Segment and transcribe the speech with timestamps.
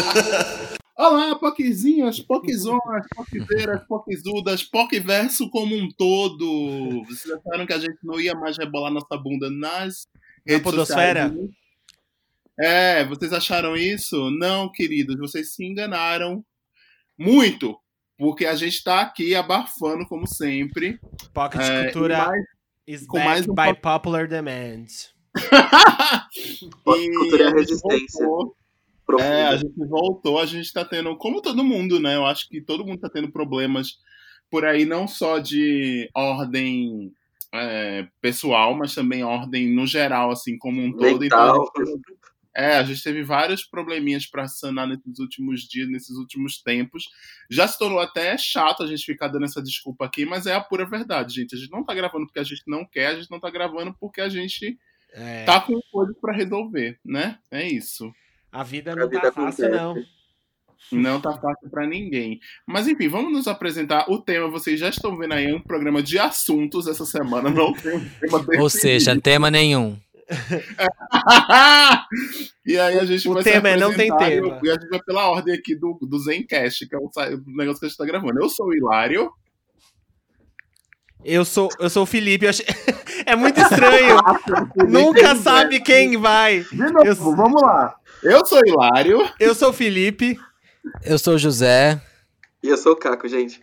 [0.96, 7.04] Olá, poquezinhas, poquezonas, poquezeiras, poquezudas, poqueverso como um todo.
[7.04, 10.06] Vocês acharam que a gente não ia mais rebolar nossa bunda nas
[10.46, 11.28] redes podosfera?
[11.28, 11.50] sociais?
[12.58, 14.30] É, vocês acharam isso?
[14.30, 16.42] Não, queridos, vocês se enganaram
[17.18, 17.78] muito,
[18.16, 20.98] porque a gente tá aqui abafando como sempre.
[21.34, 22.44] Pocket É, Cultura mais-
[22.86, 24.86] is com back mais um by po- popular demand.
[26.82, 28.26] Pocket Cultura é resistência.
[28.26, 28.56] voltou.
[29.06, 29.32] Profunda.
[29.32, 32.16] É, a gente voltou, a gente tá tendo, como todo mundo, né?
[32.16, 33.98] Eu acho que todo mundo tá tendo problemas
[34.50, 37.12] por aí, não só de ordem
[37.54, 41.20] é, pessoal, mas também ordem no geral, assim, como um todo.
[41.20, 41.70] Mental.
[41.78, 42.00] Então,
[42.54, 47.08] é, a gente teve vários probleminhas pra sanar nesses últimos dias, nesses últimos tempos.
[47.50, 50.60] Já se tornou até chato a gente ficar dando essa desculpa aqui, mas é a
[50.60, 51.54] pura verdade, gente.
[51.54, 53.94] A gente não tá gravando porque a gente não quer, a gente não tá gravando
[54.00, 54.78] porque a gente
[55.12, 57.38] É, tá com coisas pra resolver, né?
[57.50, 58.10] É isso.
[58.60, 59.84] A vida A não vida tá fácil, acontece.
[59.84, 59.96] não.
[60.92, 62.38] Não tá fácil pra ninguém.
[62.66, 64.06] Mas enfim, vamos nos apresentar.
[64.08, 67.50] O tema, vocês já estão vendo aí, é um programa de assuntos essa semana.
[67.50, 69.98] Não tem um tema Ou seja, tema nenhum.
[72.66, 74.60] e aí a gente O vai tema se é não tem tema.
[74.62, 77.80] E a gente vai pela ordem aqui do, do Zencast, que é o, o negócio
[77.80, 78.40] que a gente tá gravando.
[78.40, 79.30] Eu sou o Hilário.
[81.24, 82.46] Eu sou, eu sou o Felipe.
[82.46, 82.66] achei-
[83.26, 84.16] é muito estranho.
[84.88, 86.60] Nunca sabe quem vai.
[86.60, 87.96] De novo, Eu- vamos lá.
[88.28, 89.28] Eu sou o Hilário.
[89.38, 90.38] Eu sou o Felipe.
[91.04, 92.00] Eu sou o José,
[92.62, 93.60] E eu sou o Caco, gente.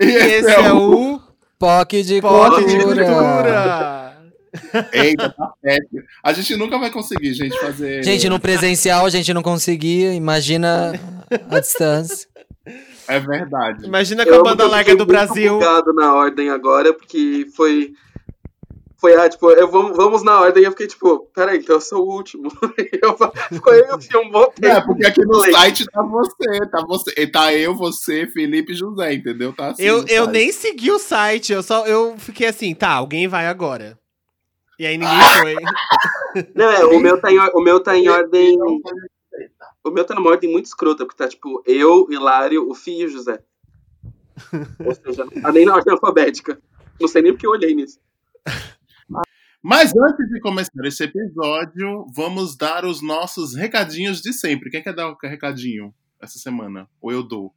[0.00, 1.20] E E esse é o
[1.58, 4.16] POC de Pote de Cultura.
[4.92, 6.02] Eita, tá péssimo.
[6.22, 8.02] A gente nunca vai conseguir, gente, fazer.
[8.04, 10.92] Gente, no presencial a gente não conseguia, imagina
[11.50, 12.28] a distância.
[13.08, 13.84] É verdade.
[13.84, 15.58] Imagina com a Eu banda eu larga do Brasil.
[15.58, 17.92] bugado na ordem agora, porque foi.
[19.04, 20.62] Foi, ah, tipo, eu, vamos, vamos na ordem.
[20.62, 22.50] E eu fiquei tipo, peraí, então eu sou o último.
[23.02, 23.14] eu,
[23.52, 24.66] ficou eu e um bom tempo.
[24.66, 29.12] É, porque aqui no site tá você, tá você, tá eu, você, Felipe e José,
[29.12, 29.52] entendeu?
[29.52, 29.82] Tá assim.
[29.82, 33.98] Eu, eu nem segui o site, eu só eu fiquei assim, tá, alguém vai agora.
[34.78, 35.54] E aí ninguém foi.
[36.54, 38.56] Não, é, o meu tá em, o meu tá em ordem.
[39.84, 43.04] O meu tá numa ordem muito escrota, porque tá tipo eu, Hilário, o Fih e
[43.04, 43.38] o José.
[44.82, 46.58] Ou seja, tá nem na ordem alfabética.
[46.98, 48.02] Não sei nem porque eu olhei nisso.
[49.64, 54.70] Mas antes de começar esse episódio, vamos dar os nossos recadinhos de sempre.
[54.70, 56.86] Quem quer dar o recadinho essa semana?
[57.00, 57.54] Ou eu dou?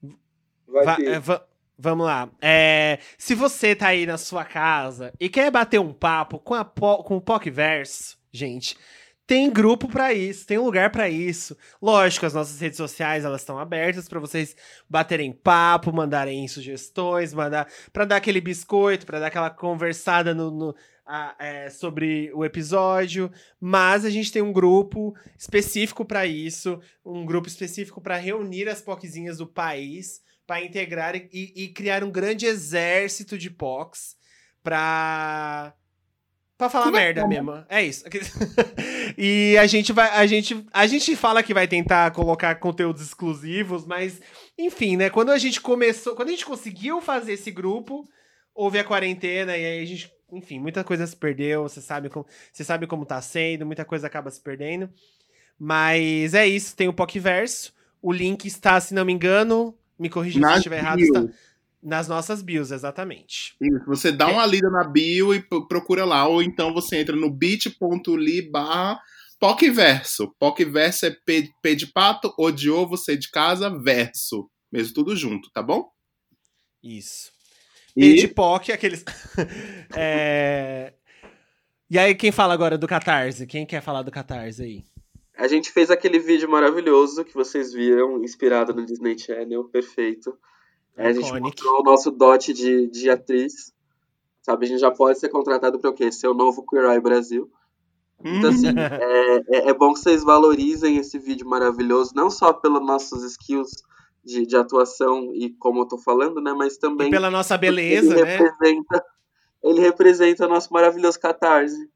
[0.66, 1.46] Vai é, va-
[1.78, 2.30] vamos lá.
[2.42, 6.64] É, se você tá aí na sua casa e quer bater um papo com, a
[6.64, 8.78] Po- com o Pocverso, gente,
[9.26, 11.58] tem grupo pra isso, tem um lugar pra isso.
[11.82, 14.56] Lógico, as nossas redes sociais elas estão abertas pra vocês
[14.90, 20.76] baterem papo, mandarem sugestões, mandar para dar aquele biscoito, pra dar aquela conversada no, no-
[21.08, 23.32] a- é, sobre o episódio.
[23.60, 28.82] Mas a gente tem um grupo específico pra isso, um grupo específico pra reunir as
[28.82, 34.16] POCzinhas do país para integrar e, e criar um grande exército de POCs
[34.64, 35.74] pra.
[36.58, 37.28] Pra falar merda é?
[37.28, 37.66] mesmo.
[37.70, 38.04] É isso.
[39.16, 40.10] e a gente vai.
[40.10, 44.20] A gente, a gente fala que vai tentar colocar conteúdos exclusivos, mas,
[44.58, 45.10] enfim, né?
[45.10, 46.16] Quando a gente começou.
[46.16, 48.04] Quando a gente conseguiu fazer esse grupo,
[48.56, 50.12] houve a quarentena e aí a gente.
[50.32, 51.64] Enfim, muita coisa se perdeu.
[51.64, 54.90] Você sabe como, você sabe como tá sendo, muita coisa acaba se perdendo.
[55.60, 57.74] Mas é isso, tem o PocVerso.
[58.02, 61.26] O link está, se não me engano, me corrija se estiver errado, está
[61.82, 63.56] nas nossas bios, exatamente.
[63.62, 67.30] Isso, você dá uma lida na bio e procura lá, ou então você entra no
[67.30, 69.00] bit.ly barra
[69.40, 70.36] PocVerso.
[70.40, 74.50] PocVerso é P, P de pato, O de ovo, C de casa, verso.
[74.72, 75.90] Mesmo tudo junto, tá bom?
[76.84, 77.32] Isso.
[78.02, 79.04] P de E POC, aqueles.
[79.96, 80.94] É,
[81.90, 83.48] E aí, quem fala agora do Catarse?
[83.48, 84.84] Quem quer falar do Catarse aí?
[85.38, 90.36] A gente fez aquele vídeo maravilhoso que vocês viram, inspirado no Disney Channel, perfeito.
[90.98, 93.72] É, a gente mostrou o nosso dote de, de atriz.
[94.42, 96.12] Sabe, a gente já pode ser contratado para o quê?
[96.12, 97.52] Ser o novo Queer Eye Brasil.
[98.24, 102.84] Então, assim, é, é- é bom que vocês valorizem esse vídeo maravilhoso, não só pelos
[102.84, 103.70] nossos skills
[104.28, 106.54] de, de atuação e como eu tô falando, né?
[106.54, 108.38] Mas também E pela nossa beleza, ele né?
[108.38, 109.06] representa,
[109.64, 111.90] ele representa o nosso maravilhoso Catarse.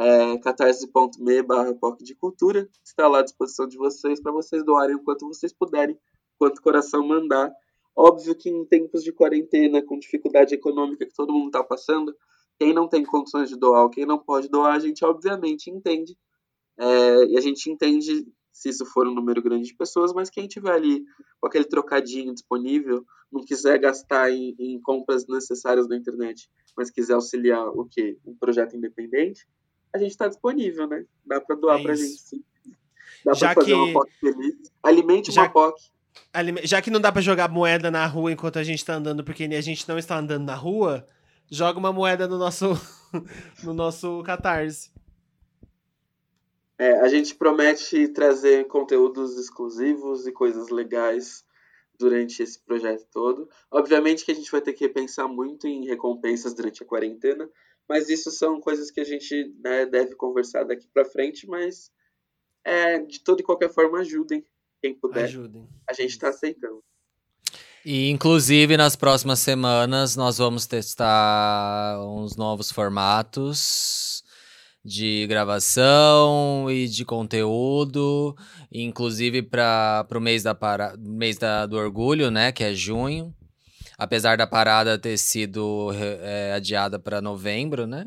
[0.00, 2.68] É, catarse.me barra de cultura.
[2.84, 5.98] Está lá à disposição de vocês para vocês doarem o quanto vocês puderem,
[6.38, 7.52] quanto o coração mandar.
[7.94, 12.14] Óbvio que em tempos de quarentena, com dificuldade econômica que todo mundo está passando,
[12.58, 16.16] quem não tem condições de doar quem não pode doar, a gente obviamente entende.
[16.78, 20.48] É, e a gente entende se isso for um número grande de pessoas, mas quem
[20.48, 21.04] tiver ali
[21.40, 27.14] com aquele trocadinho disponível, não quiser gastar em, em compras necessárias na internet, mas quiser
[27.14, 28.16] auxiliar o quê?
[28.26, 29.46] Um projeto independente,
[29.94, 31.04] a gente está disponível, né?
[31.24, 32.02] Dá para doar É pra isso.
[32.04, 32.44] gente sim.
[33.24, 34.54] Dá pra fazer que- uma POC feliz.
[34.82, 35.80] Alimente Já- uma POC.
[36.64, 39.44] Já que não dá pra jogar moeda na rua enquanto a gente tá andando, porque
[39.44, 41.06] a gente não está andando na rua,
[41.50, 42.70] joga uma moeda no nosso,
[43.62, 44.90] no nosso Catarse.
[46.78, 51.44] É, a gente promete trazer conteúdos exclusivos e coisas legais
[51.98, 53.48] durante esse projeto todo.
[53.68, 57.50] Obviamente que a gente vai ter que repensar muito em recompensas durante a quarentena,
[57.88, 61.90] mas isso são coisas que a gente né, deve conversar daqui pra frente, mas
[62.64, 64.44] é, de toda e qualquer forma ajudem
[64.80, 65.24] quem puder.
[65.24, 65.68] Ajudem.
[65.88, 66.84] A gente tá aceitando.
[67.84, 74.22] E, inclusive, nas próximas semanas, nós vamos testar uns novos formatos
[74.88, 78.34] de gravação e de conteúdo,
[78.72, 83.34] inclusive para o mês, da, para, mês da, do orgulho, né, que é junho.
[83.98, 85.90] Apesar da parada ter sido
[86.22, 88.06] é, adiada para novembro, né?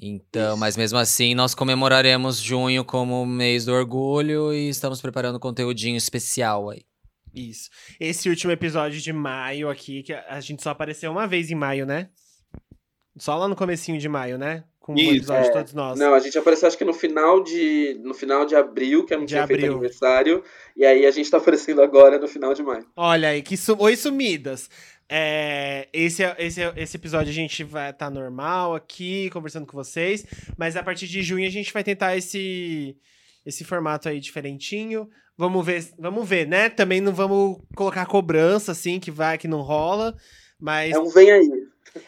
[0.00, 0.58] Então, Isso.
[0.58, 5.96] mas mesmo assim, nós comemoraremos junho como mês do orgulho e estamos preparando um conteúdinho
[5.96, 6.84] especial aí.
[7.32, 7.70] Isso.
[7.98, 11.54] Esse último episódio de maio aqui, que a a gente só apareceu uma vez em
[11.54, 12.10] maio, né?
[13.16, 14.64] Só lá no comecinho de maio, né?
[14.84, 15.52] Com o Isso, episódio de é.
[15.52, 15.98] todos nós.
[15.98, 19.18] Não, a gente apareceu acho que no final de no final de abril, que eu
[19.18, 19.72] não De tinha feito abril.
[19.78, 20.44] aniversário,
[20.76, 22.84] e aí a gente tá aparecendo agora no final de maio.
[22.94, 23.74] Olha aí, que su...
[23.80, 24.68] Oi, sumidas.
[25.08, 30.26] É, esse, esse, esse episódio a gente vai estar normal aqui, conversando com vocês.
[30.58, 32.94] Mas a partir de junho a gente vai tentar esse,
[33.46, 35.08] esse formato aí diferentinho.
[35.34, 36.68] Vamos ver, vamos ver, né?
[36.68, 40.14] Também não vamos colocar cobrança, assim, que vai, que não rola.
[40.60, 41.48] Mas É um vem aí.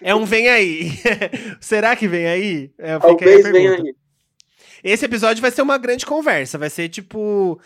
[0.00, 0.90] É um vem aí.
[1.60, 2.70] Será que vem aí?
[2.78, 3.82] É, fica aí a Talvez venha pergunta.
[3.88, 3.94] aí.
[4.84, 6.58] Esse episódio vai ser uma grande conversa.
[6.58, 7.60] Vai ser tipo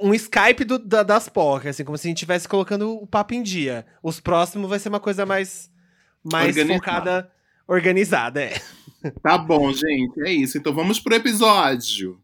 [0.00, 3.34] um Skype do- da- das POC, assim, como se a gente estivesse colocando o papo
[3.34, 3.84] em dia.
[4.02, 5.70] Os próximos vai ser uma coisa mais,
[6.22, 6.78] mais Organizada.
[6.78, 7.32] focada,
[7.68, 8.60] organizada, é.
[9.22, 10.20] Tá bom, gente.
[10.26, 10.56] É isso.
[10.58, 12.18] Então vamos pro episódio.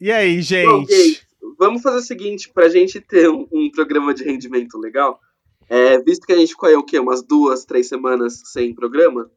[0.00, 0.86] E aí, Bom, gente?
[0.88, 1.26] Kate,
[1.58, 5.18] vamos fazer o seguinte, pra gente ter um, um programa de rendimento legal,
[5.68, 6.98] é, visto que a gente ficou aí, o quê?
[6.98, 9.30] Umas duas, três semanas sem programa,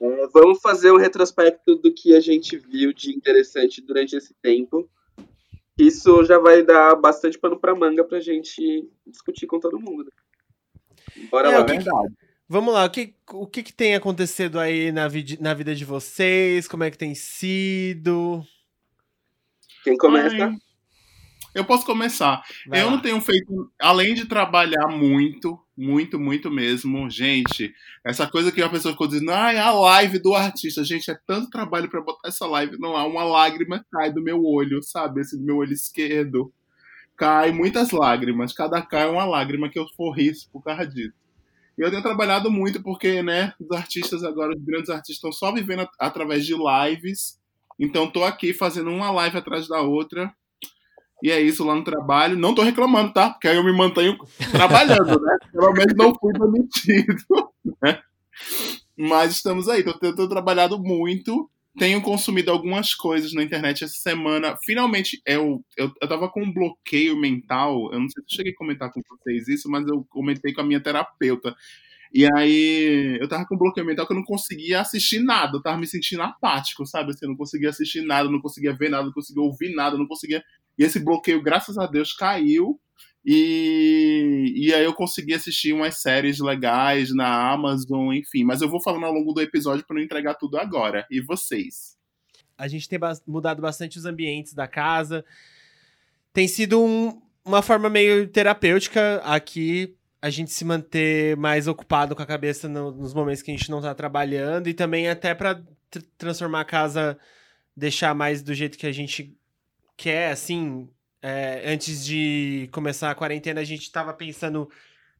[0.00, 4.88] é, vamos fazer um retrospecto do que a gente viu de interessante durante esse tempo.
[5.78, 10.04] Isso já vai dar bastante pano pra manga pra gente discutir com todo mundo.
[10.04, 11.24] né?
[11.30, 11.62] Bora É, lá.
[11.62, 12.14] o que- Verdade.
[12.52, 15.84] Vamos lá, o que, o que, que tem acontecido aí na, vid- na vida de
[15.84, 16.66] vocês?
[16.66, 18.42] Como é que tem sido?
[19.84, 20.34] Quem começa?
[20.46, 20.56] Ai,
[21.54, 22.42] Eu posso começar.
[22.66, 22.92] Vai eu lá.
[22.92, 27.74] não tenho feito, além de trabalhar muito, muito, muito mesmo, gente,
[28.04, 31.50] essa coisa que a pessoa ficou dizendo, ai, a live do artista, gente, é tanto
[31.50, 35.36] trabalho pra botar essa live, não há uma lágrima cai do meu olho, sabe, esse
[35.36, 36.52] do meu olho esquerdo.
[37.16, 41.12] Cai muitas lágrimas, cada cai é uma lágrima que eu for rir por causa disso.
[41.78, 45.52] E eu tenho trabalhado muito porque, né, os artistas agora, os grandes artistas estão só
[45.52, 47.38] vivendo at- através de lives.
[47.78, 50.32] Então tô aqui fazendo uma live atrás da outra.
[51.22, 52.36] E é isso lá no trabalho.
[52.36, 53.30] Não tô reclamando, tá?
[53.30, 54.16] Porque aí eu me mantenho
[54.50, 55.36] trabalhando, né?
[55.52, 57.24] Pelo menos não fui demitido,
[57.82, 58.00] né?
[58.96, 59.82] Mas estamos aí.
[59.82, 61.50] Tô, tô, trabalhado muito.
[61.78, 64.56] Tenho consumido algumas coisas na internet essa semana.
[64.64, 67.90] Finalmente, eu, eu, eu tava com um bloqueio mental.
[67.92, 70.60] Eu não sei se eu cheguei a comentar com vocês isso, mas eu comentei com
[70.60, 71.54] a minha terapeuta.
[72.12, 75.56] E aí, eu tava com um bloqueio mental que eu não conseguia assistir nada.
[75.56, 77.10] Eu tava me sentindo apático, sabe?
[77.10, 80.08] Assim, eu não conseguia assistir nada, não conseguia ver nada, não conseguia ouvir nada, não
[80.08, 80.42] conseguia.
[80.80, 82.80] E esse bloqueio, graças a Deus, caiu.
[83.24, 88.44] E, e aí eu consegui assistir umas séries legais na Amazon, enfim.
[88.44, 91.06] Mas eu vou falando ao longo do episódio pra não entregar tudo agora.
[91.10, 91.98] E vocês?
[92.56, 95.22] A gente tem mudado bastante os ambientes da casa.
[96.32, 102.22] Tem sido um- uma forma meio terapêutica aqui a gente se manter mais ocupado com
[102.22, 105.54] a cabeça no- nos momentos que a gente não tá trabalhando e também até pra
[105.90, 107.18] tr- transformar a casa,
[107.74, 109.34] deixar mais do jeito que a gente
[110.00, 110.88] quer, assim.
[111.22, 114.70] É, antes de começar a quarentena, a gente tava pensando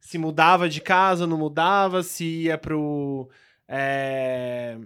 [0.01, 3.29] se mudava de casa não mudava, se ia pro.
[3.67, 4.77] é,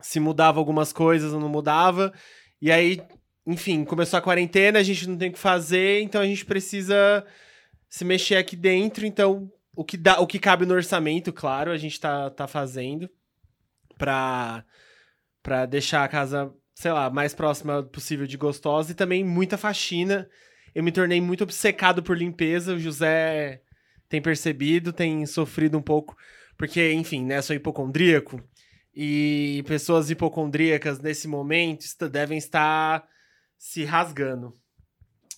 [0.00, 2.12] se mudava algumas coisas ou não mudava.
[2.60, 3.00] E aí,
[3.46, 7.24] enfim, começou a quarentena, a gente não tem o que fazer, então a gente precisa
[7.88, 9.06] se mexer aqui dentro.
[9.06, 13.08] Então, o que, dá, o que cabe no orçamento, claro, a gente tá, tá fazendo
[13.96, 14.64] pra,
[15.42, 20.28] pra deixar a casa, sei lá, mais próxima possível de gostosa e também muita faxina.
[20.74, 23.62] Eu me tornei muito obcecado por limpeza, o José
[24.08, 26.16] tem percebido, tem sofrido um pouco,
[26.58, 28.42] porque, enfim, né, sou hipocondríaco.
[28.94, 33.04] E pessoas hipocondríacas nesse momento devem estar
[33.56, 34.54] se rasgando.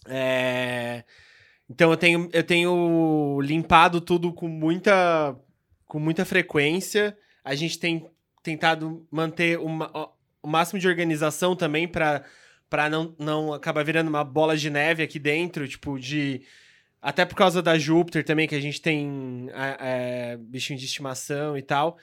[0.09, 1.05] É,
[1.69, 5.37] Então eu tenho, eu tenho limpado tudo com muita,
[5.87, 7.17] com muita frequência.
[7.45, 8.09] A gente tem
[8.43, 9.91] tentado manter uma-
[10.47, 12.25] o máximo de organização também para
[12.71, 16.43] pra não, não acabar virando uma bola de neve aqui dentro, tipo, de.
[17.03, 19.77] Até por causa da Júpiter também, que a gente tem é,
[20.33, 21.99] é, bichinho de estimação e tal.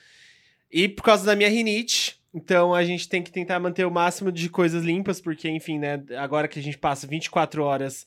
[0.70, 2.22] E por causa da minha rinite.
[2.34, 6.04] Então a gente tem que tentar manter o máximo de coisas limpas, porque, enfim, né?
[6.18, 8.06] Agora que a gente passa 24 horas,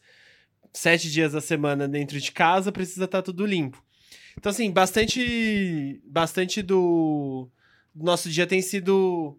[0.72, 3.82] 7 dias da semana dentro de casa, precisa estar tudo limpo.
[4.36, 6.00] Então, assim, bastante.
[6.04, 7.48] Bastante do
[7.94, 9.38] nosso dia tem sido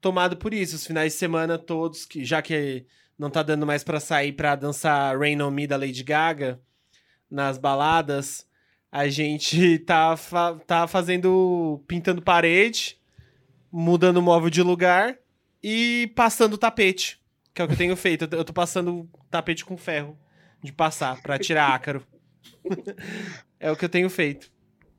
[0.00, 0.76] tomado por isso.
[0.76, 2.86] Os finais de semana todos, que já que
[3.18, 6.60] não tá dando mais para sair para dançar Rain on Me da Lady Gaga
[7.30, 8.46] nas baladas,
[8.90, 11.82] a gente tá, fa tá fazendo.
[11.86, 12.98] pintando parede,
[13.70, 15.18] mudando o móvel de lugar
[15.62, 17.20] e passando o tapete.
[17.52, 18.28] Que é o que eu tenho feito.
[18.30, 20.18] Eu tô passando tapete com ferro
[20.62, 22.06] de passar para tirar ácaro.
[23.58, 24.50] é o que eu tenho feito.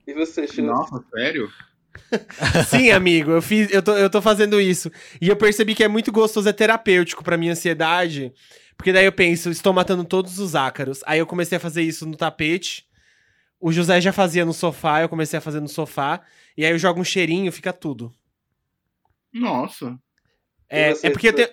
[0.06, 0.64] E você, Chico?
[0.64, 1.50] Nossa, sério?
[2.68, 4.92] Sim, amigo, eu fiz, eu tô, eu tô fazendo isso.
[5.22, 8.34] E eu percebi que é muito gostoso, é terapêutico pra minha ansiedade.
[8.78, 11.02] Porque daí eu penso, estou matando todos os ácaros.
[11.06, 12.88] Aí eu comecei a fazer isso no tapete.
[13.60, 16.22] O José já fazia no sofá, eu comecei a fazer no sofá.
[16.56, 18.16] E aí eu jogo um cheirinho, fica tudo.
[19.34, 20.00] Nossa.
[20.70, 21.50] É, é porque eu tenho,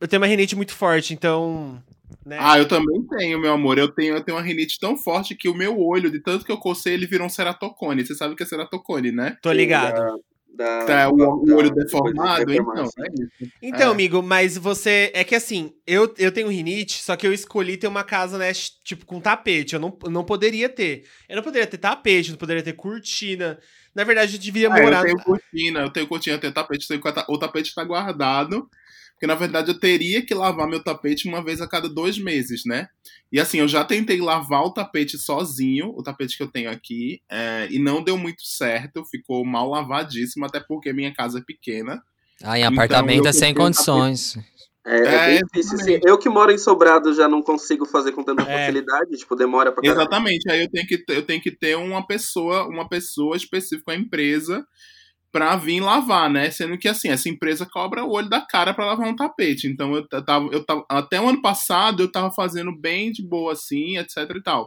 [0.00, 1.82] eu tenho uma rinite muito forte, então.
[2.26, 2.36] Né?
[2.40, 3.78] Ah, eu também tenho, meu amor.
[3.78, 6.50] Eu tenho, eu tenho uma rinite tão forte que o meu olho, de tanto que
[6.50, 8.04] eu cocei, ele virou um ceratocone.
[8.04, 9.36] Você sabe o que é ceratocone, né?
[9.40, 10.20] Tô ligado.
[10.52, 13.04] Da, Tá, o, da- o olho da- deformado, deformado, então.
[13.04, 13.52] É isso.
[13.62, 13.92] Então, É.
[13.92, 15.12] amigo, mas você.
[15.14, 18.50] É que assim, eu, eu tenho rinite, só que eu escolhi ter uma casa, né,
[18.82, 19.74] tipo, com tapete.
[19.74, 21.04] Eu não, eu não poderia ter.
[21.28, 23.58] Eu não poderia ter tapete, não poderia ter cortina.
[23.94, 25.00] Na verdade, eu devia Ah, morar.
[25.00, 28.68] eu tenho cortina, eu tenho cortina, eu tenho tapete, eu tenho o tapete tá guardado.
[29.16, 32.66] Porque, na verdade, eu teria que lavar meu tapete uma vez a cada dois meses,
[32.66, 32.86] né?
[33.32, 37.22] E assim, eu já tentei lavar o tapete sozinho, o tapete que eu tenho aqui,
[37.26, 42.02] é, e não deu muito certo, ficou mal lavadíssimo, até porque minha casa é pequena.
[42.44, 44.36] Ah, em Então, apartamento é sem condições.
[44.84, 45.98] É, é É, bem difícil, assim.
[46.06, 48.58] Eu que moro em Sobrado já não consigo fazer com tanta É.
[48.58, 49.98] facilidade, tipo, demora pra caralho.
[49.98, 53.90] Exatamente, aí eu tenho que ter, eu tenho que ter uma pessoa, uma pessoa específica,
[53.92, 54.64] uma empresa,
[55.36, 56.50] pra vir lavar, né?
[56.50, 59.68] Sendo que assim, essa empresa cobra o olho da cara pra lavar um tapete.
[59.68, 63.52] Então eu tava, eu tava até o ano passado eu tava fazendo bem de boa
[63.52, 64.66] assim, etc e tal.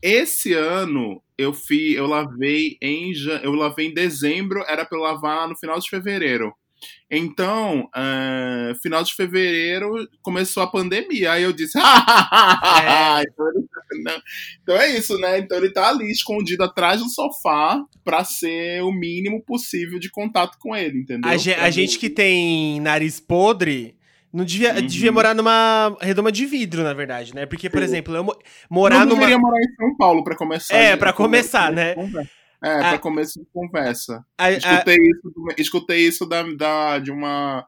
[0.00, 3.12] Esse ano eu fui, eu lavei em
[3.42, 6.54] eu lavei em dezembro, era pra eu lavar no final de fevereiro.
[7.10, 11.32] Então, ah, final de fevereiro começou a pandemia.
[11.32, 13.68] Aí eu disse, ah, então, ele-
[14.04, 14.20] não.
[14.62, 15.38] então é isso, né?
[15.38, 20.58] Então ele tá ali escondido atrás do sofá pra ser o mínimo possível de contato
[20.60, 21.30] com ele, entendeu?
[21.30, 23.96] A, ge- a gente que tem nariz podre.
[24.30, 24.82] Não devia, Uhum.
[24.86, 27.46] devia morar numa redoma de vidro, na verdade, né?
[27.46, 29.14] Porque, por exemplo, eu mo- não morar numa.
[29.20, 30.76] deveria morar em São Paulo pra começar.
[30.76, 31.94] É, de- pra começar, né?
[32.62, 32.88] É, Ah.
[32.90, 34.24] pra começo de conversa.
[34.36, 37.66] a- a- Escutei isso, do- escutei isso da, da- de uma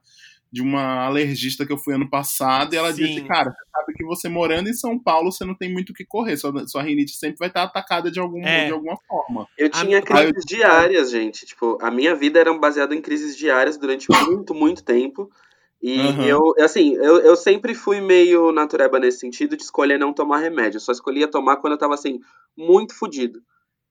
[0.52, 3.04] de uma alergista que eu fui ano passado e ela Sim.
[3.04, 5.94] disse, cara, você sabe que você morando em São Paulo, você não tem muito o
[5.94, 8.66] que correr, sua, sua rinite sempre vai estar atacada de, algum, É.
[8.66, 9.46] de alguma forma.
[9.56, 11.46] Eu tinha A- crises diárias, gente.
[11.46, 15.30] Tipo, a minha vida era baseada em crises diárias durante muito, muito tempo.
[15.80, 16.24] E Aham.
[16.26, 20.78] eu, assim, eu, eu sempre fui meio natureba nesse sentido de escolher não tomar remédio.
[20.78, 22.18] Eu só escolhia tomar quando eu tava, assim,
[22.58, 23.40] muito fodido.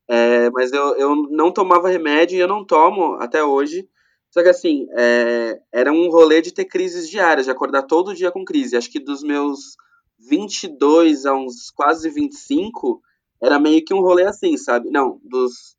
[0.10, 3.88] É, mas eu, eu não tomava remédio e eu não tomo até hoje.
[4.32, 8.32] Só que, assim, é, era um rolê de ter crises diárias, de acordar todo dia
[8.32, 8.76] com crise.
[8.76, 9.76] Acho que dos meus
[10.20, 13.02] 22 a uns quase 25,
[13.42, 14.90] era meio que um rolê assim, sabe?
[14.90, 15.78] Não, dos,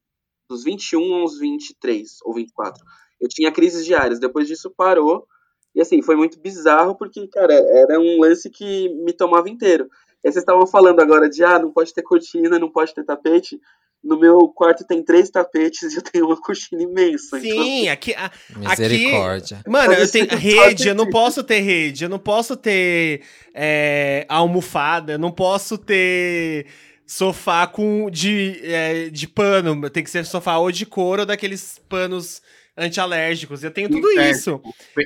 [0.49, 2.83] dos 21 aos 23 ou 24.
[3.21, 4.21] Eu tinha crises diárias.
[4.21, 5.27] Depois disso parou.
[5.75, 9.89] E assim, foi muito bizarro porque, cara, era um lance que me tomava inteiro.
[10.23, 13.61] E vocês estavam falando agora de, ah, não pode ter cortina, não pode ter tapete.
[14.03, 17.39] No meu quarto tem três tapetes e eu tenho uma cortina imensa.
[17.39, 18.15] então- Sim, aqui.
[18.15, 19.61] a- Misericórdia.
[19.69, 23.21] Mano, eu tenho rede, eu não posso ter rede, eu não posso ter
[23.55, 26.67] é, almofada, eu não posso ter
[27.07, 29.91] sofá com de, é, de pano.
[29.91, 32.41] Tem que ser sofá ou de couro ou daqueles panos
[32.79, 33.63] antialérgicos.
[33.63, 34.61] Eu tenho tudo isso,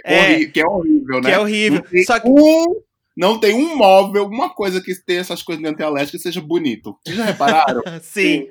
[0.05, 0.35] É.
[0.43, 0.45] É.
[0.47, 1.33] Que é horrível, que né?
[1.33, 1.85] é horrível.
[2.07, 2.81] Só que um,
[3.17, 6.97] não tem um móvel, uma coisa que tenha essas coisas de antialérgica que seja bonito.
[7.05, 7.83] Vocês já repararam?
[8.03, 8.49] Sim.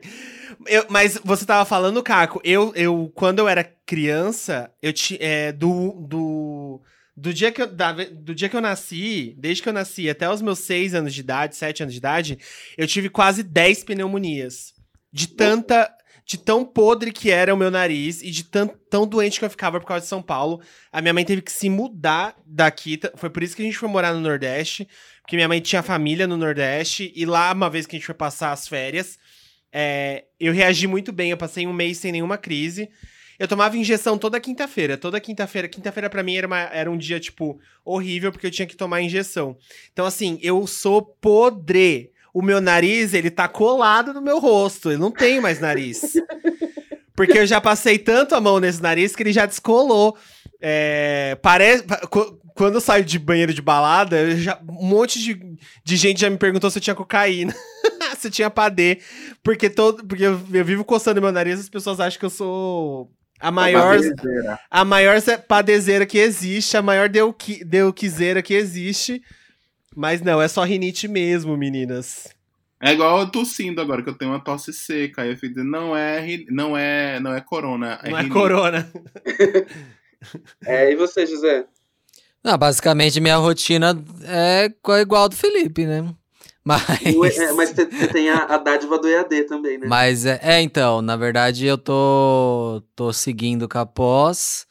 [0.67, 5.51] Eu- mas você tava falando, Caco, eu, eu quando eu era criança, eu tinha é,
[5.51, 6.82] do, do
[7.15, 10.27] do dia que eu da- do dia que eu nasci, desde que eu nasci até
[10.29, 12.39] os meus 6 anos de idade, 7 anos de idade,
[12.77, 14.74] eu tive quase 10 pneumonias.
[15.12, 15.91] De tanta
[16.25, 19.50] de tão podre que era o meu nariz e de tão, tão doente que eu
[19.50, 20.62] ficava por causa de São Paulo.
[20.92, 23.00] A minha mãe teve que se mudar daqui.
[23.15, 24.88] Foi por isso que a gente foi morar no Nordeste.
[25.22, 27.12] Porque minha mãe tinha família no Nordeste.
[27.13, 29.20] E lá, uma vez que a gente foi passar as férias,
[29.72, 31.32] é, eu reagi muito bem.
[31.32, 32.89] Eu passei um mês sem nenhuma crise.
[33.38, 34.98] Eu tomava injeção toda quinta-feira.
[34.98, 35.68] Toda quinta-feira.
[35.68, 39.01] Quinta-feira pra mim era, uma- era um dia, tipo, horrível, porque eu tinha que tomar
[39.01, 39.58] injeção.
[39.92, 42.12] Então, assim, eu sou podre.
[42.34, 44.92] O meu nariz, ele tá colado no meu rosto.
[44.92, 46.13] Eu não tenho mais nariz.
[47.16, 50.18] Porque eu já passei tanto a mão nesse nariz que ele já descolou.
[50.60, 55.40] É, parece, pa- qu- quando eu saio de banheiro de balada, já- um monte de,
[55.84, 57.54] de gente já me perguntou se eu tinha cocaína.
[58.18, 59.00] se eu tinha padê.
[59.44, 63.12] Porque, todo, porque eu, eu vivo coçando meu nariz as pessoas acham que eu sou
[63.40, 63.98] a maior,
[64.72, 69.22] a maior ze- padezeira que existe, a maior deuqui, deuquizeira que existe.
[69.96, 72.28] Mas não, é só rinite mesmo, meninas.
[72.82, 75.22] É igual eu tossindo agora, que eu tenho uma tosse seca.
[75.22, 78.00] Aí eu fico dizendo, não é, não é, não é corona.
[78.04, 78.30] não é rinite.
[78.34, 78.92] corona.
[80.66, 81.66] É, e você, José?
[82.42, 86.14] Não, basicamente minha rotina é co- igual a do Felipe, né?
[86.64, 86.88] Mas.
[87.14, 89.86] O- é, mas você tem a, a dádiva do EAD também, né?
[89.86, 94.66] Mas é, é, então, na verdade eu tô, tô seguindo com a pós.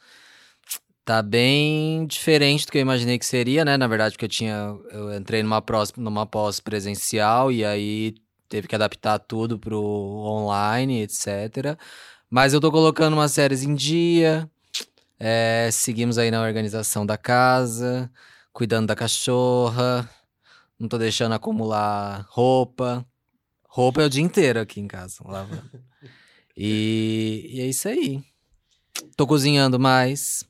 [1.04, 3.76] Tá bem diferente do que eu imaginei que seria, né?
[3.76, 4.76] Na verdade, porque eu tinha.
[4.90, 8.14] Eu entrei numa, prós, numa pós presencial e aí
[8.48, 11.76] teve que adaptar tudo pro online, etc.
[12.30, 14.48] Mas eu tô colocando umas séries em dia.
[15.18, 18.10] é, seguimos aí na organização da casa,
[18.52, 20.08] cuidando da cachorra.
[20.78, 23.06] Não tô deixando acumular roupa.
[23.68, 25.70] Roupa é o dia inteiro aqui em casa, lavando.
[26.54, 28.22] E, e é isso aí.
[29.16, 30.44] Tô cozinhando mais.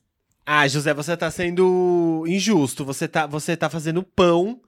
[0.45, 2.83] Ah, José, você tá sendo injusto.
[2.85, 4.59] Você tá, você tá fazendo pão,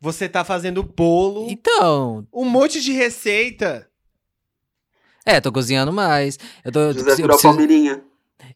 [0.00, 3.88] você tá fazendo bolo, Então, um monte de receita.
[5.24, 6.38] é, tô cozinhando mais.
[6.64, 8.04] Eu, tô, eu, José eu, virou preciso, Palmeirinha.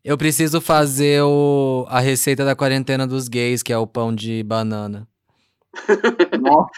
[0.05, 4.43] eu preciso fazer o, a receita da quarentena dos gays, que é o pão de
[4.43, 5.09] banana.
[6.41, 6.71] Nossa,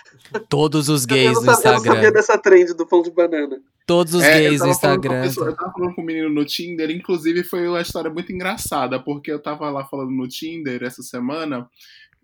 [0.49, 2.12] Todos os eu gays não, no sabia, eu não sabia Instagram.
[2.12, 3.61] dessa trend do pão de banana.
[3.91, 5.23] Todos os É, gays Instagram.
[5.23, 9.00] pessoa- eu tava falando com um menino no Tinder, inclusive foi uma história muito engraçada,
[9.03, 11.67] porque eu tava lá falando no Tinder essa semana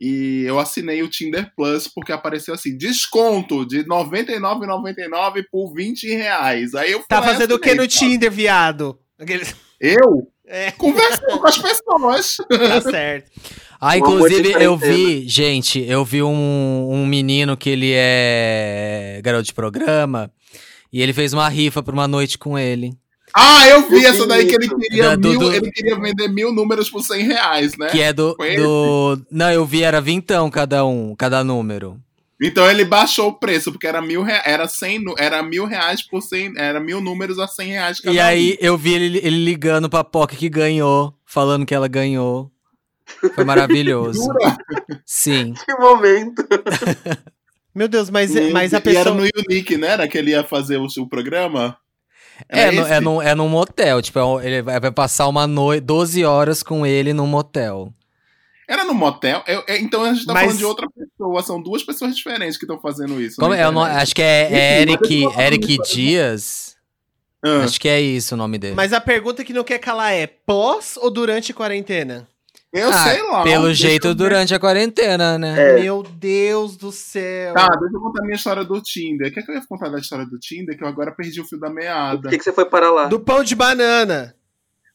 [0.00, 6.06] e eu assinei o Tinder Plus porque apareceu assim, desconto de R$ 99,99 por 20
[6.08, 6.72] reais.
[6.74, 8.96] Aí eu Tá fazendo o que no assinei, Tinder, viado?
[9.18, 9.44] Aquele-
[9.80, 9.96] Eu?
[10.48, 12.36] É, Conversando com as pessoas.
[12.48, 13.32] tá certo.
[13.80, 19.52] Ah, inclusive, eu vi, gente, eu vi um, um menino que ele é garoto de
[19.52, 20.30] programa
[20.92, 22.92] e ele fez uma rifa pra uma noite com ele.
[23.34, 25.98] Ah, eu vi Eu essa daí que ele queria, Da- do- mil, do- ele queria
[26.00, 27.88] vender mil números por 100 reais, né?
[27.88, 29.20] Que é do, do.
[29.30, 32.00] Não, eu vi, era vintão cada um, cada número.
[32.40, 36.02] Então ele baixou o preço, porque era mil, rea- era 100, nu- era mil reais
[36.02, 38.22] por 100, era mil números a 100 reais cada e um.
[38.22, 42.50] aí eu vi ele, ele ligando pra POC que ganhou, falando que ela ganhou.
[43.34, 44.22] Foi maravilhoso.
[44.22, 44.56] Jura?
[45.04, 45.54] Sim.
[45.64, 46.42] Que momento.
[47.76, 49.14] Meu Deus, mas, E- mas a E era pessoa.
[49.14, 49.88] no Unique, né?
[49.88, 51.76] Era que ele ia fazer o, o programa?
[52.48, 54.00] É, Era no, é, num, é num motel.
[54.02, 57.92] Tipo, é ele vai vai passar uma noite, 12 horas com ele num motel.
[58.68, 59.44] Era no motel?
[59.46, 61.42] Eu- eu- então a gente tá Mas- falando de outra pessoa.
[61.42, 63.36] São duas pessoas diferentes que estão fazendo isso.
[63.36, 64.02] Como na é, o no- internet.
[64.02, 66.76] acho que é, é Eric, eu Eric Dias.
[67.44, 68.74] Ah, Acho que é isso o nome dele.
[68.74, 72.26] Mas a pergunta que não quer calar é pós ou durante a quarentena?
[72.72, 73.42] Eu Ah, sei lá.
[73.42, 75.78] Pelo jeito, durante a quarentena, né?
[75.78, 75.80] É.
[75.80, 77.54] Meu Deus do céu.
[77.54, 79.32] Tá, deixa eu contar a minha história do Tinder.
[79.32, 80.76] Quer que eu ia contar da história do Tinder?
[80.76, 82.22] Que eu agora perdi o fio da meada.
[82.22, 83.06] Por que, que você foi para lá?
[83.06, 84.34] Do pão de banana.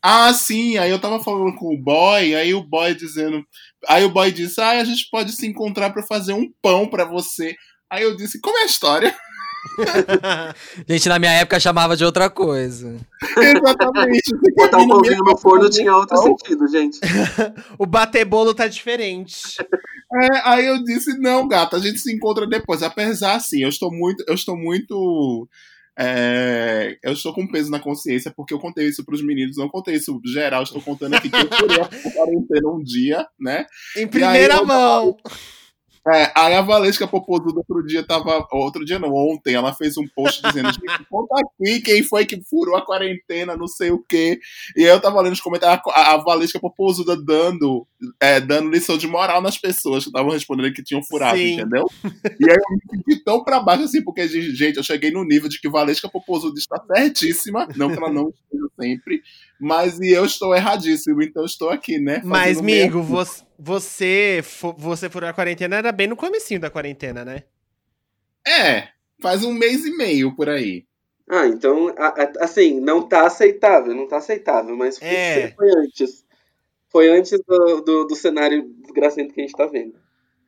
[0.04, 0.78] Ah, sim.
[0.78, 3.44] Aí eu tava falando com o boy, aí o boy dizendo.
[3.88, 7.06] Aí o boy disse: Ah, a gente pode se encontrar pra fazer um pão pra
[7.06, 7.56] você.
[7.90, 9.16] Aí eu disse: Como é a história?
[10.88, 12.98] Gente, na minha época chamava de outra coisa.
[13.38, 14.32] Exatamente.
[14.56, 17.00] Botar um pãozinho no forno tinha outro sentido, gente.
[17.78, 19.58] o bater bolo tá diferente.
[20.14, 22.84] É, aí eu disse, não, gata, a gente se encontra depois.
[22.84, 25.48] Apesar, assim, eu estou muito, eu estou muito.
[25.98, 29.96] é, eu estou com peso na consciência, porque eu contei isso pros meninos, não contei
[29.96, 33.66] isso geral, estou contando aqui que eu furei a quarentena um dia, né?
[33.96, 35.16] Em primeira mão.
[36.08, 38.48] É, aí a Valesca Popozuda outro dia tava.
[38.52, 42.42] Outro dia não, ontem, ela fez um post dizendo: "Gente, conta aqui quem foi que
[42.50, 44.40] furou a quarentena, não sei o quê.
[44.76, 47.86] E aí eu tava lendo os comentários, a, a Valesca Popozuda dando,
[48.20, 51.54] é, dando lição de moral nas pessoas que estavam respondendo que tinham furado, Sim.
[51.54, 51.86] entendeu?
[52.04, 55.50] E aí eu me senti tão pra baixo assim, porque, gente, eu cheguei no nível
[55.50, 59.22] de que Valesca Popozuda está certíssima, não que ela não esteja sempre,
[59.60, 62.22] mas e eu estou erradíssimo, então estou aqui, né?
[62.24, 64.42] Mas, amigo, você, você,
[64.78, 67.44] você furou a quarentena era bem no comecinho da quarentena, né?
[68.48, 68.88] É,
[69.22, 70.84] faz um mês e meio por aí.
[71.30, 75.52] Ah, então, a- a- assim, não tá aceitável, não tá aceitável, mas foi, É.
[75.56, 76.26] foi antes.
[76.90, 79.94] Foi antes do, do, do cenário desgracento que a gente tá vendo.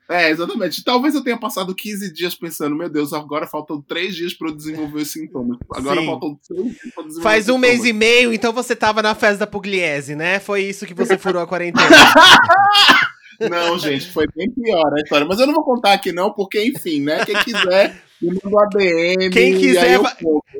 [0.10, 0.84] É, exatamente.
[0.84, 4.56] Talvez eu tenha passado 15 dias pensando, meu Deus, agora faltam 3 dias pra eu
[4.56, 5.58] desenvolver os sintomas.
[5.72, 6.06] Agora Sim.
[6.06, 9.40] faltam 6 dias pra desenvolver Faz um mês e meio, então você tava na festa
[9.40, 10.40] da Pugliese, né?
[10.40, 11.88] Foi isso que você furou a quarentena.
[13.50, 15.26] Não, gente, foi bem pior a história.
[15.26, 17.26] Mas eu não vou contar aqui, não, porque, enfim, né?
[17.26, 19.30] Quem quiser, ADM.
[19.32, 20.16] Quem quiser vai-.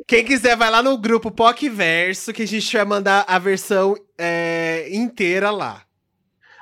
[0.06, 4.88] Quem quiser, vai lá no grupo PocVerso, que a gente vai mandar a versão é,
[4.90, 5.83] inteira lá.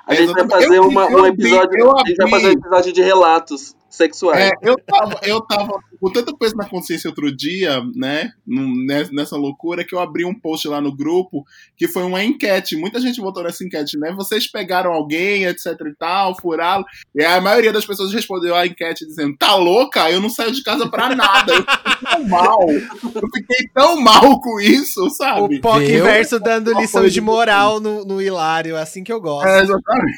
[0.05, 1.97] A gente vai fazer uma, um episódio.
[1.97, 4.39] a gente vai fazer um episódio de relatos sexuais.
[4.49, 8.31] É, eu tava, eu tava com tanto peso na consciência outro dia, né?
[8.47, 11.45] nes- Nessa loucura, que eu abri um post lá no grupo
[11.77, 12.75] que foi uma enquete.
[12.75, 14.11] Muita gente votou nessa enquete, né?
[14.15, 16.83] Vocês pegaram alguém, etc e tal, furaram.
[17.15, 20.09] E a maioria das pessoas respondeu a enquete dizendo: tá louca?
[20.09, 21.53] Eu não saio de casa pra nada.
[21.53, 22.69] Eu fiquei tão mal.
[22.69, 25.57] Eu fiquei tão mal com isso, sabe?
[25.57, 29.47] O PocVerso dando Uma lição de de- moral no, no Hilário, assim que eu gosto.
[29.47, 30.17] É, exatamente.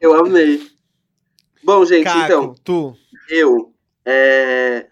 [0.00, 0.60] Eu amei.
[1.68, 2.96] Bom, gente, Caco, então, tu.
[3.28, 3.74] eu.
[4.02, 4.86] é,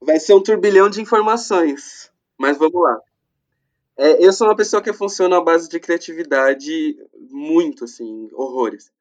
[0.00, 2.96] Vai ser um turbilhão de informações, mas vamos lá.
[3.98, 6.96] É, eu sou uma pessoa que funciona à base de criatividade
[7.28, 8.92] muito, assim, horrores.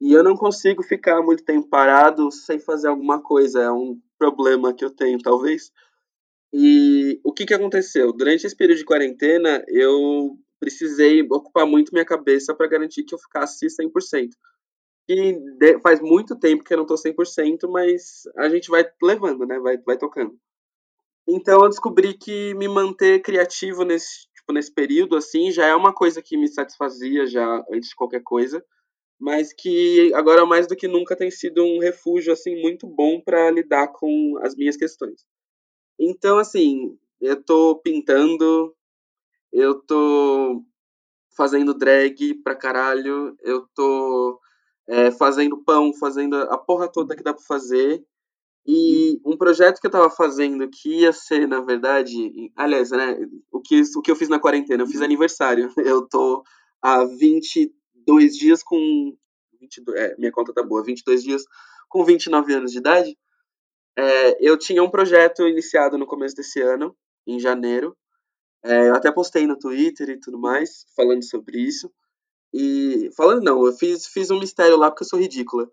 [0.00, 3.60] E eu não consigo ficar muito tempo parado sem fazer alguma coisa.
[3.60, 5.70] É um problema que eu tenho, talvez.
[6.54, 8.14] E o que, que aconteceu?
[8.14, 13.18] Durante esse período de quarentena, eu precisei ocupar muito minha cabeça para garantir que eu
[13.18, 14.30] ficasse 100%.
[15.10, 19.46] E de- faz muito tempo que eu não tô 100%, mas a gente vai levando,
[19.46, 19.58] né?
[19.58, 20.38] Vai, vai tocando.
[21.28, 25.94] Então eu descobri que me manter criativo nesse, tipo, nesse período, assim, já é uma
[25.94, 28.64] coisa que me satisfazia já antes de qualquer coisa,
[29.20, 33.50] mas que agora mais do que nunca tem sido um refúgio, assim, muito bom para
[33.50, 35.24] lidar com as minhas questões.
[35.98, 38.74] Então, assim, eu tô pintando,
[39.52, 40.62] eu tô
[41.36, 44.40] fazendo drag pra caralho, eu tô
[44.90, 48.04] é, fazendo pão, fazendo a porra toda que dá pra fazer.
[48.66, 53.16] E um projeto que eu tava fazendo que ia ser, na verdade, aliás, né,
[53.52, 55.72] o que, o que eu fiz na quarentena, eu fiz aniversário.
[55.78, 56.42] Eu tô
[56.82, 59.16] há 22 dias com
[59.60, 61.44] 22, é, minha conta tá boa, 22 dias
[61.88, 63.16] com 29 anos de idade.
[63.96, 67.96] É, eu tinha um projeto iniciado no começo desse ano, em janeiro.
[68.64, 71.90] É, eu até postei no Twitter e tudo mais, falando sobre isso.
[72.52, 75.70] E falando não, eu fiz, fiz um mistério lá porque eu sou ridícula.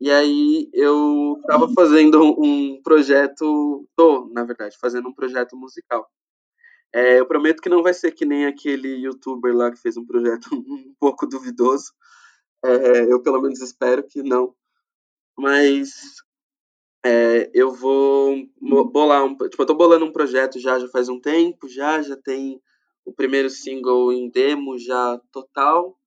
[0.00, 6.08] E aí eu tava fazendo um, projeto, tô, na verdade, fazendo um projeto musical.
[6.94, 10.06] É, eu prometo que não vai ser que nem aquele youtuber lá que fez um
[10.06, 11.92] projeto um pouco duvidoso.
[12.64, 14.54] É, eu pelo menos espero que não.
[15.38, 16.22] Mas
[17.04, 21.08] é, eu vou mo- bolar um, tipo, eu tô bolando um projeto já já faz
[21.08, 22.60] um tempo, já já tem
[23.04, 25.98] o primeiro single em demo já total.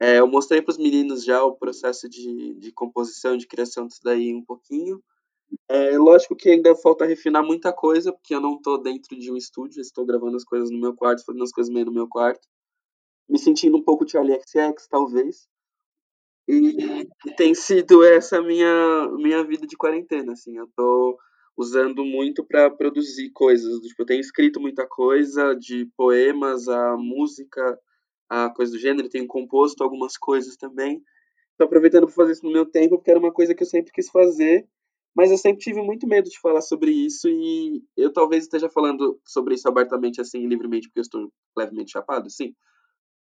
[0.00, 4.00] É, eu mostrei para os meninos já o processo de, de composição, de criação disso
[4.02, 5.02] daí um pouquinho.
[5.68, 9.36] É, lógico que ainda falta refinar muita coisa, porque eu não estou dentro de um
[9.36, 12.46] estúdio, estou gravando as coisas no meu quarto, fazendo as coisas meio no meu quarto.
[13.28, 15.48] Me sentindo um pouco Charlie XX, talvez.
[16.46, 20.56] E, e tem sido essa minha minha vida de quarentena, assim.
[20.56, 21.18] Eu tô
[21.56, 23.80] usando muito para produzir coisas.
[23.80, 27.78] Tipo, eu tenho escrito muita coisa, de poemas a música,
[28.28, 29.08] a coisa do gênero.
[29.08, 31.02] Tenho composto algumas coisas também.
[31.56, 33.92] Tô aproveitando para fazer isso no meu tempo, porque era uma coisa que eu sempre
[33.92, 34.66] quis fazer.
[35.14, 39.20] Mas eu sempre tive muito medo de falar sobre isso e eu talvez esteja falando
[39.24, 42.54] sobre isso abertamente, assim, livremente, porque eu estou levemente chapado, sim.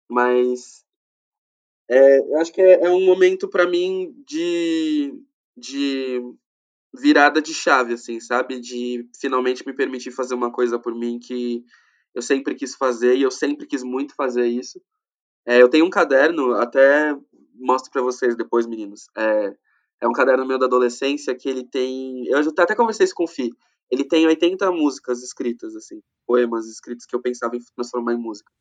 [0.07, 0.85] Mas
[1.89, 5.13] é, eu acho que é, é um momento para mim de,
[5.55, 6.21] de
[6.93, 8.59] virada de chave, assim, sabe?
[8.59, 11.63] De finalmente me permitir fazer uma coisa por mim que
[12.13, 14.81] eu sempre quis fazer e eu sempre quis muito fazer isso.
[15.47, 17.15] É, eu tenho um caderno, até
[17.55, 19.07] mostro para vocês depois, meninos.
[19.17, 19.53] É,
[20.01, 22.25] é um caderno meu da adolescência que ele tem.
[22.27, 23.49] Eu até conversei isso com o Fi.
[23.89, 28.51] Ele tem 80 músicas escritas, assim, poemas escritos que eu pensava em transformar em música.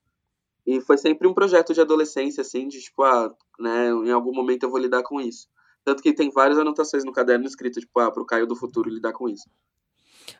[0.65, 4.63] E foi sempre um projeto de adolescência, assim, de tipo, ah, né, em algum momento
[4.63, 5.49] eu vou lidar com isso.
[5.85, 9.13] Tanto que tem várias anotações no caderno escrito, tipo, ah, pro Caio do futuro lidar
[9.13, 9.49] com isso.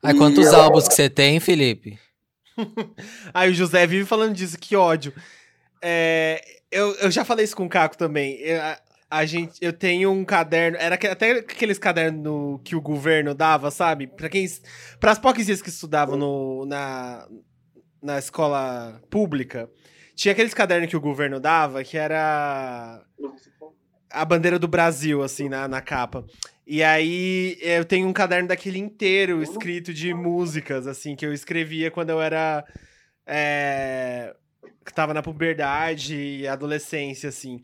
[0.03, 1.99] Aí E quantos eu- álbuns que você tem, Felipe?
[3.35, 5.13] Aí o José vive falando disso, que ódio.
[5.83, 8.37] É, eu, eu já falei isso com o Caco também.
[8.41, 8.79] Eu, a,
[9.11, 13.71] a gente, eu tenho um caderno, era que- até aqueles cadernos que o governo dava,
[13.71, 14.07] sabe?
[14.07, 14.47] Pra quem.
[14.99, 17.27] Para as poucas que estudavam no, na,
[18.03, 19.71] na escola pública,
[20.15, 23.03] tinha aqueles cadernos que o governo dava, que era
[24.11, 26.25] a bandeira do Brasil, assim, na, na capa.
[26.67, 31.91] E aí eu tenho um caderno daquele inteiro escrito de músicas, assim, que eu escrevia
[31.93, 32.65] quando eu era.
[33.27, 34.35] é,
[34.85, 37.61] que tava na puberdade e adolescência, assim.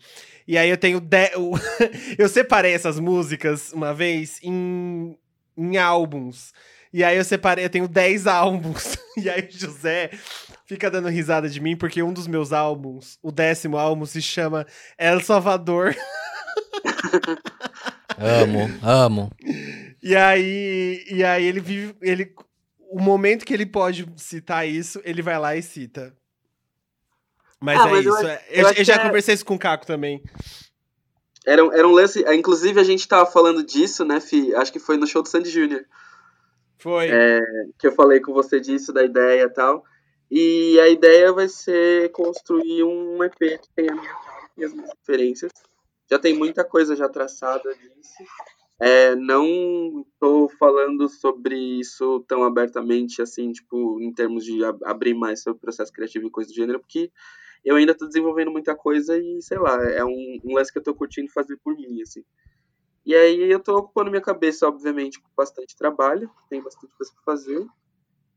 [0.47, 1.01] E aí eu tenho.
[1.01, 1.31] De...
[2.19, 5.17] eu separei essas músicas uma vez em,
[5.57, 6.53] em álbuns.
[6.93, 8.99] E aí eu separei, eu tenho 10 álbuns.
[9.15, 10.09] E aí o José
[10.65, 14.67] fica dando risada de mim, porque um dos meus álbuns, o décimo álbum, se chama
[14.97, 15.95] El Salvador.
[18.17, 19.31] amo, amo.
[20.03, 21.95] E aí, e aí ele vive.
[22.01, 22.33] Ele,
[22.91, 26.15] o momento que ele pode citar isso, ele vai lá e cita.
[27.63, 28.27] Mas Ah, é mas isso.
[28.27, 30.23] é- eu eu, eu já é- conversei isso com o Caco também.
[31.47, 32.25] Era, um- era um lance.
[32.25, 34.55] é, Inclusive, a gente tava falando disso, né, Fi?
[34.55, 35.85] Acho que foi no show do Sandy Júnior.
[36.79, 37.09] Foi.
[37.11, 37.41] É.
[37.79, 39.85] Que eu falei com você disso, da ideia e tal.
[40.31, 43.95] E a ideia vai ser construir um EP que tenha
[44.57, 45.53] minhas referências.
[46.11, 48.13] Já tem muita coisa já traçada disso.
[48.81, 55.15] É, não tô falando sobre isso tão abertamente, assim, tipo, em termos de ab- abrir
[55.15, 57.11] mais sobre o processo criativo e coisa do gênero, porque
[57.65, 60.83] eu ainda tô desenvolvendo muita coisa e, sei lá, é um, um lance que eu
[60.83, 62.25] tô curtindo fazer por mim, assim.
[63.05, 67.35] E aí eu tô ocupando minha cabeça, obviamente, com bastante trabalho, tem bastante coisa pra
[67.35, 67.67] fazer,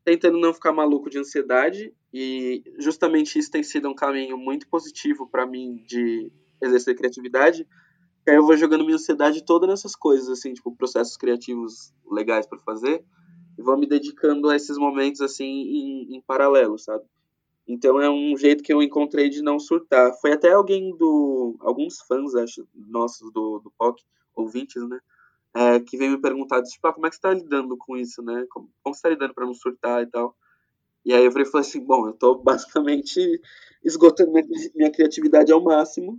[0.04, 5.28] tentando não ficar maluco de ansiedade, e justamente isso tem sido um caminho muito positivo
[5.30, 7.68] pra mim de exercer criatividade,
[8.24, 12.48] que aí eu vou jogando minha ansiedade toda nessas coisas, assim, tipo, processos criativos legais
[12.48, 13.04] pra fazer,
[13.58, 17.04] e vou me dedicando a esses momentos, assim, em, em paralelo, sabe?
[17.68, 20.14] Então é um jeito que eu encontrei de não surtar.
[20.22, 21.56] Foi até alguém do.
[21.60, 24.04] Alguns fãs, acho, nossos do, do POC,
[24.36, 25.00] ouvintes, né?
[25.56, 28.22] é, que veio me perguntar, tipo, ah, como é que você tá lidando com isso,
[28.22, 28.46] né?
[28.50, 30.36] Como, como você tá lidando pra não surtar e tal?
[31.06, 33.42] E aí eu falei, falei assim, bom, eu tô basicamente
[33.84, 36.18] esgotando minha, minha criatividade ao máximo.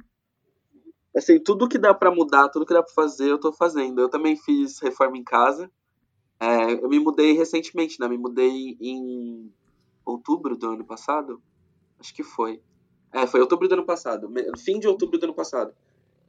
[1.14, 4.00] Assim, tudo que dá pra mudar, tudo que dá pra fazer, eu tô fazendo.
[4.00, 5.70] Eu também fiz reforma em casa.
[6.40, 8.08] É, eu me mudei recentemente, né?
[8.08, 9.52] Me mudei em
[10.06, 11.42] outubro do ano passado.
[11.98, 12.62] Acho que foi.
[13.12, 14.32] É, foi outubro do ano passado.
[14.58, 15.74] Fim de outubro do ano passado.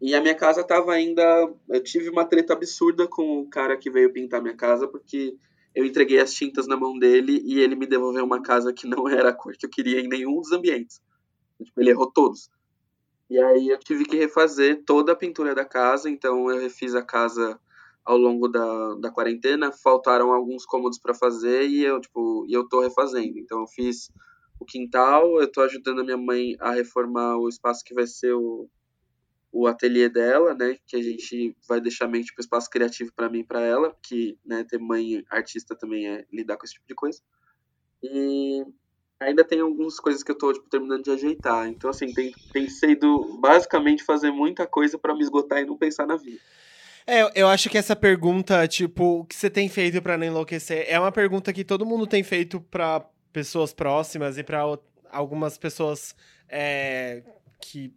[0.02, 1.24] E a minha casa tava ainda.
[1.70, 5.38] Eu tive uma treta absurda com o cara que veio pintar minha casa, porque
[5.74, 9.08] eu entreguei as tintas na mão dele e ele me devolveu uma casa que não
[9.08, 11.02] era a cor que eu queria em nenhum dos ambientes.
[11.64, 12.50] Tipo, ele errou todos.
[13.30, 17.02] E aí eu tive que refazer toda a pintura da casa, então eu refiz a
[17.02, 17.60] casa
[18.08, 22.68] ao longo da, da quarentena, faltaram alguns cômodos para fazer e eu, tipo, e eu
[22.68, 23.38] tô refazendo.
[23.38, 24.10] Então eu fiz
[24.58, 28.34] o quintal, eu tô ajudando a minha mãe a reformar o espaço que vai ser
[28.34, 28.70] o,
[29.52, 33.40] o ateliê dela, né, que a gente vai deixar meio tipo espaço criativo para mim
[33.40, 36.96] e para ela, que, né, ter mãe artista também é lidar com esse tipo de
[36.96, 37.22] coisa.
[38.02, 38.64] E
[39.20, 41.68] ainda tem algumas coisas que eu tô tipo, terminando de ajeitar.
[41.68, 46.08] Então assim, tem, tem sido basicamente fazer muita coisa para me esgotar e não pensar
[46.08, 46.40] na vida.
[47.10, 50.86] É, eu- acho que essa pergunta, tipo, o que você tem feito pra não enlouquecer,
[50.90, 53.00] é uma pergunta que todo mundo tem feito pra
[53.32, 54.78] pessoas próximas e pra o-
[55.10, 56.14] algumas pessoas
[56.50, 57.24] é,
[57.62, 57.94] que,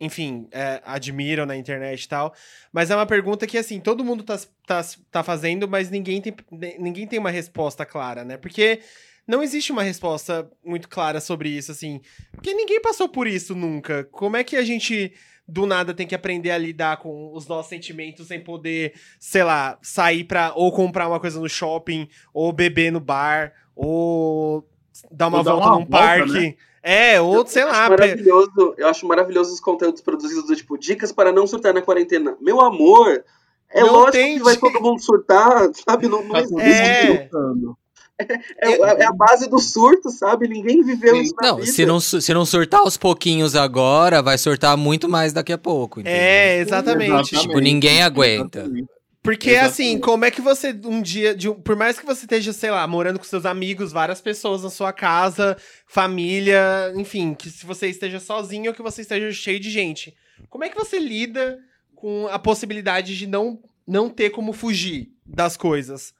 [0.00, 2.32] enfim, é, admiram na internet e tal.
[2.72, 6.32] Mas é uma pergunta que, assim, todo mundo tá, tá, tá fazendo, mas ninguém tem,
[6.78, 8.36] ninguém tem uma resposta clara, né?
[8.36, 8.80] Porque
[9.26, 12.00] não existe uma resposta muito clara sobre isso, assim.
[12.32, 14.04] Porque ninguém passou por isso nunca.
[14.12, 15.12] Como é que a gente
[15.52, 19.78] do nada tem que aprender a lidar com os nossos sentimentos sem poder, sei lá,
[19.82, 24.66] sair pra ou comprar uma coisa no shopping, ou beber no bar, ou
[25.10, 26.32] dar uma Ou dar volta uma num volta, parque.
[26.32, 26.54] né?
[26.82, 27.88] É, ou sei eu lá.
[27.90, 32.36] maravilhoso, eu acho maravilhoso os conteúdos produzidos do tipo dicas para não surtar na quarentena.
[32.40, 33.22] Meu amor,
[33.70, 36.08] é Não lógico tem que vai todo mundo surtar, sabe?
[36.08, 36.60] Não, não Tá existe.
[36.70, 37.06] É.
[37.18, 37.76] surtando.
[38.18, 40.46] É, é a base do surto, sabe?
[40.46, 41.22] Ninguém viveu Sim.
[41.22, 41.72] isso na Não, vida.
[41.72, 46.00] se não, se não surtar aos pouquinhos agora, vai surtar muito mais daqui a pouco.
[46.00, 46.20] entendeu?
[46.20, 47.36] É, exatamente.
[47.36, 48.60] Tipo, ninguém aguenta.
[48.60, 48.88] Exatamente.
[49.22, 49.72] Porque, Exatamente.
[49.72, 52.84] assim, como é que você, um dia, de por mais que você esteja, sei lá,
[52.88, 58.18] morando com seus amigos, várias pessoas na sua casa, família, enfim, que se você esteja
[58.18, 60.12] sozinho ou que você esteja cheio de gente,
[60.50, 61.60] como é que você lida
[61.94, 66.12] com a possibilidade de não, não ter como fugir das coisas?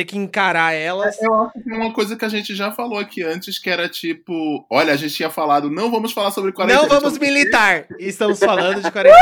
[0.00, 1.20] Ter que encarar elas.
[1.20, 3.86] Eu acho que tem uma coisa que a gente já falou aqui antes, que era
[3.86, 6.80] tipo, olha, a gente tinha falado, não vamos falar sobre quarentena.
[6.80, 7.86] Não vamos sobre- militar!
[8.00, 9.20] Estamos falando de quarentena.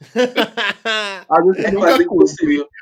[1.28, 2.66] A gente É nunca impossível.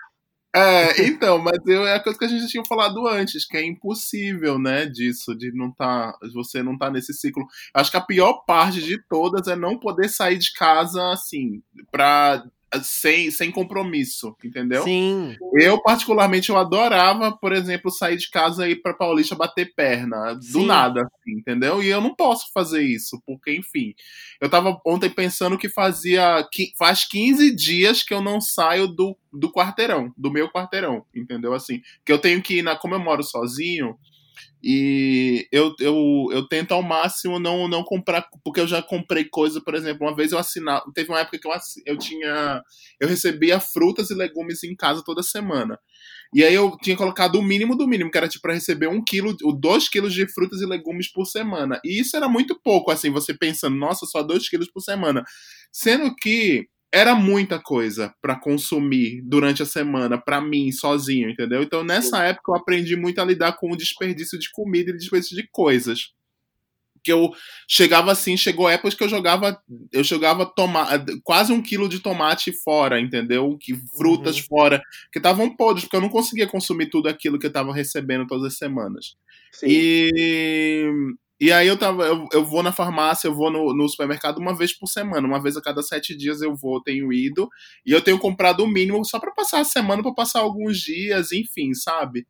[0.55, 3.63] É, então, mas eu, é a coisa que a gente tinha falado antes, que é
[3.63, 7.45] impossível, né, disso, de não tá, você não tá nesse ciclo.
[7.75, 12.43] Acho que a pior parte de todas é não poder sair de casa, assim, pra,
[12.83, 14.83] sem, sem compromisso, entendeu?
[14.83, 15.37] Sim.
[15.55, 20.35] Eu, particularmente, eu adorava, por exemplo, sair de casa e ir pra Paulista bater perna,
[20.35, 20.67] do Sim.
[20.67, 21.83] nada, assim, entendeu?
[21.83, 23.95] E eu não posso fazer isso, porque, enfim,
[24.41, 29.17] eu tava ontem pensando que fazia, qui- faz 15 dias que eu não saio do,
[29.33, 31.55] do quarteirão, do meu quarteirão, entendeu?
[31.55, 33.97] Assim, que eu tenho que ir na, como eu moro sozinho,
[34.63, 39.61] E eu, eu, eu tento ao máximo não, não comprar, porque eu já comprei coisa,
[39.61, 40.85] por exemplo, uma vez eu assinava.
[40.95, 41.53] Teve uma época que eu,
[41.87, 42.63] eu tinha.
[43.01, 45.79] Eu recebia frutas e legumes em casa toda semana.
[46.35, 49.03] E aí eu tinha colocado o mínimo do mínimo, que era tipo para receber um
[49.03, 51.81] quilo, dois quilos de frutas e legumes por semana.
[51.85, 55.25] E isso era muito pouco, assim, você pensando, nossa, só dois quilos por semana.
[55.73, 61.63] Sendo que era muita coisa para consumir durante a semana, para mim, sozinho, entendeu?
[61.63, 65.37] Então, nessa época, eu aprendi muito a lidar com o desperdício de comida e desperdício
[65.37, 66.15] de coisas.
[67.05, 67.33] Que eu
[67.69, 69.61] chegava assim, chegou épocas que eu jogava,
[69.93, 70.89] eu jogava toma,
[71.23, 73.59] quase um quilo de tomate fora, entendeu?
[73.61, 74.45] Que frutas uhum.
[74.49, 74.83] fora,
[75.13, 78.47] que estavam podres, porque eu não conseguia consumir tudo aquilo que eu estava recebendo todas
[78.47, 79.17] as semanas.
[79.53, 79.67] Sim.
[79.69, 80.91] E
[81.39, 84.57] e aí eu tava, eu, eu vou na farmácia, eu vou no, no, supermercado uma
[84.57, 87.49] vez por semana, uma vez a cada sete dias eu vou, tenho ido,
[87.85, 91.33] e eu tenho comprado o mínimo só para passar a semana, para passar alguns dias,
[91.33, 92.27] enfim, sabe?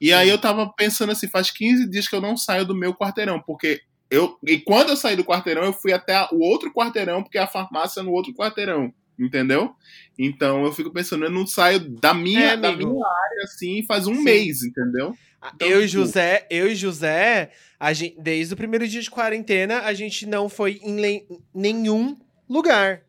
[0.00, 2.94] E aí eu tava pensando assim, faz 15 dias que eu não saio do meu
[2.94, 7.22] quarteirão, porque eu, e quando eu saí do quarteirão, eu fui até o outro quarteirão,
[7.22, 9.74] porque a farmácia é no outro quarteirão, entendeu?
[10.18, 14.06] Então eu fico pensando, eu não saio da minha, é, da minha área assim faz
[14.06, 14.22] um Sim.
[14.22, 15.14] mês, entendeu?
[15.54, 17.50] Então, eu e tipo José, eu e José,
[17.92, 22.16] gente, desde o primeiro dia de quarentena, a gente não foi em nenhum
[22.48, 23.02] lugar.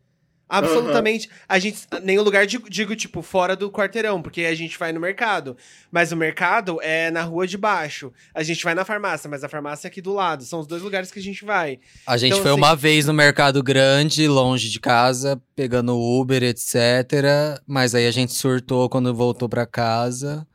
[0.48, 1.28] Absolutamente.
[1.28, 1.34] Uhum.
[1.50, 1.88] A gente.
[2.04, 5.58] Nenhum lugar, digo, digo, tipo, fora do quarteirão, porque a gente vai no mercado.
[5.92, 8.14] Mas o mercado é na rua de baixo.
[8.34, 10.44] A gente vai na farmácia, mas a farmácia é aqui do lado.
[10.44, 11.80] São os dois lugares que a gente vai.
[12.06, 12.62] A gente então, foi assim...
[12.62, 16.76] uma vez no mercado grande, longe de casa, pegando Uber, etc.
[17.66, 20.48] Mas aí a gente surtou quando voltou para casa.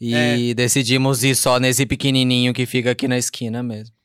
[0.00, 0.54] E é.
[0.54, 3.97] decidimos ir só nesse pequenininho que fica aqui na esquina mesmo.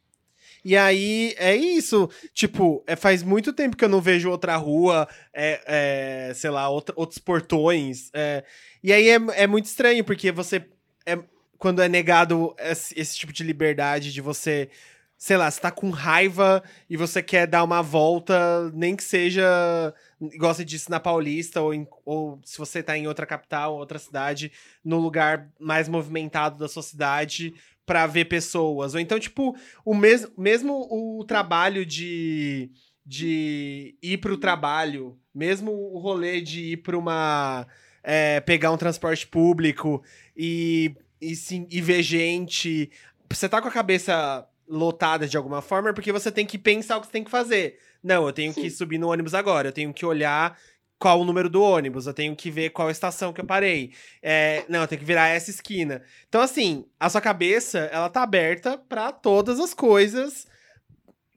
[0.64, 2.10] E aí, é isso.
[2.34, 6.70] Tipo, é, faz muito tempo que eu não vejo outra rua, é, é sei lá,
[6.70, 8.10] outra, outros portões.
[8.14, 8.44] É,
[8.84, 10.66] e aí é, é muito estranho, porque você.
[11.06, 11.18] É,
[11.58, 14.70] quando é negado esse, esse tipo de liberdade de você
[15.24, 19.42] sei lá, você tá com raiva e você quer dar uma volta, nem que seja,
[20.20, 23.98] igual você disse, na Paulista, ou, em, ou se você tá em outra capital, outra
[23.98, 24.52] cidade,
[24.84, 27.54] no lugar mais movimentado da sua cidade,
[27.86, 28.94] para ver pessoas.
[28.94, 32.72] Ou então, tipo, o mes mesmo o trabalho de,
[33.06, 37.68] de ir pro trabalho, mesmo o rolê de ir pra uma.
[38.06, 40.04] É, pegar um transporte público
[40.36, 42.92] e, e, sim, e ver gente.
[43.30, 46.98] Você tá com a cabeça lotada de alguma forma, é porque você tem que pensar
[46.98, 47.78] o que você tem que fazer.
[48.04, 48.62] Não, eu tenho Sim.
[48.62, 50.58] que subir no ônibus agora, eu tenho que olhar
[51.04, 53.92] qual o número do ônibus, eu tenho que ver qual estação que eu parei.
[54.22, 56.02] É, não, eu tenho que virar essa esquina.
[56.30, 60.48] Então, assim, a sua cabeça, ela tá aberta para todas as coisas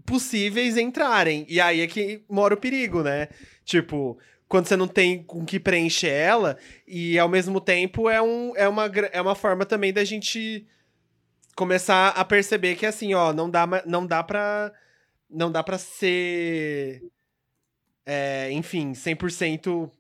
[0.05, 1.45] possíveis entrarem.
[1.49, 3.27] E aí é que mora o perigo, né?
[3.65, 8.53] Tipo, quando você não tem com que preencher ela, e ao mesmo tempo é, um,
[8.55, 10.65] é, uma, é uma forma também da gente
[11.57, 14.73] começar a perceber que assim, ó, não dá, não dá pra.
[15.29, 17.03] Não dá pra ser.
[18.07, 19.91] É, enfim, 100%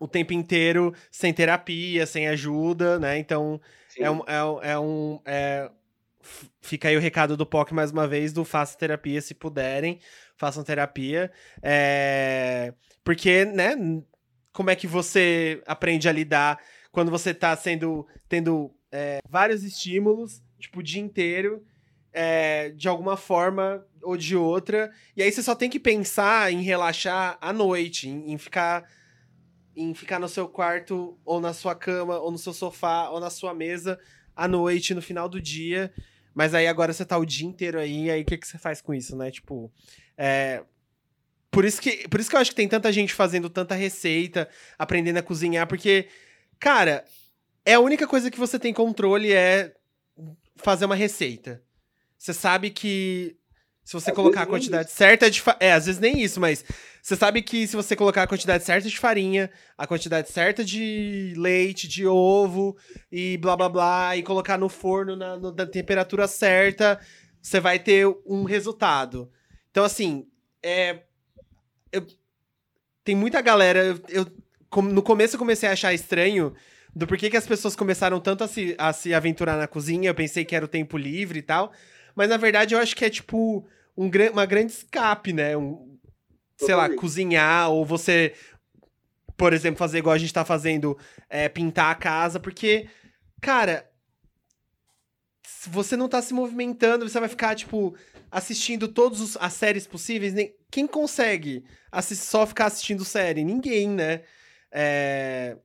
[0.00, 3.18] o tempo inteiro sem terapia, sem ajuda, né?
[3.18, 3.60] Então,
[3.96, 5.20] é um, é, é um.
[5.24, 5.70] É,
[6.60, 10.00] fica aí o recado do POC mais uma vez: do faça terapia se puderem,
[10.36, 11.30] façam terapia.
[11.62, 13.76] É, porque, né?
[14.52, 16.58] Como é que você aprende a lidar
[16.90, 18.06] quando você tá sendo.
[18.28, 21.64] tendo é, vários estímulos tipo, o dia inteiro,
[22.12, 24.90] é, de alguma forma ou de outra.
[25.16, 28.88] E aí você só tem que pensar em relaxar à noite, em, em, ficar
[29.76, 33.30] em ficar no seu quarto, ou na sua cama, ou no seu sofá, ou na
[33.30, 33.98] sua mesa
[34.34, 35.92] à noite, no final do dia.
[36.34, 38.80] Mas aí agora você tá o dia inteiro aí, aí o que, que você faz
[38.80, 39.30] com isso, né?
[39.30, 39.70] Tipo,
[40.16, 40.62] é,
[41.50, 44.48] por isso, que, por isso que eu acho que tem tanta gente fazendo tanta receita,
[44.78, 46.08] aprendendo a cozinhar, porque,
[46.58, 47.04] cara,
[47.64, 49.74] é a única coisa que você tem controle é
[50.56, 51.62] fazer uma receita.
[52.20, 53.34] Você sabe que
[53.82, 55.40] se você às colocar a quantidade certa de.
[55.40, 55.56] Fa...
[55.58, 56.62] É, às vezes nem isso, mas
[57.00, 61.32] você sabe que se você colocar a quantidade certa de farinha, a quantidade certa de
[61.34, 62.76] leite, de ovo
[63.10, 67.00] e blá blá blá, e colocar no forno na, no, na temperatura certa,
[67.40, 69.32] você vai ter um resultado.
[69.70, 70.26] Então, assim,
[70.62, 71.04] é.
[71.90, 72.06] Eu...
[73.02, 73.82] Tem muita galera.
[73.82, 76.52] Eu, eu, no começo eu comecei a achar estranho
[76.94, 80.10] do porquê que as pessoas começaram tanto a se, a se aventurar na cozinha.
[80.10, 81.72] Eu pensei que era o tempo livre e tal.
[82.20, 83.66] Mas na verdade eu acho que é tipo
[83.96, 85.56] um, uma grande escape, né?
[85.56, 85.98] Um,
[86.54, 88.34] sei lá, cozinhar ou você,
[89.38, 90.98] por exemplo, fazer igual a gente tá fazendo,
[91.30, 92.90] é, pintar a casa, porque,
[93.40, 93.90] cara,
[95.42, 97.96] se você não tá se movimentando, você vai ficar, tipo,
[98.30, 100.34] assistindo todas as séries possíveis.
[100.34, 103.42] Nem, quem consegue assist, só ficar assistindo série?
[103.42, 104.24] Ninguém, né?
[104.70, 105.56] É,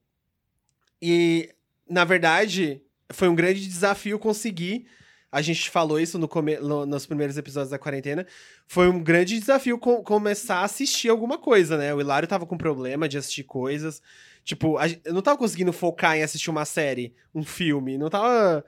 [1.02, 1.50] e,
[1.90, 2.82] na verdade,
[3.12, 4.88] foi um grande desafio conseguir
[5.36, 8.26] a gente falou isso no come no, nos primeiros episódios da quarentena,
[8.66, 11.94] foi um grande desafio co começar a assistir alguma coisa, né?
[11.94, 14.02] O Hilário tava com problema de assistir coisas.
[14.46, 17.98] Tipo, a, eu não tava conseguindo focar em assistir uma série, um filme.
[17.98, 18.64] Não tava.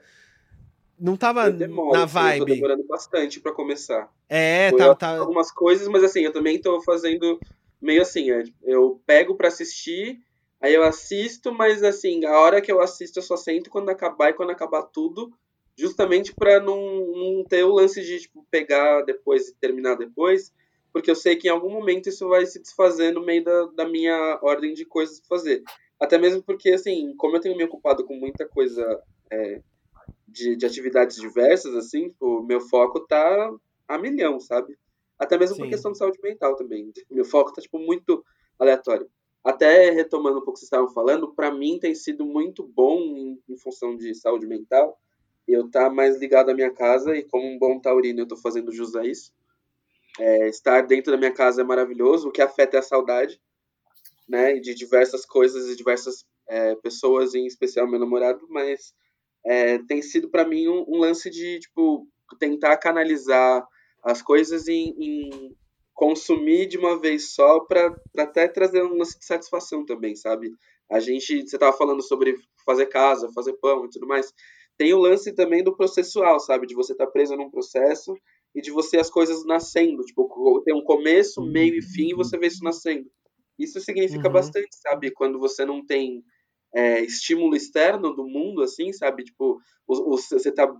[1.00, 2.40] Não tava demoro, na vibe.
[2.40, 4.12] Eu tô demorando bastante para começar.
[4.28, 5.16] É, tá, tá.
[5.16, 7.40] Algumas coisas, mas assim, eu também tô fazendo
[7.80, 10.20] meio assim, é, eu pego para assistir,
[10.60, 14.30] aí eu assisto, mas assim, a hora que eu assisto eu só sento quando acabar
[14.30, 15.32] e quando acabar tudo
[15.78, 16.76] justamente para não,
[17.12, 20.52] não ter o lance de tipo, pegar depois e terminar depois,
[20.92, 23.88] porque eu sei que em algum momento isso vai se desfazer no meio da, da
[23.88, 25.62] minha ordem de coisas para fazer.
[26.00, 29.00] Até mesmo porque, assim, como eu tenho me ocupado com muita coisa
[29.30, 29.60] é,
[30.26, 33.54] de, de atividades diversas, assim, o meu foco tá
[33.86, 34.76] a milhão, sabe?
[35.16, 35.62] Até mesmo Sim.
[35.62, 36.92] por questão de saúde mental também.
[37.10, 38.24] Meu foco tá, tipo, muito
[38.58, 39.10] aleatório.
[39.42, 43.00] Até retomando um pouco o que vocês estavam falando, para mim tem sido muito bom
[43.00, 44.98] em, em função de saúde mental,
[45.48, 48.38] eu estar tá mais ligado à minha casa e como um bom taurino eu estou
[48.38, 49.32] fazendo jus a isso.
[50.18, 53.40] É, estar dentro da minha casa é maravilhoso, o que afeta é a saudade,
[54.28, 58.92] né, de diversas coisas e diversas é, pessoas, em especial meu namorado, mas
[59.44, 62.06] é, tem sido para mim um, um, lance de, tipo,
[62.38, 63.66] tentar canalizar
[64.02, 65.56] as coisas em, em
[65.94, 70.52] consumir de uma vez só para até trazer uma satisfação também, sabe?
[70.90, 74.32] A gente, você estava falando sobre fazer casa, fazer pão e tudo mais
[74.78, 76.66] tem o lance também do processual, sabe?
[76.66, 78.16] De você estar tá preso num processo
[78.54, 80.04] e de você as coisas nascendo.
[80.04, 83.10] Tipo, tem um começo, meio e fim e você vê isso nascendo.
[83.58, 84.32] Isso significa uhum.
[84.32, 85.10] bastante, sabe?
[85.10, 86.22] Quando você não tem
[86.72, 89.24] é, estímulo externo do mundo, assim, sabe?
[89.24, 90.72] Tipo, o, o, você tá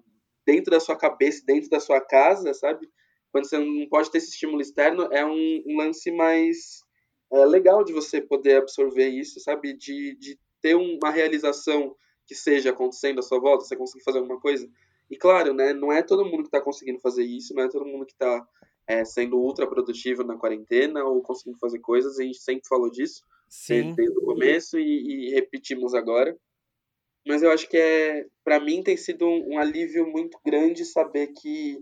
[0.46, 2.88] dentro da sua cabeça, dentro da sua casa, sabe?
[3.32, 6.82] Quando você não pode ter esse estímulo externo, é um, um lance mais
[7.32, 9.76] é, legal de você poder absorver isso, sabe?
[9.76, 11.96] De, de ter uma realização
[12.28, 14.70] que seja acontecendo à sua volta, você conseguir fazer alguma coisa.
[15.10, 17.86] E claro, né, não é todo mundo que está conseguindo fazer isso, não é todo
[17.86, 18.46] mundo que está
[18.86, 23.24] é, sendo ultra produtivo na quarentena ou conseguindo fazer coisas, a gente sempre falou disso
[23.48, 23.94] Sim.
[23.94, 26.36] desde o começo e, e, repetimos agora.
[27.26, 31.28] Mas eu acho que é, para mim tem sido um, um, alívio muito grande saber
[31.28, 31.78] que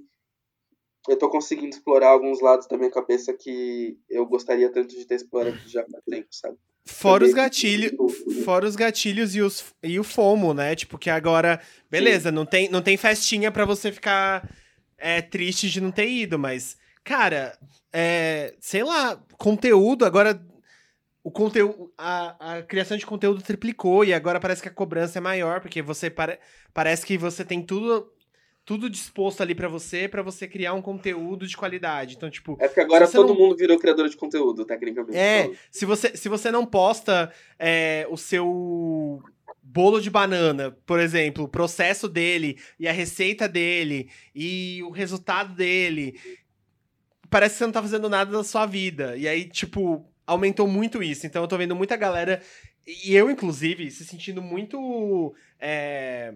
[1.08, 5.16] eu estou conseguindo explorar alguns lados da minha cabeça que eu gostaria tanto de ter
[5.16, 6.56] explorado já há tempo, sabe?
[6.86, 7.92] Fora os gatilhos,
[8.44, 10.74] fora os gatilhos e, os, e o FOMO, né?
[10.76, 11.60] Tipo, que agora,
[11.90, 14.48] beleza, não tem, não tem festinha para você ficar
[14.96, 17.58] é, triste de não ter ido, mas, cara,
[17.92, 20.40] é, sei lá, conteúdo, agora
[21.24, 25.20] o conteúdo, a, a criação de conteúdo triplicou e agora parece que a cobrança é
[25.20, 26.38] maior, porque você pare,
[26.72, 28.08] parece que você tem tudo
[28.66, 32.16] tudo disposto ali para você, para você criar um conteúdo de qualidade.
[32.16, 32.58] Então, tipo.
[32.60, 33.40] É porque agora todo não...
[33.40, 35.16] mundo virou criador de conteúdo, tecnicamente.
[35.16, 39.22] É, se você, se você não posta é, o seu
[39.62, 45.54] bolo de banana, por exemplo, o processo dele e a receita dele e o resultado
[45.54, 46.18] dele,
[47.30, 49.16] parece que você não tá fazendo nada da sua vida.
[49.16, 51.24] E aí, tipo, aumentou muito isso.
[51.24, 52.42] Então eu tô vendo muita galera,
[52.84, 55.32] e eu, inclusive, se sentindo muito.
[55.60, 56.34] É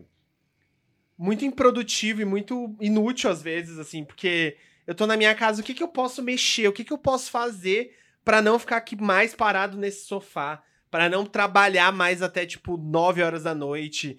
[1.21, 4.57] muito improdutivo e muito inútil às vezes, assim, porque
[4.87, 6.67] eu tô na minha casa, o que que eu posso mexer?
[6.67, 7.95] O que que eu posso fazer
[8.25, 10.63] para não ficar aqui mais parado nesse sofá?
[10.91, 14.19] para não trabalhar mais até, tipo, 9 horas da noite,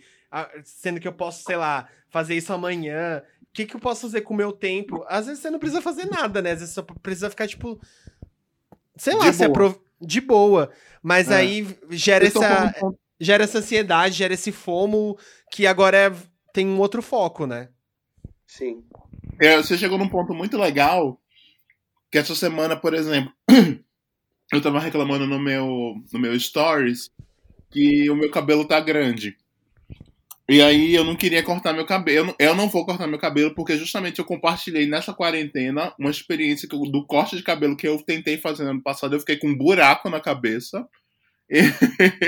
[0.64, 3.22] sendo que eu posso, sei lá, fazer isso amanhã.
[3.42, 5.04] O que que eu posso fazer com o meu tempo?
[5.08, 6.52] Às vezes você não precisa fazer nada, né?
[6.52, 7.80] Às vezes você precisa ficar, tipo,
[8.96, 9.82] sei lá, de boa.
[10.00, 10.72] De boa.
[11.04, 11.36] Mas é.
[11.36, 12.74] aí gera essa,
[13.20, 15.18] gera essa ansiedade, gera esse fomo
[15.52, 16.14] que agora é
[16.54, 17.70] tem um outro foco, né?
[18.46, 18.84] Sim.
[19.40, 21.20] É, você chegou num ponto muito legal,
[22.12, 23.34] que essa semana, por exemplo,
[24.52, 27.10] eu tava reclamando no meu, no meu stories
[27.72, 29.38] que o meu cabelo tá grande.
[30.50, 32.36] E aí eu não queria cortar meu cabelo.
[32.38, 37.06] Eu não vou cortar meu cabelo porque justamente eu compartilhei nessa quarentena uma experiência do
[37.06, 39.16] corte de cabelo que eu tentei fazer no ano passado.
[39.16, 40.86] Eu fiquei com um buraco na cabeça.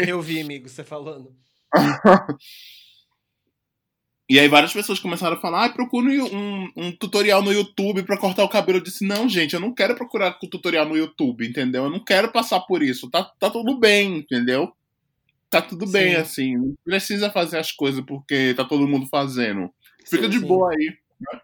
[0.08, 1.36] Eu vi, amigo, você falando.
[4.30, 8.18] E aí várias pessoas começaram a falar, ah, procure um, um tutorial no YouTube para
[8.18, 8.78] cortar o cabelo.
[8.78, 11.86] Eu disse, não, gente, eu não quero procurar tutorial no YouTube, entendeu?
[11.86, 13.10] Eu não quero passar por isso.
[13.10, 14.72] Tá, tá tudo bem, entendeu?
[15.50, 15.94] Tá tudo sim.
[15.94, 16.58] bem, assim.
[16.58, 19.70] Não precisa fazer as coisas porque tá todo mundo fazendo.
[20.06, 20.48] Fica sim, de sim.
[20.48, 20.98] boa aí.
[21.20, 21.42] Né?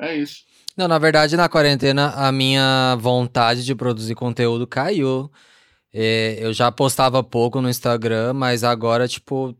[0.00, 0.44] É isso.
[0.76, 5.30] Não, na verdade, na quarentena, a minha vontade de produzir conteúdo caiu.
[5.92, 9.56] É, eu já postava pouco no Instagram, mas agora, tipo,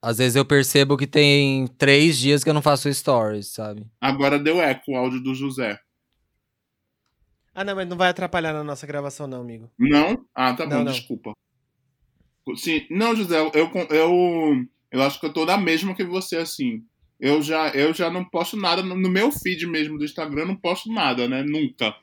[0.00, 3.86] às vezes eu percebo que tem três dias que eu não faço stories, sabe?
[4.00, 5.78] Agora deu eco o áudio do José.
[7.54, 9.68] Ah, não, mas não vai atrapalhar na nossa gravação, não, amigo.
[9.76, 10.24] Não?
[10.34, 10.92] Ah, tá não, bom, não.
[10.92, 11.32] desculpa.
[12.56, 13.50] Sim, não, José, eu,
[13.90, 16.84] eu, eu acho que eu tô da mesma que você, assim.
[17.18, 20.92] Eu já, eu já não posto nada no meu feed mesmo do Instagram, não posto
[20.92, 21.42] nada, né?
[21.42, 21.96] Nunca.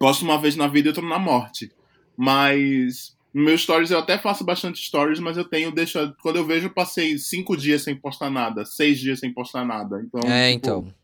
[0.00, 1.70] Posto uma vez na vida e outro na morte.
[2.16, 6.46] Mas no meu stories eu até faço bastante stories, mas eu tenho deixa quando eu
[6.46, 10.02] vejo eu passei cinco dias sem postar nada, seis dias sem postar nada.
[10.02, 10.94] Então, É, tipo, então.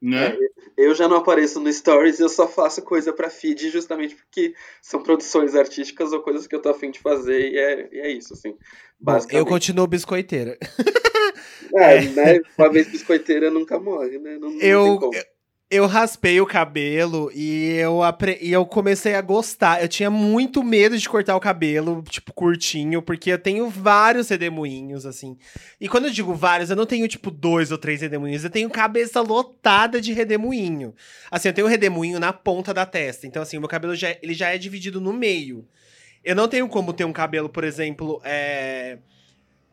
[0.00, 0.36] né?
[0.76, 5.02] Eu já não apareço no Stories, eu só faço coisa pra feed justamente porque são
[5.02, 8.34] produções artísticas ou coisas que eu tô afim de fazer e é, e é isso,
[8.34, 8.50] assim.
[8.50, 9.48] Bom, eu Basicamente.
[9.48, 10.58] continuo biscoiteira.
[11.74, 12.40] É, né?
[12.58, 14.36] Uma vez biscoiteira nunca morre, né?
[14.38, 15.33] Não, não Eu- tem como.
[15.70, 18.38] Eu raspei o cabelo e eu, apre...
[18.40, 19.82] e eu comecei a gostar.
[19.82, 25.06] Eu tinha muito medo de cortar o cabelo, tipo, curtinho, porque eu tenho vários redemoinhos,
[25.06, 25.36] assim.
[25.80, 28.44] E quando eu digo vários, eu não tenho, tipo, dois ou três redemoinhos.
[28.44, 30.94] Eu tenho cabeça lotada de redemoinho.
[31.30, 33.26] Assim, eu tenho redemoinho na ponta da testa.
[33.26, 35.66] Então, assim, o meu cabelo já, ele já é dividido no meio.
[36.22, 38.98] Eu não tenho como ter um cabelo, por exemplo, é...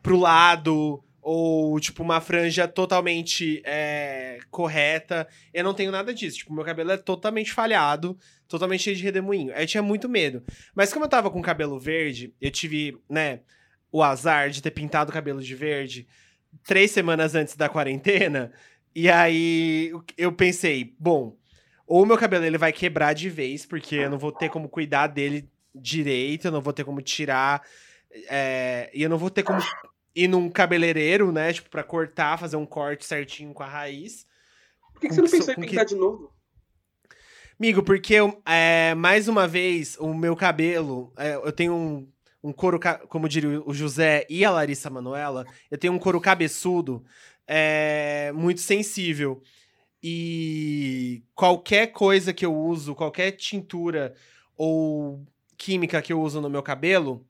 [0.02, 5.28] pro lado ou, tipo, uma franja totalmente é, correta.
[5.54, 6.38] Eu não tenho nada disso.
[6.38, 8.18] Tipo, meu cabelo é totalmente falhado,
[8.48, 9.54] totalmente cheio de redemoinho.
[9.54, 10.42] Aí eu tinha muito medo.
[10.74, 13.40] Mas como eu tava com cabelo verde, eu tive, né,
[13.92, 16.08] o azar de ter pintado o cabelo de verde
[16.64, 18.52] três semanas antes da quarentena.
[18.94, 21.36] E aí eu pensei, bom,
[21.86, 25.06] ou meu cabelo ele vai quebrar de vez, porque eu não vou ter como cuidar
[25.06, 27.62] dele direito, eu não vou ter como tirar.
[28.28, 29.60] é, e eu não vou ter como
[30.14, 31.52] ir num cabeleireiro, né?
[31.52, 34.26] Tipo, pra cortar, fazer um corte certinho com a raiz.
[34.92, 36.32] Por que, que você não pensou em que- pintar de novo?
[37.58, 42.08] Amigo, porque eu, é, mais uma vez, o meu cabelo, é, eu tenho um,
[42.42, 47.04] um couro, como diria o José e a Larissa Manuela, eu tenho um couro cabeçudo
[47.46, 49.40] é, muito sensível.
[50.02, 54.14] E qualquer coisa que eu uso, qualquer tintura
[54.56, 55.24] ou
[55.56, 57.24] química que eu uso no meu cabelo,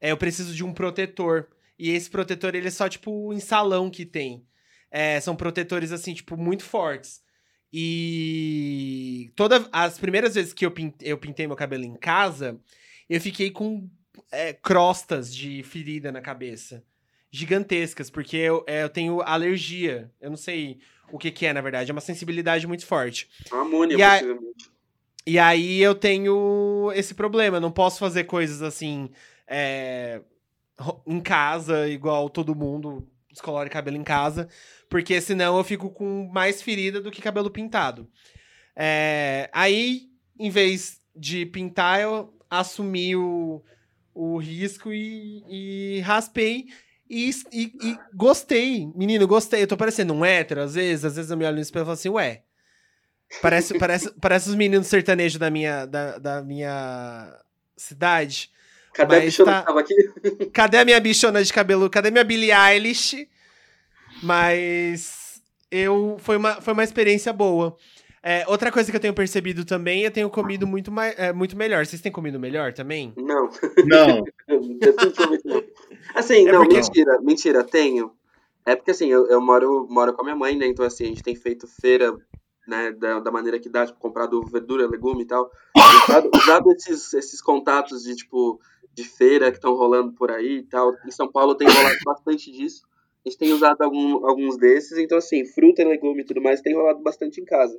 [0.00, 1.46] é, eu preciso de um protetor.
[1.82, 4.44] E esse protetor, ele é só, tipo, em salão que tem.
[4.90, 7.22] É, são protetores, assim, tipo, muito fortes.
[7.72, 12.60] E todas as primeiras vezes que eu, pin- eu pintei meu cabelo em casa,
[13.08, 13.88] eu fiquei com
[14.30, 16.84] é, crostas de ferida na cabeça.
[17.30, 20.10] Gigantescas, porque eu, é, eu tenho alergia.
[20.20, 20.80] Eu não sei
[21.12, 21.90] o que, que é, na verdade.
[21.90, 23.28] É uma sensibilidade muito forte.
[23.50, 24.20] Amônia, E a-.
[25.26, 27.58] E aí eu tenho esse problema.
[27.58, 29.08] Eu não posso fazer coisas assim
[29.46, 30.20] é,
[31.06, 34.48] em casa, igual todo mundo descolore cabelo em casa,
[34.88, 38.08] porque senão eu fico com mais ferida do que cabelo pintado.
[38.74, 40.08] É, aí,
[40.38, 43.62] em vez de pintar, eu assumi o,
[44.14, 46.66] o risco e, e raspei.
[47.08, 49.62] E, e- e gostei, menino, gostei.
[49.62, 51.86] Eu tô parecendo um hétero, às vezes, às vezes eu me olho no espelho e
[51.86, 52.42] falo assim, ué.
[53.42, 57.36] Parece, parece, parece os meninos sertanejos da minha, da, da minha
[57.76, 58.50] cidade.
[58.94, 59.94] Cadê a mas bichona tá- que tava aqui?
[60.52, 61.88] Cadê a minha bichona de cabelo?
[61.90, 63.28] Cadê minha Billie Eilish?
[64.22, 67.76] Mas eu foi uma, foi uma experiência boa.
[68.22, 71.56] É, outra coisa que eu tenho percebido também, eu tenho comido muito, mai, é, muito
[71.56, 71.86] melhor.
[71.86, 73.14] Vocês têm comido melhor também?
[73.16, 73.48] Não,
[73.86, 74.24] Não.
[74.78, 75.62] definitivamente não.
[76.14, 78.12] Assim, É não, porque- mentira, mentira, tenho.
[78.66, 80.66] É porque assim, eu, eu moro, moro com a minha mãe, né?
[80.66, 82.14] Então assim, a gente tem feito feira,
[82.70, 85.50] né, da, da maneira que dá, tipo, comprado verdura, legume e tal.
[85.76, 88.60] Usado, usado esses, esses contatos de, tipo,
[88.94, 90.94] de feira que estão rolando por aí e tal.
[91.04, 92.86] Em São Paulo tem rolado bastante disso.
[93.26, 96.74] A gente tem usado algum, alguns desses, então assim, fruta, legume e tudo mais tem
[96.74, 97.78] rolado bastante em casa.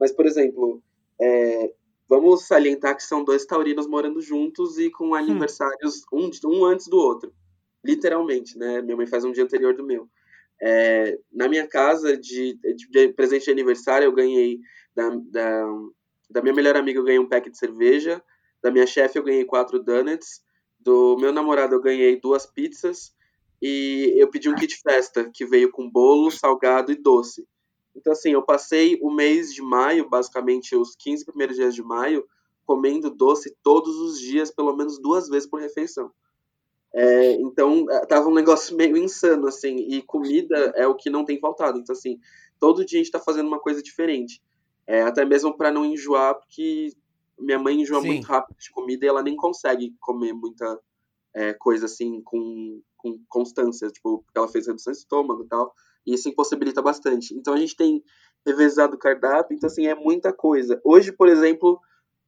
[0.00, 0.80] Mas, por exemplo,
[1.20, 1.72] é,
[2.08, 6.96] vamos salientar que são dois taurinos morando juntos e com aniversários um, um antes do
[6.96, 7.32] outro.
[7.84, 8.80] Literalmente, né?
[8.80, 10.08] Minha mãe faz um dia anterior do meu.
[10.60, 12.58] É, na minha casa, de,
[12.90, 14.58] de presente de aniversário, eu ganhei
[14.94, 15.66] da, da,
[16.30, 18.22] da minha melhor amiga, eu ganhei um pack de cerveja.
[18.62, 20.42] Da minha chefe, eu ganhei quatro donuts.
[20.80, 23.14] Do meu namorado, eu ganhei duas pizzas.
[23.60, 27.46] E eu pedi um kit festa, que veio com bolo, salgado e doce.
[27.94, 32.24] Então, assim, eu passei o mês de maio, basicamente os 15 primeiros dias de maio,
[32.64, 36.12] comendo doce todos os dias, pelo menos duas vezes por refeição.
[36.94, 41.24] É, então, eh, tava um negócio meio insano, assim, e comida é o que não
[41.24, 41.78] tem faltado.
[41.78, 42.18] Então, assim,
[42.58, 44.42] todo dia a gente tá fazendo uma coisa diferente.
[44.86, 46.92] É, até mesmo para não enjoar, porque
[47.38, 48.06] minha mãe enjoa Sim.
[48.08, 50.80] muito rápido de comida e ela nem consegue comer muita
[51.34, 55.74] é, coisa assim com, com constância, tipo, porque ela fez redução de estômago e tal,
[56.06, 57.34] e isso impossibilita bastante.
[57.34, 58.02] Então a gente tem
[58.46, 60.80] revezado o cardápio, então assim, é muita coisa.
[60.82, 61.78] Hoje, por exemplo,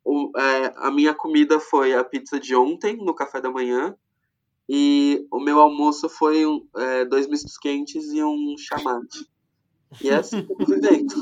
[0.04, 3.96] o- é, a minha comida foi a pizza de ontem, no café da manhã,
[4.72, 9.28] e o meu almoço foi um, é, dois mistos quentes e um chamate.
[10.00, 11.12] E é assim que eu tô vivendo.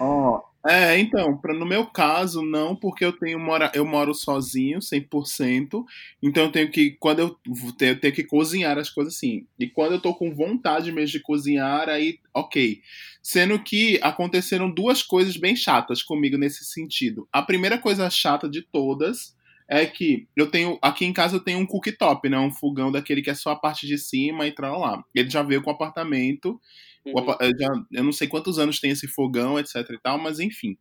[0.66, 5.84] É, então, pra, no meu caso, não, porque eu tenho mora, eu moro sozinho, 100%,
[6.22, 7.36] então eu tenho que, quando eu,
[7.80, 11.20] eu tenho que cozinhar as coisas assim, e quando eu tô com vontade mesmo de
[11.20, 12.82] cozinhar, aí, ok.
[13.22, 17.26] Sendo que aconteceram duas coisas bem chatas comigo nesse sentido.
[17.32, 19.34] A primeira coisa chata de todas
[19.70, 23.22] é que eu tenho, aqui em casa eu tenho um cooktop, né, um fogão daquele
[23.22, 25.04] que é só a parte de cima e tal lá.
[25.14, 26.60] Ele já veio com o apartamento,
[27.04, 27.34] Uhum.
[27.40, 30.76] Eu, já, eu não sei quantos anos tem esse fogão, etc e tal, mas enfim.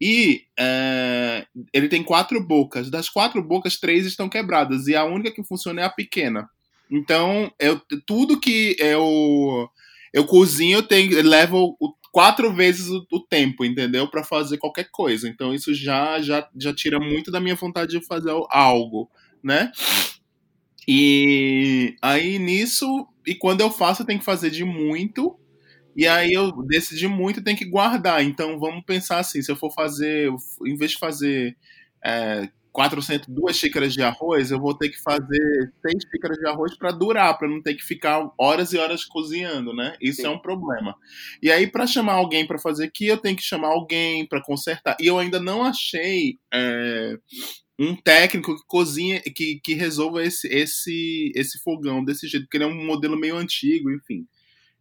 [0.00, 2.88] E é, ele tem quatro bocas.
[2.90, 4.86] Das quatro bocas, três estão quebradas.
[4.86, 6.48] E a única que funciona é a pequena.
[6.90, 9.68] Então, eu, tudo que eu,
[10.12, 14.08] eu cozinho tem, levo o, quatro vezes o, o tempo, entendeu?
[14.08, 15.28] para fazer qualquer coisa.
[15.28, 19.10] Então, isso já, já, já tira muito da minha vontade de fazer algo,
[19.42, 19.70] né?
[20.86, 25.38] E aí nisso, e quando eu faço, eu tenho que fazer de muito
[25.94, 28.24] e aí eu decidi muito, tem que guardar.
[28.24, 30.30] Então vamos pensar assim, se eu for fazer,
[30.64, 31.56] em vez de fazer
[32.04, 32.48] é,
[32.78, 36.92] 400, duas xícaras de arroz, eu vou ter que fazer seis xícaras de arroz para
[36.92, 39.96] durar, para não ter que ficar horas e horas cozinhando, né?
[40.00, 40.28] Isso Sim.
[40.28, 40.94] é um problema.
[41.42, 44.96] E aí para chamar alguém para fazer aqui, eu tenho que chamar alguém para consertar.
[45.00, 47.18] E eu ainda não achei é,
[47.76, 52.64] um técnico que cozinha, que, que resolva esse, esse, esse fogão desse jeito, porque ele
[52.64, 54.24] é um modelo meio antigo, enfim.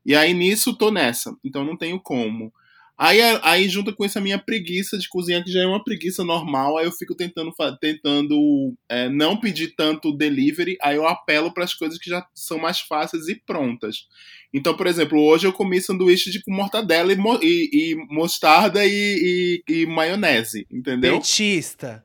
[0.05, 2.53] E aí nisso tô nessa, então não tenho como.
[2.97, 6.77] Aí, aí junto com essa minha preguiça de cozinhar, que já é uma preguiça normal,
[6.77, 11.75] aí eu fico tentando, tentando é, não pedir tanto delivery, aí eu apelo para as
[11.75, 14.07] coisas que já são mais fáceis e prontas.
[14.51, 19.61] Então, por exemplo, hoje eu comi sanduíche de com mortadela e, e, e mostarda e,
[19.67, 21.17] e, maionese, entendeu?
[21.17, 22.03] Dentista.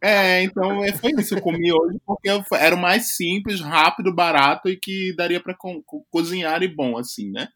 [0.00, 1.34] É, então é, foi isso.
[1.34, 5.82] Eu comi hoje porque era o mais simples, rápido, barato e que daria para co
[6.10, 7.48] cozinhar e bom, assim, né?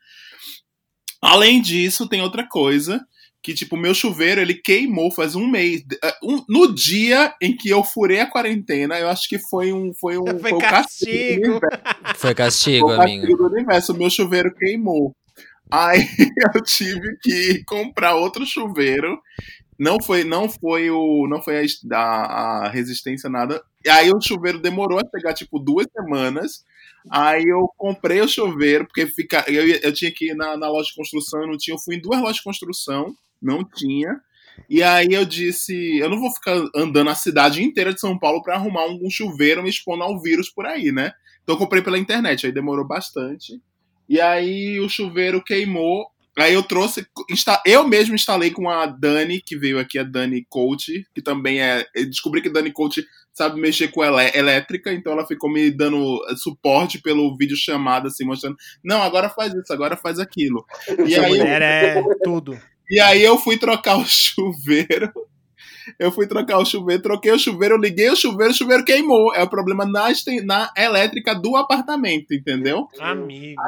[1.20, 3.04] Além disso, tem outra coisa
[3.42, 5.82] que, tipo, meu chuveiro, ele queimou faz um mês.
[6.02, 9.92] É, um, no dia em que eu furei a quarentena, eu acho que foi um...
[9.94, 11.60] Foi, um, foi, foi castigo.
[12.16, 13.20] Foi castigo, foi amigo.
[13.22, 13.92] castigo do universo.
[13.92, 15.14] O meu chuveiro queimou.
[15.70, 16.00] Aí
[16.54, 19.18] eu tive que comprar outro chuveiro
[19.78, 23.62] não foi, não foi o, não foi a, a, a, resistência nada.
[23.84, 26.64] E aí o chuveiro demorou a chegar tipo duas semanas.
[27.10, 30.88] Aí eu comprei o chuveiro porque fica, eu, eu tinha que ir na, na loja
[30.88, 31.74] de construção, eu não tinha.
[31.74, 34.20] Eu fui em duas lojas de construção, não tinha.
[34.68, 38.42] E aí eu disse, eu não vou ficar andando a cidade inteira de São Paulo
[38.42, 41.12] para arrumar um, chuveiro me expondo ao vírus por aí, né?
[41.42, 43.60] Então eu comprei pela internet, aí demorou bastante.
[44.08, 47.04] E aí o chuveiro queimou Aí eu trouxe,
[47.66, 51.84] eu mesmo instalei com a Dani, que veio aqui, a Dani Coach, que também é.
[52.08, 53.04] descobri que Dani Coach
[53.38, 58.24] sabe mexer com ela elétrica, então ela ficou me dando suporte pelo vídeo chamada, assim,
[58.24, 60.64] mostrando, não, agora faz isso, agora faz aquilo.
[61.08, 61.62] E Essa aí mulher
[61.96, 62.12] eu...
[62.12, 62.58] é tudo.
[62.90, 65.10] E aí eu fui trocar o chuveiro.
[65.98, 69.34] Eu fui trocar o chuveiro, troquei o chuveiro, liguei o chuveiro, o chuveiro queimou.
[69.34, 70.08] É o problema na,
[70.44, 72.86] na elétrica do apartamento, entendeu?
[73.00, 73.58] Amigo.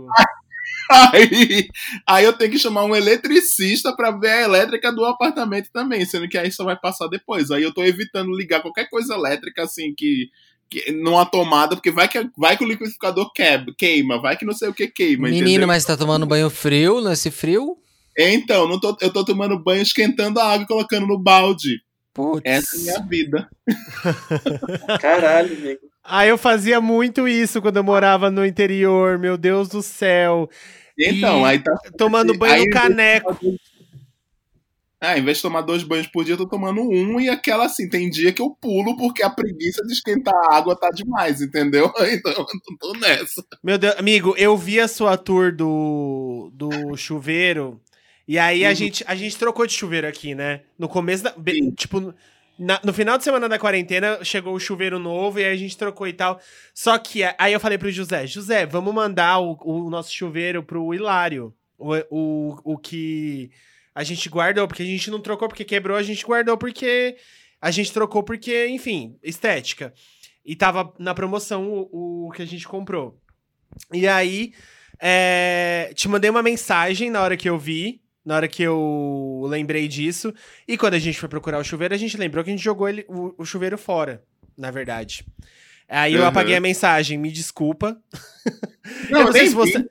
[0.90, 1.68] Aí,
[2.04, 6.28] aí eu tenho que chamar um eletricista para ver a elétrica do apartamento também, sendo
[6.28, 7.50] que aí só vai passar depois.
[7.52, 10.28] Aí eu tô evitando ligar qualquer coisa elétrica assim que,
[10.68, 14.52] que numa tomada, porque vai que, vai que o liquidificador quebra, queima, vai que não
[14.52, 15.28] sei o que queima.
[15.28, 15.68] Menino, entendeu?
[15.68, 17.76] mas tá tomando banho frio nesse frio?
[18.18, 21.80] Então, não tô, eu tô tomando banho esquentando a água e colocando no balde.
[22.12, 22.42] Putz.
[22.44, 23.48] Essa é a minha vida.
[25.00, 25.80] Caralho, amigo.
[26.02, 30.50] Ah, eu fazia muito isso quando eu morava no interior, meu Deus do céu.
[31.00, 31.76] Então, aí tá.
[31.96, 33.36] Tomando banho aí, no caneco.
[35.00, 37.64] Ah, em vez de tomar dois banhos por dia, eu tô tomando um e aquela
[37.64, 41.40] assim, tem dia que eu pulo porque a preguiça de esquentar a água tá demais,
[41.40, 41.90] entendeu?
[42.12, 42.46] Então eu
[42.78, 43.42] tô nessa.
[43.62, 47.80] Meu Deus, amigo, eu vi a sua tour do, do chuveiro
[48.28, 48.70] e aí uhum.
[48.70, 50.60] a, gente, a gente trocou de chuveiro aqui, né?
[50.78, 51.32] No começo da.
[51.32, 51.70] Sim.
[51.72, 52.14] Tipo,
[52.60, 55.78] na, no final de semana da quarentena, chegou o chuveiro novo e aí a gente
[55.78, 56.38] trocou e tal.
[56.74, 60.92] Só que aí eu falei pro José, José, vamos mandar o, o nosso chuveiro pro
[60.92, 61.54] Hilário.
[61.78, 63.50] O, o, o que
[63.94, 67.16] a gente guardou, porque a gente não trocou porque quebrou, a gente guardou porque
[67.62, 69.94] a gente trocou porque, enfim, estética.
[70.44, 73.18] E tava na promoção o, o que a gente comprou.
[73.90, 74.52] E aí,
[75.00, 79.88] é, te mandei uma mensagem na hora que eu vi na hora que eu lembrei
[79.88, 80.32] disso.
[80.66, 82.88] E quando a gente foi procurar o chuveiro, a gente lembrou que a gente jogou
[82.88, 84.22] ele, o, o chuveiro fora,
[84.56, 85.24] na verdade.
[85.88, 86.28] Aí eu uhum.
[86.28, 88.00] apaguei a mensagem, me desculpa.
[89.10, 89.88] Não, eu não sei se você.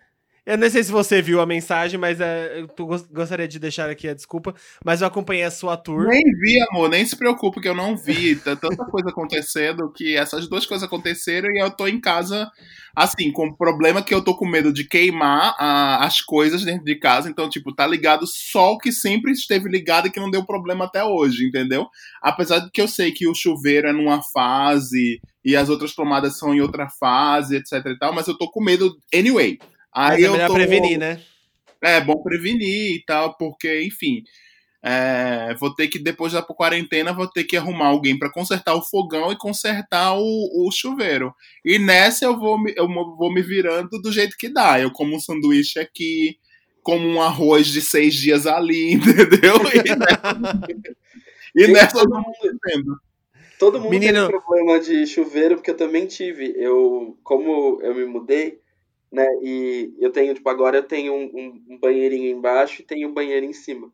[0.49, 2.67] Eu não sei se você viu a mensagem, mas é, eu
[3.11, 4.55] gostaria de deixar aqui a desculpa.
[4.83, 6.07] Mas eu acompanhei a sua tour.
[6.07, 8.35] Nem vi, amor, nem se preocupe que eu não vi.
[8.35, 12.49] Tá tanta coisa acontecendo que essas duas coisas aconteceram e eu tô em casa,
[12.95, 16.83] assim, com o problema que eu tô com medo de queimar ah, as coisas dentro
[16.83, 17.29] de casa.
[17.29, 20.85] Então, tipo, tá ligado só o que sempre esteve ligado e que não deu problema
[20.85, 21.85] até hoje, entendeu?
[22.23, 26.39] Apesar de que eu sei que o chuveiro é numa fase e as outras tomadas
[26.39, 29.59] são em outra fase, etc e tal, mas eu tô com medo anyway.
[29.95, 30.53] Mas Aí é eu melhor tô...
[30.53, 31.21] prevenir, né?
[31.81, 34.23] É bom prevenir e tal, porque, enfim,
[34.83, 38.81] é, vou ter que, depois da quarentena, vou ter que arrumar alguém para consertar o
[38.81, 41.33] fogão e consertar o, o chuveiro.
[41.63, 44.79] E nessa eu vou, me- eu vou me virando do jeito que dá.
[44.79, 46.37] Eu como um sanduíche aqui,
[46.83, 49.55] como um arroz de seis dias ali, entendeu?
[49.65, 50.59] E nessa,
[51.55, 52.95] e nessa todo não mundo- tô entendendo.
[53.57, 56.53] Todo mundo Menino- tem problema de chuveiro, porque eu também tive.
[56.57, 58.59] Eu, como eu me mudei,
[59.11, 59.25] né?
[59.43, 63.13] E eu tenho, tipo, agora eu tenho um, um- um banheirinho embaixo e tenho um
[63.13, 63.91] banheiro em cima.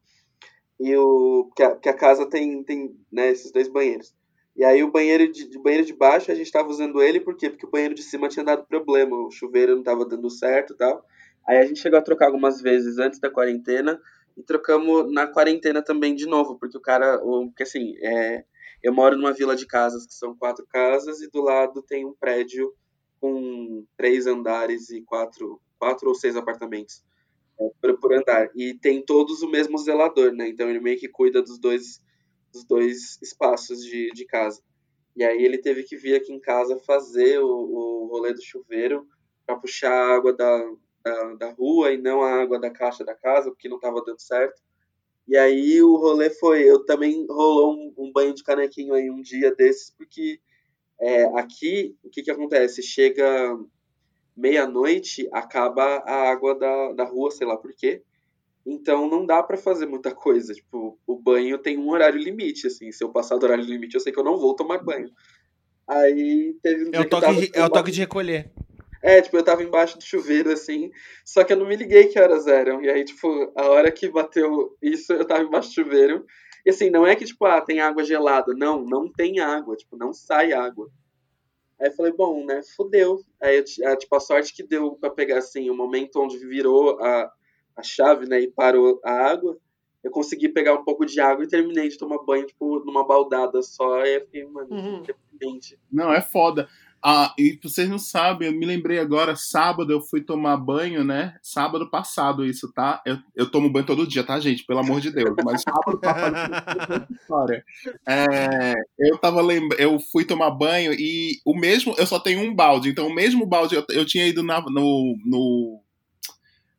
[0.80, 4.14] E o que a, que a casa tem, tem, né, esses dois banheiros.
[4.56, 7.36] E aí o banheiro de, de banheiro de baixo a gente tava usando ele por
[7.36, 7.50] quê?
[7.50, 10.78] Porque o banheiro de cima tinha dado problema, o chuveiro não tava dando certo e
[10.78, 11.06] tal.
[11.48, 14.00] Aí a gente chegou a trocar algumas vezes antes da quarentena
[14.38, 18.44] e trocamos na quarentena também de novo, porque o cara, o, porque assim, é,
[18.84, 22.14] eu moro numa vila de casas que são quatro casas e do lado tem um
[22.14, 22.74] prédio
[23.26, 27.04] com três andares e quatro, quatro ou seis apartamentos
[27.60, 28.52] é, por, por andar.
[28.56, 30.48] E tem todos o mesmo zelador, né?
[30.48, 32.00] Então ele meio que cuida dos dois,
[32.54, 34.62] dos dois espaços de, de casa.
[35.16, 39.08] E aí ele teve que vir aqui em casa fazer o, o rolê do chuveiro
[39.44, 40.72] para puxar a água da,
[41.04, 44.22] da, da rua e não a água da caixa da casa, porque não estava dando
[44.22, 44.62] certo.
[45.28, 49.22] E aí o rolê foi, eu também rolou um, um banho de canequinho aí um
[49.22, 50.40] dia desses, porque
[51.00, 52.82] é, aqui o que que acontece?
[52.82, 53.58] Chega
[54.36, 58.02] meia-noite, acaba a água da, da rua, sei lá por quê.
[58.66, 60.54] Então não dá pra fazer muita coisa.
[60.54, 62.92] Tipo, o banho tem um horário limite, assim.
[62.92, 65.10] Se eu passar do horário limite, eu sei que eu não vou tomar banho.
[65.88, 68.50] Aí teve um É o toque, de, é o toque de recolher.
[69.04, 70.90] é, tipo, eu tava embaixo do chuveiro, assim,
[71.24, 72.82] só que eu não me liguei que horas eram.
[72.82, 76.26] E aí, tipo, a hora que bateu isso, eu tava embaixo do chuveiro.
[76.66, 78.54] E assim, não é que, tipo, ah, tem água gelada.
[78.56, 80.90] Não, não tem água, tipo, não sai água.
[81.80, 83.22] Aí eu falei, bom, né, fudeu.
[83.42, 87.32] Aí, ah, tipo, a sorte que deu pra pegar, assim, o momento onde virou a,
[87.76, 89.58] a chave, né, e parou a água,
[90.04, 93.62] eu consegui pegar um pouco de água e terminei de tomar banho, tipo, numa baldada
[93.62, 94.02] só.
[94.02, 94.98] Aí eu fiquei, mano, Uhum.
[95.00, 95.80] independente.
[95.92, 96.68] Não, é foda.
[97.08, 101.38] Ah, e vocês não sabem, eu me lembrei agora, sábado eu fui tomar banho, né?
[101.40, 103.00] Sábado passado isso, tá?
[103.06, 104.66] Eu, eu tomo banho todo dia, tá, gente?
[104.66, 105.36] Pelo amor de Deus.
[105.46, 107.06] Mas sábado passado.
[108.08, 112.56] É, eu tava lembrando, eu fui tomar banho e o mesmo, eu só tenho um
[112.56, 115.85] balde, então o mesmo balde eu, eu tinha ido na, no, no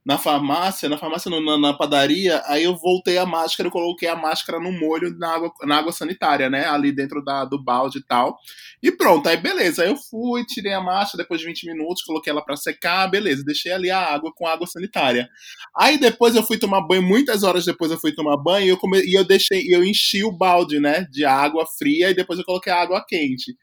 [0.06, 4.08] na farmácia, na farmácia não, na, na padaria, aí eu voltei a máscara, eu coloquei
[4.08, 6.64] a máscara no molho na água, na água sanitária, né?
[6.64, 8.38] Ali dentro da, do balde e tal.
[8.80, 9.82] E pronto, aí beleza.
[9.82, 13.42] Aí eu fui, tirei a máscara depois de 20 minutos, coloquei ela pra secar, beleza.
[13.44, 15.28] Deixei ali a água com água sanitária.
[15.76, 18.76] Aí depois eu fui tomar banho, muitas horas depois eu fui tomar banho e eu,
[18.76, 19.00] come...
[19.00, 21.04] e eu deixei, eu enchi o balde, né?
[21.10, 23.56] De água fria e depois eu coloquei a água quente.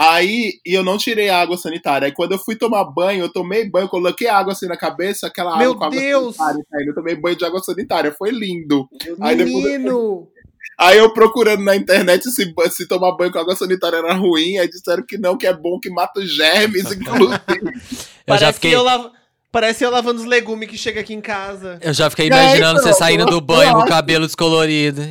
[0.00, 2.06] Aí, e eu não tirei a água sanitária.
[2.06, 5.58] Aí quando eu fui tomar banho, eu tomei banho, coloquei água assim na cabeça, aquela
[5.58, 6.36] Meu água com água Deus!
[6.36, 6.64] sanitária.
[6.70, 6.88] caindo.
[6.90, 8.88] Eu tomei banho de água sanitária, foi lindo.
[9.20, 10.28] Aí depois- Menino!
[10.78, 14.68] Aí eu procurando na internet se, se tomar banho com água sanitária era ruim, aí
[14.68, 17.40] disseram que não, que é bom, que mata os germes, inclusive.
[17.50, 18.74] Eu já Parece, fiquei.
[18.76, 19.10] eu lav...
[19.50, 21.80] Parece eu lavando os legumes que chega aqui em casa.
[21.82, 25.02] Eu já fiquei É, imaginando então, você saindo do banho eu com o cabelo descolorido.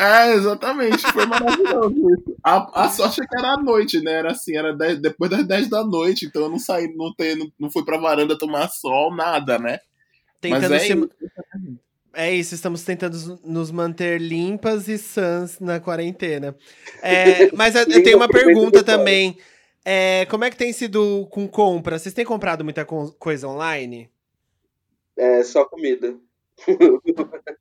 [0.00, 2.36] É, exatamente, foi maravilhoso isso.
[2.42, 4.12] A, a sorte é que era à noite, né?
[4.12, 7.34] Era assim, era 10 depois das 10 da noite, então eu não saí, não, te,
[7.34, 9.78] não, não fui pra varanda tomar sol, nada, né?
[10.40, 10.92] Tentando Mas é se...
[10.94, 11.10] isso.
[12.12, 16.56] É isso, estamos tentando nos manter limpas e sãs na quarentena.
[17.02, 19.38] É, mas eu- eu tenho uma pergunta também.
[19.84, 21.98] É, como é que tem sido com compra?
[21.98, 24.10] Vocês têm comprado muita co- coisa online?
[25.16, 26.16] É só comida.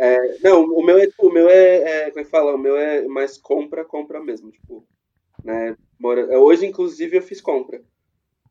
[0.00, 2.54] É, não, o meu é, o meu é, é, como é que fala?
[2.54, 4.86] O meu é mais compra, compra mesmo, tipo,
[5.44, 5.76] né?
[6.00, 7.82] Mora- Hoje, inclusive, eu fiz compra.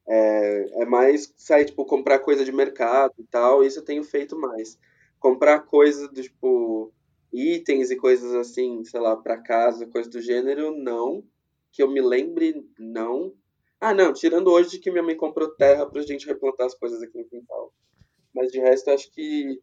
[0.08, 4.38] É, é mais sair, tipo, comprar coisa de mercado e tal, isso eu tenho feito
[4.38, 4.78] mais.
[5.20, 6.94] Comprar coisa do, tipo,
[7.34, 11.24] itens e coisas assim, sei lá, pra casa, coisa do gênero, não.
[11.72, 13.34] Que eu me lembre, não.
[13.82, 17.02] Ah, não, tirando hoje de que minha mãe comprou terra pra gente replantar as coisas
[17.04, 17.74] aqui no quintal.
[18.34, 19.60] Mas de resto, acho que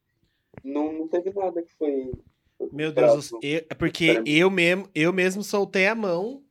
[0.65, 2.13] não, não teve nada que foi.
[2.73, 2.93] Meu.
[2.93, 6.43] Deus, eu- é porque eu mesmo, eu mesmo soltei a mão,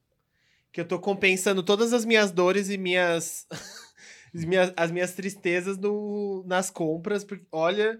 [0.71, 3.49] que eu tô compensando todas as minhas dores e minhas as
[4.45, 7.99] minhas, as minhas tristezas no, nas compras, porque, olha,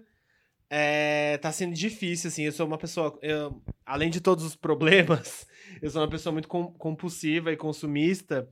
[0.68, 5.46] é, tá sendo difícil, assim, eu sou uma pessoa, eu, além de todos os problemas,
[5.80, 8.48] eu sou uma pessoa muito com, compulsiva e consumista,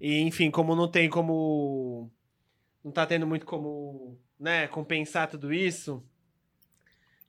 [0.00, 2.10] e, enfim, como não tem como,
[2.84, 6.04] não tá tendo muito como, né, compensar tudo isso,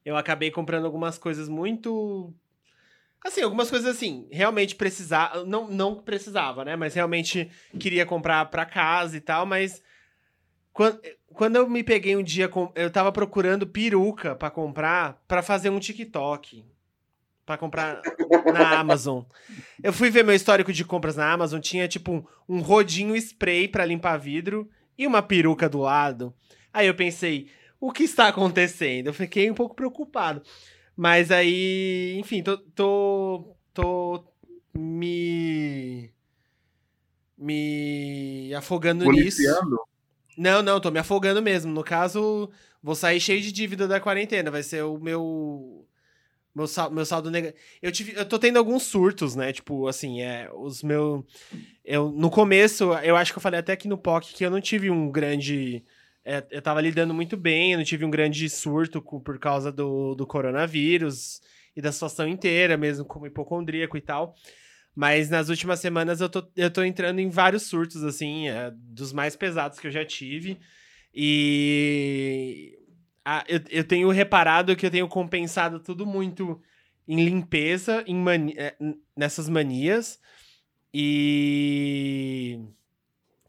[0.06, 2.34] eu acabei comprando algumas coisas muito
[3.26, 6.76] Assim, algumas coisas assim, realmente precisava, não, não precisava, né?
[6.76, 7.50] Mas realmente
[7.80, 9.82] queria comprar para casa e tal, mas
[10.72, 11.02] quando,
[11.34, 15.72] quando eu me peguei um dia, com, eu tava procurando peruca para comprar, para fazer
[15.72, 16.64] um TikTok.
[17.48, 18.00] para comprar
[18.54, 19.24] na Amazon.
[19.82, 23.68] Eu fui ver meu histórico de compras na Amazon, tinha tipo um, um rodinho spray
[23.68, 26.32] para limpar vidro e uma peruca do lado.
[26.72, 27.50] Aí eu pensei,
[27.88, 29.08] o que está acontecendo?
[29.08, 30.42] Eu fiquei um pouco preocupado.
[30.96, 34.24] Mas aí, enfim, tô, tô, tô
[34.74, 36.10] me.
[37.38, 39.70] me afogando Policiando?
[39.70, 39.84] nisso.
[40.38, 41.72] Não, não, tô me afogando mesmo.
[41.72, 42.50] No caso,
[42.82, 44.50] vou sair cheio de dívida da quarentena.
[44.50, 45.86] Vai ser o meu.
[46.54, 47.62] Meu, sal, meu saldo negativo.
[47.82, 49.52] Eu, tive, eu tô tendo alguns surtos, né?
[49.52, 50.50] Tipo, assim, é.
[50.54, 51.24] Os meus.
[51.84, 54.62] Eu, no começo, eu acho que eu falei até aqui no POC que eu não
[54.62, 55.84] tive um grande
[56.26, 59.72] é, eu tava lidando muito bem, eu não tive um grande surto com, por causa
[59.72, 61.40] do, do coronavírus
[61.76, 64.36] e da situação inteira, mesmo como hipocondríaco e tal.
[64.96, 69.14] Mas nas últimas semanas eu tô, eu tô entrando em vários surtos, assim, é, dos
[69.14, 70.58] mais pesados que eu já tive.
[71.14, 72.76] E
[73.24, 76.60] a, eu, eu tenho reparado que eu tenho compensado tudo muito
[77.08, 78.76] em limpeza, em mani é,
[79.16, 80.20] nessas manias.
[80.92, 82.60] E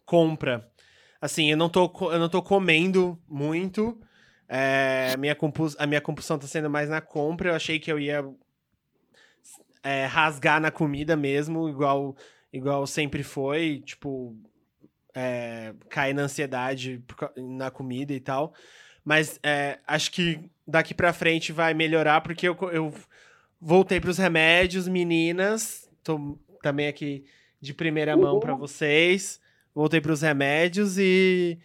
[0.04, 0.68] compra.
[1.20, 3.98] Assim, eu não tô, eu não tô comendo muito.
[4.48, 7.50] É, a, minha compus, a minha compulsão tá sendo mais na compra.
[7.50, 8.24] Eu achei que eu ia
[9.82, 12.16] é, rasgar na comida mesmo, igual,
[12.52, 13.82] igual sempre foi.
[13.84, 14.36] Tipo,
[15.14, 17.02] é, cair na ansiedade
[17.36, 18.54] na comida e tal.
[19.04, 22.92] Mas é, acho que daqui pra frente vai melhorar, porque eu, eu
[23.60, 25.88] voltei pros remédios, meninas.
[26.02, 27.24] Tô também aqui
[27.60, 29.40] de primeira mão para vocês
[29.76, 31.58] voltei para os remédios e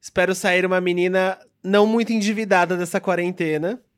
[0.00, 3.80] espero sair uma menina não muito endividada dessa quarentena.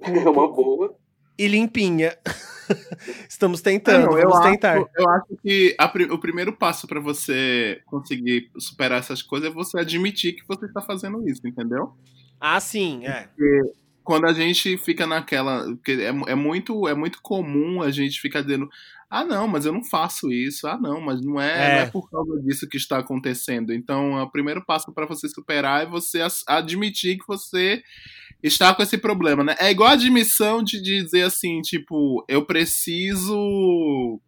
[0.00, 0.96] É uma boa.
[1.36, 2.16] E limpinha.
[3.28, 4.76] Estamos tentando, não, vamos eu tentar.
[4.76, 9.52] Acho, eu acho que a, o primeiro passo para você conseguir superar essas coisas é
[9.52, 11.94] você admitir que você está fazendo isso, entendeu?
[12.40, 13.22] Ah, sim, é.
[13.22, 13.72] Porque
[14.08, 15.66] quando a gente fica naquela.
[15.86, 18.66] É, é, muito, é muito comum a gente ficar dizendo:
[19.10, 20.66] ah, não, mas eu não faço isso.
[20.66, 21.74] Ah, não, mas não é, é.
[21.74, 23.70] Não é por causa disso que está acontecendo.
[23.70, 27.82] Então, o primeiro passo para você superar é você admitir que você
[28.42, 29.54] está com esse problema, né?
[29.58, 34.18] É igual a admissão de dizer assim, tipo, eu preciso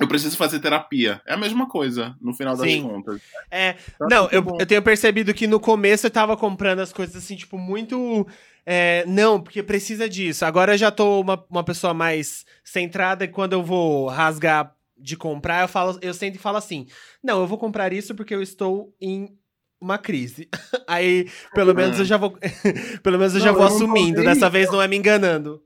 [0.00, 1.22] eu preciso fazer terapia.
[1.24, 2.82] É a mesma coisa, no final das Sim.
[2.82, 3.22] contas.
[3.48, 7.14] É, tá não, eu, eu tenho percebido que no começo eu tava comprando as coisas
[7.14, 8.26] assim, tipo, muito
[8.66, 10.44] é, não, porque precisa disso.
[10.44, 15.16] Agora eu já tô uma, uma pessoa mais centrada e quando eu vou rasgar de
[15.16, 16.86] comprar, eu falo, eu sempre falo assim:
[17.22, 19.36] não, eu vou comprar isso porque eu estou em
[19.80, 20.48] uma crise.
[20.88, 21.74] Aí, pelo ah.
[21.74, 22.38] menos eu já vou.
[23.02, 24.22] pelo menos eu não, já vou eu assumindo.
[24.22, 25.62] Dessa vez não é me enganando.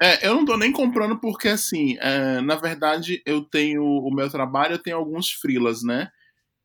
[0.00, 4.28] É, eu não tô nem comprando porque, assim, é, na verdade, eu tenho o meu
[4.28, 6.08] trabalho, eu tenho alguns frilas, né?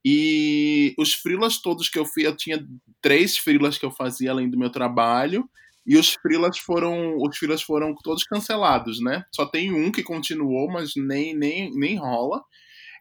[0.03, 2.65] E os frilas todos que eu fiz, eu tinha
[2.99, 5.47] três frilas que eu fazia além do meu trabalho.
[5.87, 9.23] E os freelas foram, os freelas foram todos cancelados, né?
[9.33, 12.43] Só tem um que continuou, mas nem, nem, nem rola.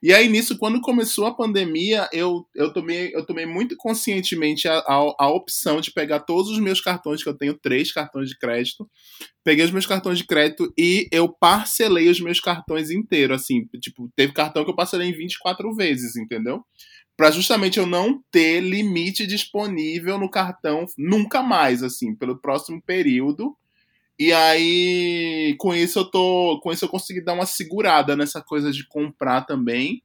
[0.03, 4.79] E aí, nisso, quando começou a pandemia, eu, eu, tomei, eu tomei muito conscientemente a,
[4.79, 8.39] a, a, opção de pegar todos os meus cartões, que eu tenho três cartões de
[8.39, 8.89] crédito,
[9.43, 14.11] peguei os meus cartões de crédito e eu parcelei os meus cartões inteiros, assim, tipo,
[14.15, 16.63] teve cartão que eu parcelei em 24 vezes, entendeu?
[17.17, 23.57] Para justamente eu não ter limite disponível no cartão nunca mais, assim, pelo próximo período.
[24.19, 28.71] E aí, com isso eu tô, com isso eu consegui dar uma segurada nessa coisa
[28.71, 30.03] de comprar também.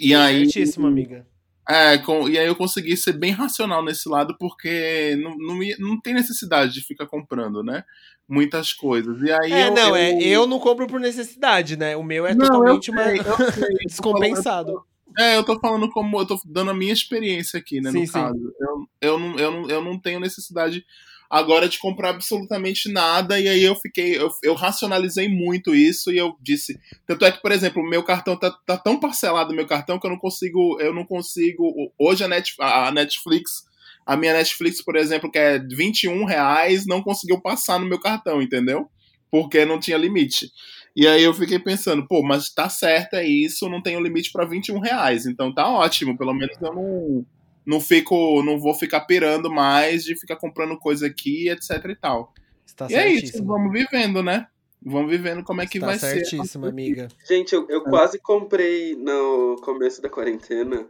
[0.00, 0.46] E aí,
[0.78, 1.26] amiga.
[1.68, 6.00] É, com, e aí eu consegui ser bem racional nesse lado, porque não, não, não
[6.00, 7.84] tem necessidade de ficar comprando, né?
[8.26, 9.20] Muitas coisas.
[9.20, 9.96] E aí é, eu, não, eu...
[9.96, 11.94] É, eu não compro por necessidade, né?
[11.94, 13.02] O meu é não, totalmente uma...
[13.86, 14.82] descompensado.
[15.16, 16.20] É, eu tô falando como.
[16.20, 17.90] Eu tô dando a minha experiência aqui, né?
[17.90, 18.12] Sim, no sim.
[18.12, 18.54] caso.
[18.60, 20.84] Eu, eu, não, eu, não, eu não tenho necessidade
[21.30, 23.38] agora de comprar absolutamente nada.
[23.38, 24.16] E aí eu fiquei.
[24.16, 26.78] Eu, eu racionalizei muito isso e eu disse.
[27.06, 30.06] Tanto é que, por exemplo, o meu cartão tá, tá tão parcelado, meu cartão, que
[30.06, 30.80] eu não consigo.
[30.80, 31.92] Eu não consigo.
[31.98, 33.66] Hoje a, Net, a Netflix.
[34.06, 38.40] A minha Netflix, por exemplo, que é 21 reais, não conseguiu passar no meu cartão,
[38.40, 38.88] entendeu?
[39.30, 40.50] Porque não tinha limite.
[40.98, 44.32] E aí eu fiquei pensando, pô, mas tá certo, é isso, não tem o limite
[44.32, 45.26] para 21 reais.
[45.26, 47.24] Então tá ótimo, pelo menos eu não,
[47.64, 52.34] não fico, não vou ficar pirando mais de ficar comprando coisa aqui, etc e tal.
[52.66, 54.48] Está e é isso, vamos vivendo, né?
[54.82, 56.24] Vamos vivendo como é que Está vai ser.
[56.24, 57.06] certíssima, amiga.
[57.24, 60.84] Gente, eu, eu quase comprei no começo da quarentena.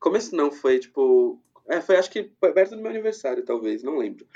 [0.00, 1.40] Começo não, foi tipo.
[1.68, 4.26] É, foi acho que foi perto do meu aniversário, talvez, não lembro.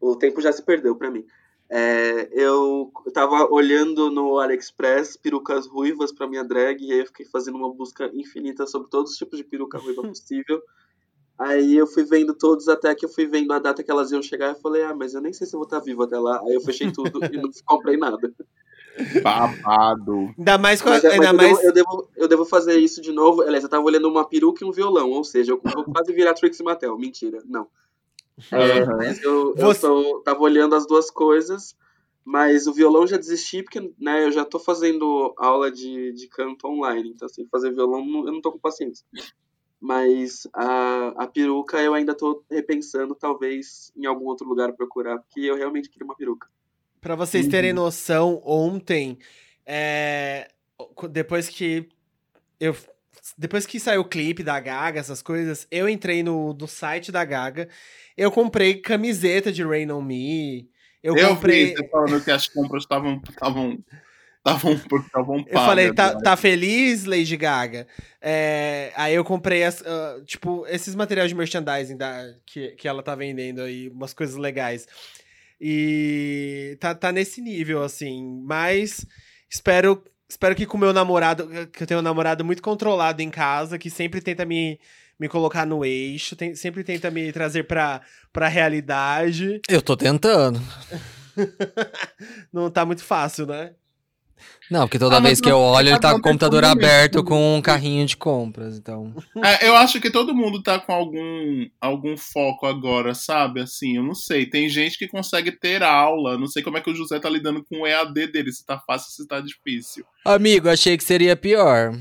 [0.00, 1.26] O tempo já se perdeu pra mim.
[1.70, 7.26] É, eu tava olhando no AliExpress perucas ruivas pra minha drag e aí eu fiquei
[7.26, 10.62] fazendo uma busca infinita sobre todos os tipos de peruca ruiva possível.
[11.38, 14.22] Aí eu fui vendo todos até que eu fui vendo a data que elas iam
[14.22, 16.40] chegar e falei, ah, mas eu nem sei se eu vou estar vivo até lá.
[16.40, 18.32] Aí eu fechei tudo e não comprei nada.
[19.22, 20.34] Babado.
[20.36, 22.44] Ainda mais com a, Mas, é- mas ainda eu, mais devo, eu, devo, eu devo
[22.44, 23.42] fazer isso de novo.
[23.42, 26.34] Aliás, eu tava olhando uma peruca e um violão, ou seja, eu vou quase virar
[26.34, 26.98] Trixie Mattel.
[26.98, 27.68] Mentira, não.
[28.50, 31.76] É, mas eu, eu Você- tô- tava olhando as duas coisas,
[32.24, 36.66] mas o violão já desisti, porque né, eu já tô fazendo aula de, de canto
[36.68, 39.04] online, então assim, fazer violão eu não tô com paciência.
[39.80, 45.40] Mas a, a peruca eu ainda tô repensando, talvez em algum outro lugar procurar, porque
[45.40, 46.48] eu realmente queria uma peruca.
[47.00, 47.50] Pra vocês Uhum.
[47.50, 49.18] terem noção, ontem,
[49.64, 50.48] é,
[51.10, 51.88] depois que
[52.58, 52.74] eu
[53.36, 57.24] depois que saiu o clipe da Gaga, essas coisas, eu entrei no, no site da
[57.24, 57.68] Gaga,
[58.16, 60.68] eu comprei camiseta de Rain On Me,
[61.02, 61.74] eu, Eu, comprei...
[61.74, 63.78] você falando que as compras estavam estavam
[64.38, 65.66] estavam estavam Eu pagas.
[65.66, 66.20] falei, tá, né?
[66.22, 67.86] tá feliz, Lady Gaga?
[68.20, 73.02] É, aí eu comprei, as, ah, tipo, esses materiais de merchandising da, que, que ela
[73.02, 74.86] tá vendendo aí, umas coisas legais.
[75.60, 78.42] E tá, tá nesse nível, assim.
[78.44, 79.04] Mas
[79.50, 83.30] espero, espero que com o meu namorado, que eu tenho um namorado muito controlado em
[83.30, 84.78] casa, que sempre tenta me,
[85.18, 88.00] me colocar no eixo, tem- sempre tenta me trazer pra,
[88.32, 89.60] pra realidade.
[89.68, 90.60] Eu tô tentando.
[92.52, 93.72] Não tá muito fácil, né?
[94.70, 97.24] Não, porque toda Ah, vez que eu olho, ele tá cada com o computador aberto
[97.24, 99.14] com um carrinho de compras, então...
[99.44, 103.60] É, eu acho que todo mundo tá com algum, algum foco agora, sabe?
[103.60, 104.44] Assim, eu não sei.
[104.46, 106.36] Tem gente que consegue ter aula.
[106.38, 108.78] Não sei como é que o José tá lidando com o EAD dele, se tá
[108.86, 110.04] fácil, se tá difícil.
[110.24, 111.94] Amigo, achei que seria pior.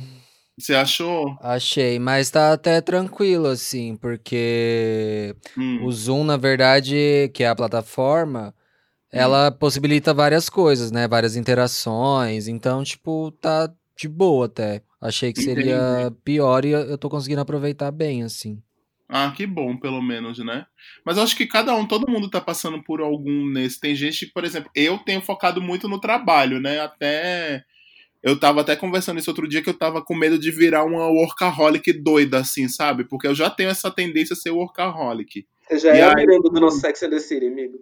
[0.59, 1.37] Você achou?
[1.39, 5.85] Achei, mas tá até tranquilo, assim, porque Hum.
[5.85, 8.53] o Zoom, na verdade, que é a plataforma,
[9.11, 11.07] ela possibilita várias coisas, né?
[11.07, 12.47] Várias interações.
[12.47, 14.81] Então, tipo, tá de boa até.
[15.01, 18.61] Achei que seria pior e eu tô conseguindo aproveitar bem, assim.
[19.09, 20.65] Ah, que bom, pelo menos, né?
[21.05, 23.79] Mas eu acho que cada um, todo mundo tá passando por algum nesse.
[23.79, 26.79] Tem gente que, por exemplo, eu tenho focado muito no trabalho, né?
[26.81, 27.63] Até.
[28.21, 31.07] Eu tava até conversando isso outro dia que eu tava com medo de virar uma
[31.07, 33.05] workaholic doida, assim, sabe?
[33.05, 35.45] Porque eu já tenho essa tendência a ser workaholic.
[35.69, 37.77] Você já E é aí- Miranda do nosso Sex and the City, amigo.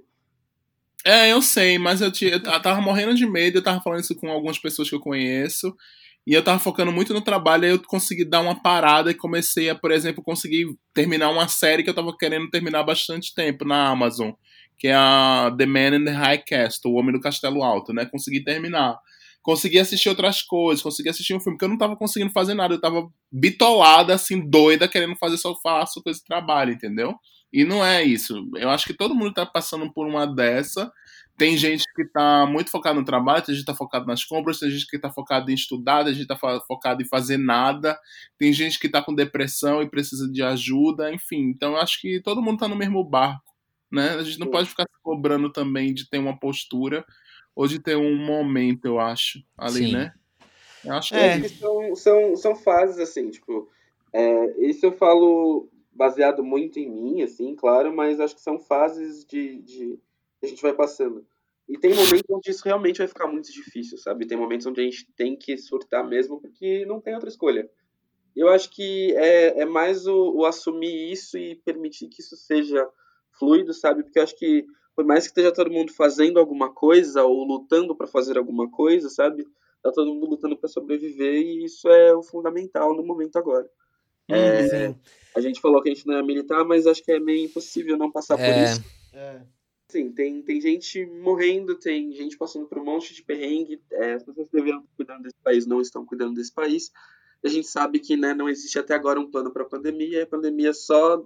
[1.07, 4.15] É, eu sei, mas eu, tinha, eu tava morrendo de medo, eu tava falando isso
[4.15, 5.75] com algumas pessoas que eu conheço,
[6.25, 9.69] e eu tava focando muito no trabalho, aí eu consegui dar uma parada e comecei
[9.69, 13.63] a, por exemplo, conseguir terminar uma série que eu tava querendo terminar há bastante tempo
[13.63, 14.31] na Amazon,
[14.79, 18.05] que é a The Man in the High Castle, O Homem do Castelo Alto, né?
[18.07, 18.97] Consegui terminar.
[19.43, 22.73] Consegui assistir outras coisas, consegui assistir um filme, porque eu não tava conseguindo fazer nada,
[22.73, 27.13] eu tava bitolada, assim, doida, querendo fazer só faço coisa de trabalho, entendeu?
[27.55, 28.49] E não é isso.
[28.55, 30.91] Eu acho que todo mundo tá passando por uma dessa.
[31.37, 34.59] Tem gente que tá muito focado no trabalho, tem gente que tá focado nas compras,
[34.59, 37.37] tem gente que tá focado em estudar, tem gente que tá fo- focado em fazer
[37.37, 37.97] nada,
[38.37, 41.43] tem gente que tá com depressão e precisa de ajuda, enfim.
[41.49, 43.53] Então eu acho que todo mundo tá no mesmo barco,
[43.91, 44.11] né?
[44.11, 44.51] A gente não Sim.
[44.51, 47.05] pode ficar se cobrando também de ter uma postura
[47.55, 49.93] ou de ter um momento, eu acho, ali, Sim.
[49.93, 50.13] né?
[50.83, 51.27] Eu acho que É.
[51.37, 51.39] é.
[51.41, 53.69] que são, são, são fases, assim, tipo,
[54.13, 59.25] é, isso eu falo baseado muito em mim, assim, claro, mas acho que são fases
[59.25, 59.99] de, de
[60.43, 61.25] a gente vai passando.
[61.67, 64.27] E tem momentos onde isso realmente vai ficar muito difícil, sabe?
[64.27, 67.67] Tem momentos onde a gente tem que surtar mesmo, porque não tem outra escolha.
[68.35, 72.87] Eu acho que é, é mais o, o assumir isso e permitir que isso seja
[73.39, 74.03] fluido, sabe?
[74.03, 74.65] Porque eu acho que,
[74.95, 79.09] por mais que esteja todo mundo fazendo alguma coisa ou lutando para fazer alguma coisa,
[79.09, 79.47] sabe?
[79.81, 83.69] Tá todo mundo lutando para sobreviver e isso é o fundamental no momento agora.
[84.27, 84.99] É, Sim.
[85.35, 87.97] A gente falou que a gente não é militar, mas acho que é meio impossível
[87.97, 88.63] não passar por É.
[88.63, 88.83] isso.
[89.13, 89.41] É.
[89.89, 93.79] Sim, tem, tem gente morrendo, tem gente passando por um monte de perrengue.
[93.91, 96.91] é, as pessoas que deveriam estar cuidando desse país não estão cuidando desse país.
[97.43, 100.19] A gente sabe que né, não existe até agora um plano para a pandemia.
[100.19, 101.23] E a pandemia só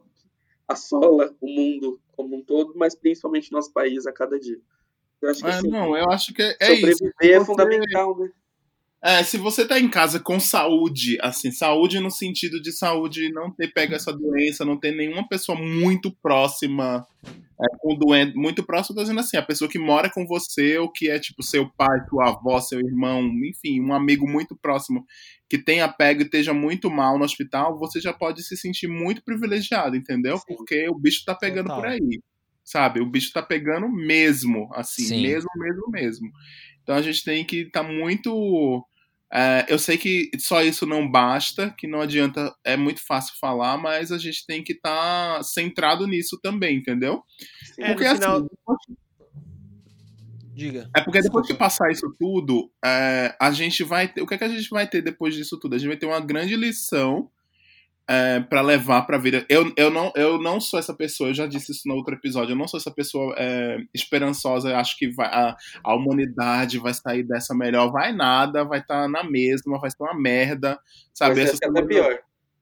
[0.68, 4.60] assola o mundo como um todo, mas principalmente nosso país a cada dia.
[5.22, 6.98] Eu acho que É, assim, não, eu acho que é, é isso.
[6.98, 8.32] sobreviver é fundamental, né?
[9.02, 13.50] É, se você tá em casa com saúde, assim, saúde no sentido de saúde não
[13.50, 18.96] ter pego essa doença, não ter nenhuma pessoa muito próxima é, com doente, muito próximo,
[18.96, 21.98] tô dizendo assim, a pessoa que mora com você, ou que é tipo seu pai,
[22.10, 25.06] sua avó, seu irmão, enfim, um amigo muito próximo
[25.50, 29.24] que tenha pego e esteja muito mal no hospital, você já pode se sentir muito
[29.24, 30.38] privilegiado, entendeu?
[30.38, 30.56] Sim.
[30.56, 31.82] Porque o bicho tá pegando Total.
[31.82, 32.22] por aí,
[32.66, 33.00] sabe?
[33.00, 35.24] O bicho tá pegando mesmo, assim, Sim.
[35.24, 36.32] mesmo, mesmo, mesmo.
[36.84, 38.84] Então a gente tem que estar muito.
[39.32, 43.78] é, eu sei que só isso não basta, que não adianta, é muito fácil falar,
[43.78, 47.22] mas a gente tem que estar centrado nisso também, entendeu?
[47.76, 47.84] Sim.
[47.84, 48.98] É, Porque no final- assim,
[50.56, 50.90] Diga.
[50.96, 54.22] é porque depois que passar isso tudo, é, a gente vai ter.
[54.22, 55.76] O que, é que a gente vai ter depois disso tudo?
[55.76, 57.30] A gente vai ter uma grande lição
[58.10, 59.46] é, para levar pra vida.
[59.48, 62.54] Eu, eu, não, eu não sou essa pessoa, eu já disse isso no outro episódio,
[62.54, 66.92] eu não sou essa pessoa é, esperançosa, eu acho que vai, a, a humanidade vai
[66.92, 67.92] sair dessa melhor.
[67.92, 70.80] Vai nada, vai estar na mesma, vai ser uma merda.
[71.14, 71.36] Sabe?
[71.36, 72.20] Vai Essa ser semana- pior.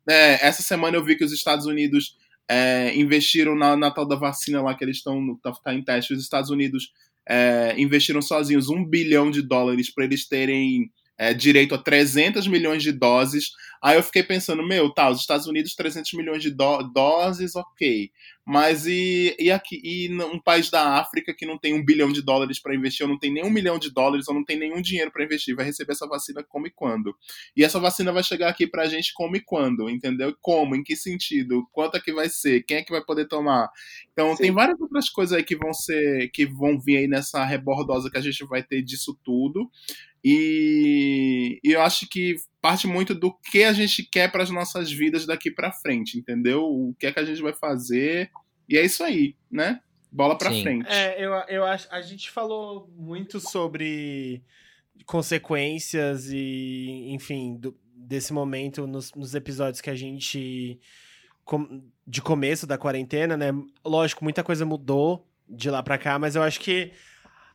[0.10, 2.18] é, essa semana eu vi que os Estados Unidos
[2.50, 6.14] é, investiram na, na tal da vacina lá que eles estão tá, tá em teste.
[6.14, 6.92] Os Estados Unidos
[7.26, 12.84] é, investiram sozinhos um bilhão de dólares para eles terem é, direito a 300 milhões
[12.84, 13.52] de doses.
[13.82, 18.12] Aí eu fiquei pensando, meu, tá, os Estados Unidos 300 milhões de do- doses, ok.
[18.46, 22.22] Mas e, e aqui e um país da África que não tem um bilhão de
[22.22, 24.82] dólares para investir, ou não tem nem um milhão de dólares, ou não tem nenhum
[24.82, 27.14] dinheiro para investir, vai receber essa vacina como e quando?
[27.56, 30.34] E essa vacina vai chegar aqui pra gente como e quando, entendeu?
[30.42, 33.70] Como, em que sentido, quanto é que vai ser, quem é que vai poder tomar.
[34.14, 34.44] Então Sim.
[34.44, 38.18] tem várias outras coisas aí que vão ser, que vão vir aí nessa rebordosa que
[38.18, 39.70] a gente vai ter disso tudo.
[40.24, 44.92] E, e eu acho que parte muito do que a gente quer para as nossas
[44.92, 46.64] vidas daqui pra frente, entendeu?
[46.66, 48.30] O que é que a gente vai fazer.
[48.68, 49.80] E é isso aí, né?
[50.12, 50.64] Bola pra Sim.
[50.64, 50.88] frente.
[50.90, 51.88] É, eu, eu acho.
[51.92, 54.42] A gente falou muito sobre
[55.06, 60.80] consequências e, enfim, do- desse momento nos, nos episódios que a gente.
[61.44, 63.52] com- de começo da quarentena, né?
[63.86, 66.92] Lógico, muita coisa mudou de lá pra cá, mas eu acho que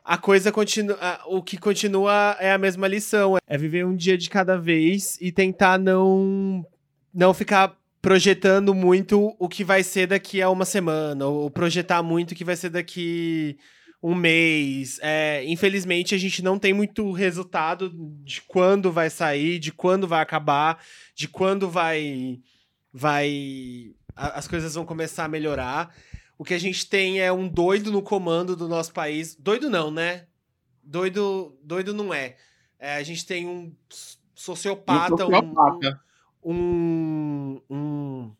[0.04, 0.98] a coisa continua.
[1.26, 3.36] O que continua é a mesma lição.
[3.46, 6.64] É viver um dia de cada vez e tentar não.
[7.12, 12.32] não ficar projetando muito o que vai ser daqui a uma semana, ou projetar muito
[12.32, 13.56] o que vai ser daqui
[14.02, 14.98] um mês.
[15.00, 17.92] É, infelizmente, a gente não tem muito resultado
[18.24, 20.82] de quando vai sair, de quando vai acabar,
[21.14, 22.38] de quando vai.
[22.92, 25.94] vai a- as coisas vão começar a melhorar.
[26.38, 29.34] O que a gente tem é um doido no comando do nosso país.
[29.36, 30.26] Doido não, né?
[30.82, 32.36] Doido, doido não é.
[32.78, 33.72] É, a gente tem um
[34.34, 36.00] sociopata, Um um- sociopata.
[36.44, 38.32] um, um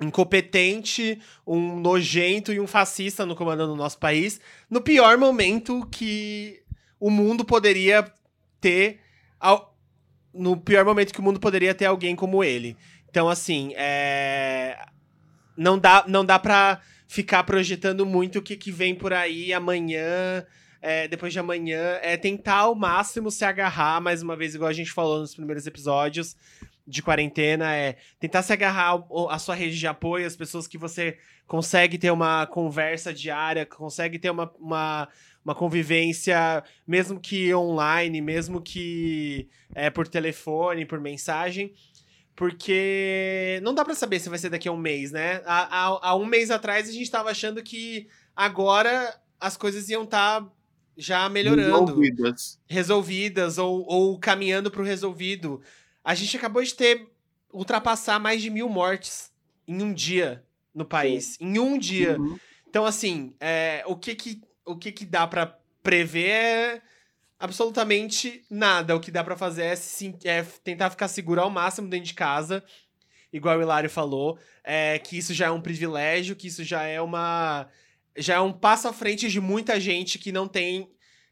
[0.00, 6.62] incompetente, um nojento e um fascista no comandando o nosso país, no pior momento que
[6.98, 8.10] o mundo poderia
[8.60, 9.00] ter.
[9.38, 9.76] al-
[10.32, 12.76] No pior momento que o mundo poderia ter alguém como ele.
[13.08, 14.78] Então, assim, é,
[15.56, 16.80] não dá, não dá pra
[17.10, 20.46] ficar projetando muito o que, que vem por aí amanhã,
[20.80, 21.98] é, depois de amanhã.
[22.02, 25.66] É tentar ao máximo se agarrar, mais uma vez, igual a gente falou nos primeiros
[25.66, 26.36] episódios
[26.86, 31.18] de quarentena, é tentar se agarrar à sua rede de apoio, as pessoas que você
[31.48, 35.08] consegue ter uma conversa diária, consegue ter uma, uma,
[35.44, 41.72] uma convivência, mesmo que online, mesmo que é, por telefone, por mensagem.
[42.40, 45.42] Porque não dá pra saber se vai ser daqui a um mês, né?
[45.44, 50.04] Há, há- há um mês atrás a gente tava achando que agora as coisas iam
[50.04, 50.46] estar
[50.96, 52.58] já melhorando Resolvidas.
[52.66, 55.60] resolvidas ou, ou caminhando pro resolvido.
[56.02, 57.06] A gente acabou de ter
[57.52, 59.30] ultrapassar mais de mil mortes
[59.68, 60.42] em um dia
[60.74, 61.36] no país.
[61.40, 62.18] Em um dia.
[62.18, 62.38] Uhum.
[62.68, 66.82] Então, assim, é, o, que que, o que que dá pra prever é
[67.40, 68.94] absolutamente nada.
[68.94, 72.14] O que dá pra fazer é, sen- é tentar ficar seguro ao máximo dentro de
[72.14, 72.62] casa,
[73.32, 77.00] igual o Hilário falou, é, que isso já é um privilégio, que isso já é
[77.00, 77.66] uma...
[78.16, 80.90] Já é um passo à frente de muita gente que não tem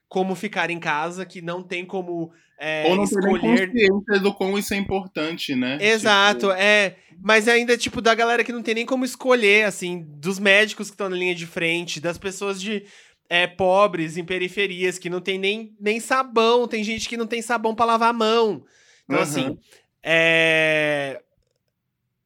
[0.08, 4.34] como ficar em casa, que não tem como é, Ou não tem escolher consciência do
[4.34, 5.78] quão isso é importante, né?
[5.80, 6.96] Exato, é.
[7.20, 10.94] Mas ainda, tipo, da galera que não tem nem como escolher, assim, dos médicos que
[10.94, 12.84] estão na linha de frente, das pessoas de
[13.28, 17.42] é, pobres em periferias, que não tem nem, nem sabão, tem gente que não tem
[17.42, 18.64] sabão pra lavar a mão.
[19.04, 19.22] Então, Uhum.
[19.22, 19.58] assim,
[20.02, 21.20] é.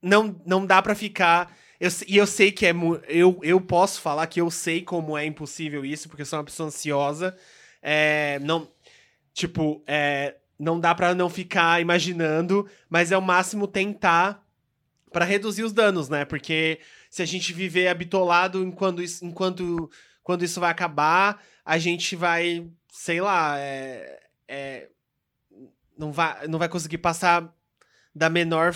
[0.01, 1.57] Não, não dá pra ficar.
[1.79, 2.73] Eu, e eu sei que é.
[3.09, 6.45] Eu, eu posso falar que eu sei como é impossível isso, porque eu sou uma
[6.45, 7.37] pessoa ansiosa.
[7.81, 8.69] É, não.
[9.33, 14.45] Tipo, é, não dá pra não ficar imaginando, mas é o máximo tentar
[15.13, 16.25] pra reduzir os danos, né?
[16.25, 16.81] Porque
[17.11, 19.91] se a gente viver habitolado enquanto enquanto
[20.23, 24.89] quando isso vai acabar, a gente vai, sei lá, é, é,
[25.97, 27.53] não vai, não vai conseguir passar
[28.15, 28.75] da menor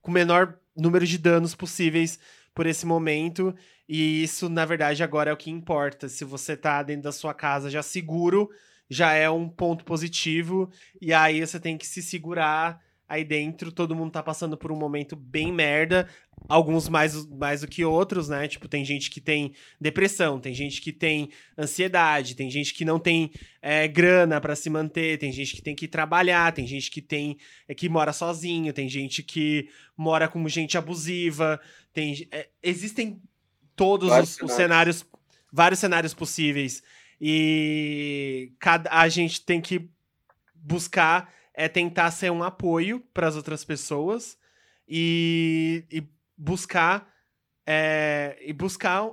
[0.00, 2.18] com o menor número de danos possíveis
[2.54, 3.54] por esse momento.
[3.88, 6.08] E isso, na verdade, agora é o que importa.
[6.08, 8.50] Se você tá dentro da sua casa já seguro,
[8.88, 10.70] já é um ponto positivo.
[11.00, 13.70] E aí você tem que se segurar aí dentro.
[13.70, 16.08] Todo mundo tá passando por um momento bem merda.
[16.48, 18.46] Alguns mais, mais do que outros, né?
[18.46, 22.98] Tipo, tem gente que tem depressão, tem gente que tem ansiedade, tem gente que não
[22.98, 23.30] tem
[23.62, 27.36] é, grana para se manter, tem gente que tem que trabalhar, tem gente que tem
[27.66, 31.60] é, que mora sozinho, tem gente que mora com gente abusiva,
[31.92, 33.20] tem é, existem
[33.74, 35.04] todos os, os cenários,
[35.52, 36.82] vários cenários possíveis.
[37.20, 39.88] E cada, a gente tem que
[40.54, 44.38] buscar é tentar ser um apoio para as outras pessoas
[44.86, 46.06] e, e
[46.36, 47.10] buscar
[47.66, 49.10] é, e buscar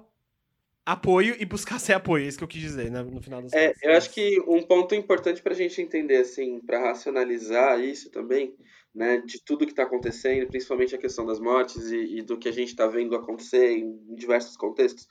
[0.86, 3.53] apoio e buscar ser apoio, é isso que eu quis dizer né, no final das
[3.53, 3.74] é.
[3.82, 8.53] Eu acho que um ponto importante para a gente entender, assim, para racionalizar isso também,
[8.94, 12.49] né, de tudo que está acontecendo, principalmente a questão das mortes e, e do que
[12.49, 15.07] a gente está vendo acontecer em diversos contextos,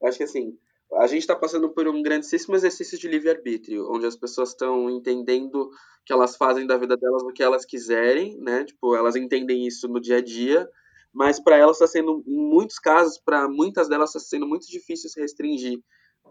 [0.00, 0.58] eu acho que, assim,
[0.94, 5.70] a gente está passando por um grandíssimo exercício de livre-arbítrio, onde as pessoas estão entendendo
[6.04, 8.64] que elas fazem da vida delas o que elas quiserem, né?
[8.64, 10.68] Tipo, elas entendem isso no dia a dia,
[11.12, 15.08] mas para elas está sendo, em muitos casos, para muitas delas está sendo muito difícil
[15.08, 15.80] se restringir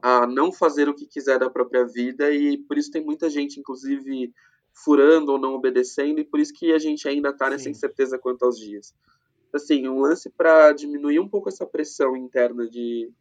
[0.02, 3.60] a não fazer o que quiser da própria vida e por isso tem muita gente,
[3.60, 4.34] inclusive,
[4.73, 8.45] furando ou não obedecendo e por isso que a gente ainda está nessa incerteza quanto
[8.45, 8.94] aos dias.
[9.53, 13.11] Assim, um lance para diminuir um pouco essa pressão interna de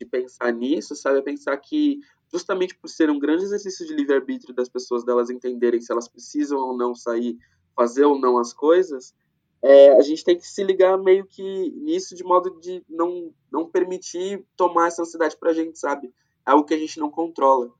[0.00, 1.18] de pensar nisso, sabe?
[1.18, 2.00] É pensar que,
[2.32, 6.58] justamente por ser um grande exercício de livre-arbítrio das pessoas, delas entenderem se elas precisam
[6.58, 7.38] ou não sair,
[7.74, 9.14] fazer ou não as coisas,
[9.62, 13.68] é, a gente tem que se ligar meio que nisso de modo de não, não
[13.68, 16.12] permitir tomar essa ansiedade pra gente, sabe?
[16.46, 17.72] É algo que a gente não controla.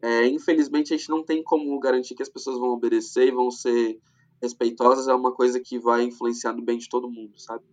[0.00, 3.50] É, infelizmente, a gente não tem como garantir que as pessoas vão obedecer e vão
[3.50, 3.98] ser
[4.40, 7.64] respeitosas, é uma coisa que vai influenciar no bem de todo mundo, sabe?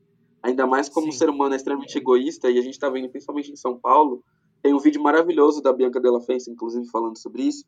[0.42, 1.16] Ainda mais como Sim.
[1.16, 4.24] o ser humano é extremamente egoísta, e a gente está vendo principalmente em São Paulo,
[4.62, 7.66] tem um vídeo maravilhoso da Bianca Della Fence, inclusive, falando sobre isso,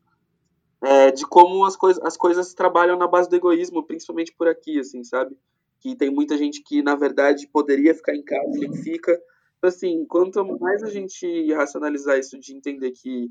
[0.82, 4.78] é, de como as, coisa, as coisas trabalham na base do egoísmo, principalmente por aqui,
[4.80, 5.36] assim, sabe?
[5.80, 9.12] Que tem muita gente que, na verdade, poderia ficar em casa e não fica.
[9.58, 13.30] Então, assim, quanto mais a gente racionalizar isso de entender que,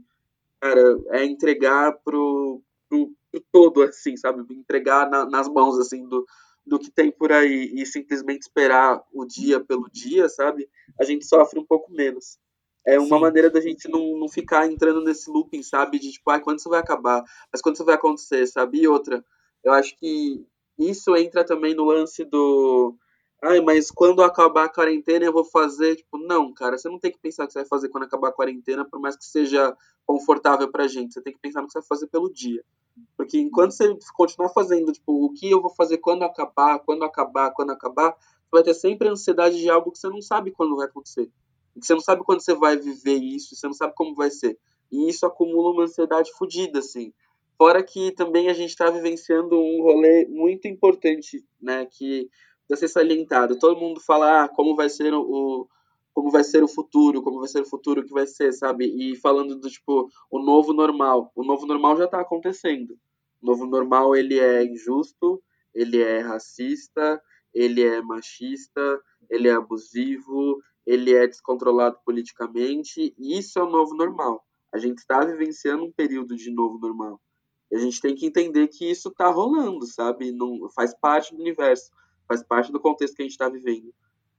[0.61, 4.41] cara, é entregar pro, pro, pro todo, assim, sabe?
[4.53, 6.25] Entregar na, nas mãos, assim, do,
[6.65, 10.69] do que tem por aí e simplesmente esperar o dia pelo dia, sabe?
[10.99, 12.37] A gente sofre um pouco menos.
[12.85, 13.21] É uma Sim.
[13.21, 15.99] maneira da gente não, não ficar entrando nesse looping, sabe?
[15.99, 17.23] De tipo, ah, quando isso vai acabar?
[17.51, 18.79] Mas quando isso vai acontecer, sabe?
[18.79, 19.23] E outra,
[19.63, 20.43] eu acho que
[20.77, 22.95] isso entra também no lance do.
[23.43, 25.95] Ai, mas quando acabar a quarentena eu vou fazer.
[25.95, 28.29] Tipo, não, cara, você não tem que pensar o que você vai fazer quando acabar
[28.29, 31.13] a quarentena, por mais que seja confortável pra gente.
[31.13, 32.63] Você tem que pensar no que você vai fazer pelo dia.
[33.17, 37.51] Porque enquanto você continuar fazendo, tipo, o que eu vou fazer quando acabar, quando acabar,
[37.51, 40.75] quando acabar, você vai ter sempre a ansiedade de algo que você não sabe quando
[40.75, 41.27] vai acontecer.
[41.73, 44.59] Que você não sabe quando você vai viver isso, você não sabe como vai ser.
[44.91, 47.11] E isso acumula uma ansiedade fodida, assim.
[47.57, 51.85] Fora que também a gente está vivenciando um rolê muito importante, né?
[51.85, 52.29] Que
[52.71, 53.57] precisa ser salientado.
[53.57, 55.67] Todo mundo fala ah, como vai ser o,
[56.13, 58.85] como vai ser o futuro, como vai ser o futuro que vai ser, sabe?
[58.85, 61.31] E falando do tipo o novo normal.
[61.35, 62.97] O novo normal já está acontecendo.
[63.41, 65.41] O novo normal ele é injusto,
[65.73, 67.21] ele é racista,
[67.53, 73.13] ele é machista, ele é abusivo, ele é descontrolado politicamente.
[73.17, 74.43] E isso é o novo normal.
[74.73, 77.19] A gente está vivenciando um período de novo normal.
[77.73, 80.31] A gente tem que entender que isso está rolando, sabe?
[80.31, 81.89] Não faz parte do universo,
[82.27, 83.93] faz parte do contexto que a gente está vivendo.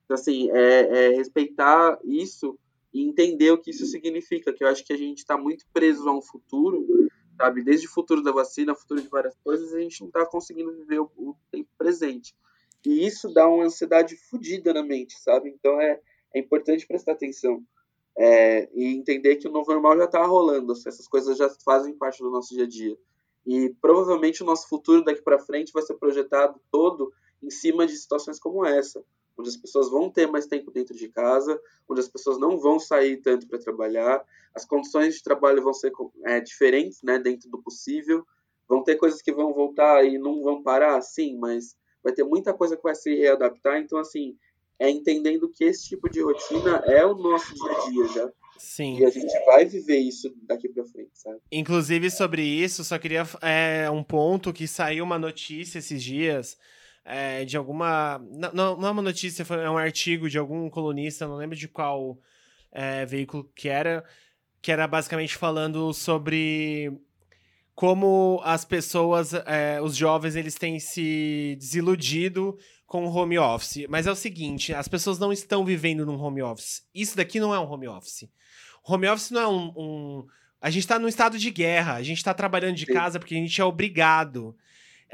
[0.05, 2.59] Então, assim, é, é, respeitar isso
[2.93, 6.09] e entender o que isso significa, que eu acho que a gente está muito preso
[6.09, 6.87] a um futuro,
[7.37, 7.63] sabe?
[7.63, 10.73] Desde o futuro da vacina, o futuro de várias coisas, a gente não está conseguindo
[10.73, 12.35] viver o, o, tempo presente.
[12.85, 15.49] E isso dá uma ansiedade fodida na mente, sabe?
[15.49, 16.01] Então é,
[16.35, 17.65] é importante prestar atenção
[18.17, 22.23] é, e entender que o novo normal já está rolando, essas coisas já fazem parte
[22.23, 22.97] do nosso dia a dia.
[23.47, 27.97] E provavelmente o nosso futuro daqui para frente vai ser projetado todo em cima de
[27.97, 29.03] situações como essa
[29.37, 32.79] onde as pessoas vão ter mais tempo dentro de casa, onde as pessoas não vão
[32.79, 34.25] sair tanto para trabalhar,
[34.55, 35.93] as condições de trabalho vão ser
[36.25, 38.27] é, diferentes, né, dentro do possível,
[38.69, 42.53] vão ter coisas que vão voltar e não vão parar, sim, mas vai ter muita
[42.53, 44.37] coisa que vai se readaptar, então, assim,
[44.79, 48.33] é entendendo que esse tipo de rotina é o nosso dia a dia já.
[48.59, 48.99] Sim.
[48.99, 51.41] E a gente vai viver isso daqui para frente, sabe?
[51.51, 56.57] Inclusive, sobre isso, só queria é, um ponto que saiu uma notícia esses dias
[57.05, 58.19] é, de alguma.
[58.53, 61.69] Não, não é uma notícia, foi, é um artigo de algum colunista, não lembro de
[61.69, 62.19] qual
[62.71, 64.05] é, veículo que era,
[64.61, 66.93] que era basicamente falando sobre
[67.75, 72.57] como as pessoas, é, os jovens, eles têm se desiludido
[72.87, 73.87] com o home office.
[73.89, 76.87] Mas é o seguinte, as pessoas não estão vivendo num home office.
[76.95, 78.29] Isso daqui não é um home office.
[78.85, 79.73] Home office não é um.
[79.77, 80.27] um...
[80.61, 81.95] A gente está num estado de guerra.
[81.95, 84.55] A gente está trabalhando de casa porque a gente é obrigado.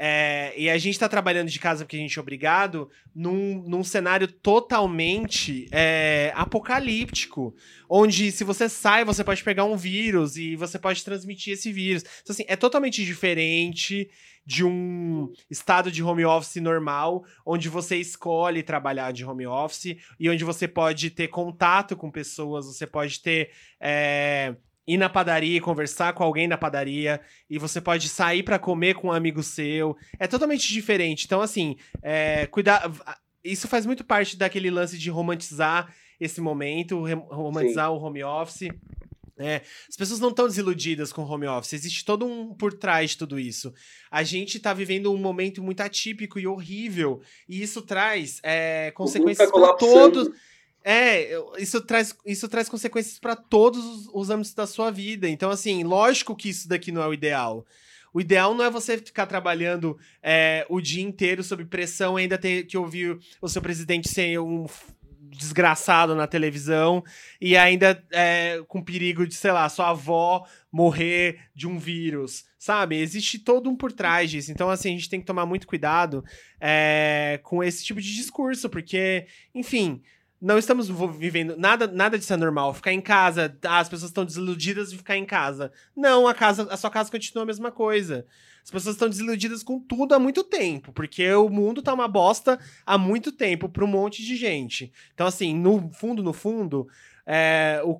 [0.01, 3.83] É, e a gente está trabalhando de casa porque a gente é obrigado num, num
[3.83, 7.53] cenário totalmente é, apocalíptico.
[7.89, 12.03] Onde, se você sai, você pode pegar um vírus e você pode transmitir esse vírus.
[12.21, 14.09] Então, assim, é totalmente diferente
[14.45, 20.29] de um estado de home office normal, onde você escolhe trabalhar de home office e
[20.29, 23.51] onde você pode ter contato com pessoas, você pode ter.
[23.81, 24.55] É,
[24.89, 28.95] ir na padaria e conversar com alguém na padaria, e você pode sair para comer
[28.95, 29.95] com um amigo seu.
[30.17, 31.25] É totalmente diferente.
[31.25, 32.91] Então, assim, é, cuidar.
[33.43, 37.95] Isso faz muito parte daquele lance de romantizar esse momento, romantizar Sim.
[37.95, 38.69] o home office.
[39.37, 43.11] É, as pessoas não estão desiludidas com o home office, existe todo um por trás
[43.11, 43.73] de tudo isso.
[44.11, 49.49] A gente está vivendo um momento muito atípico e horrível, e isso traz é, consequências
[49.49, 50.29] para todos.
[50.83, 55.27] É, isso traz, isso traz consequências para todos os, os âmbitos da sua vida.
[55.27, 57.65] Então, assim, lógico que isso daqui não é o ideal.
[58.13, 62.65] O ideal não é você ficar trabalhando é, o dia inteiro sob pressão ainda ter
[62.65, 64.65] que ouvir o seu presidente ser um
[65.29, 67.03] desgraçado na televisão
[67.39, 72.97] e ainda é, com perigo de, sei lá, sua avó morrer de um vírus, sabe?
[72.97, 74.51] Existe todo um por trás disso.
[74.51, 76.23] Então, assim, a gente tem que tomar muito cuidado
[76.59, 80.01] é, com esse tipo de discurso, porque, enfim,
[80.41, 82.73] não estamos vivendo nada nada disso é normal.
[82.73, 85.71] Ficar em casa, ah, as pessoas estão desiludidas de ficar em casa.
[85.95, 88.25] Não, a casa, a sua casa continua a mesma coisa.
[88.63, 92.59] As pessoas estão desiludidas com tudo há muito tempo, porque o mundo tá uma bosta
[92.85, 94.91] há muito tempo para um monte de gente.
[95.13, 96.87] Então assim, no fundo, no fundo,
[97.25, 97.97] é, o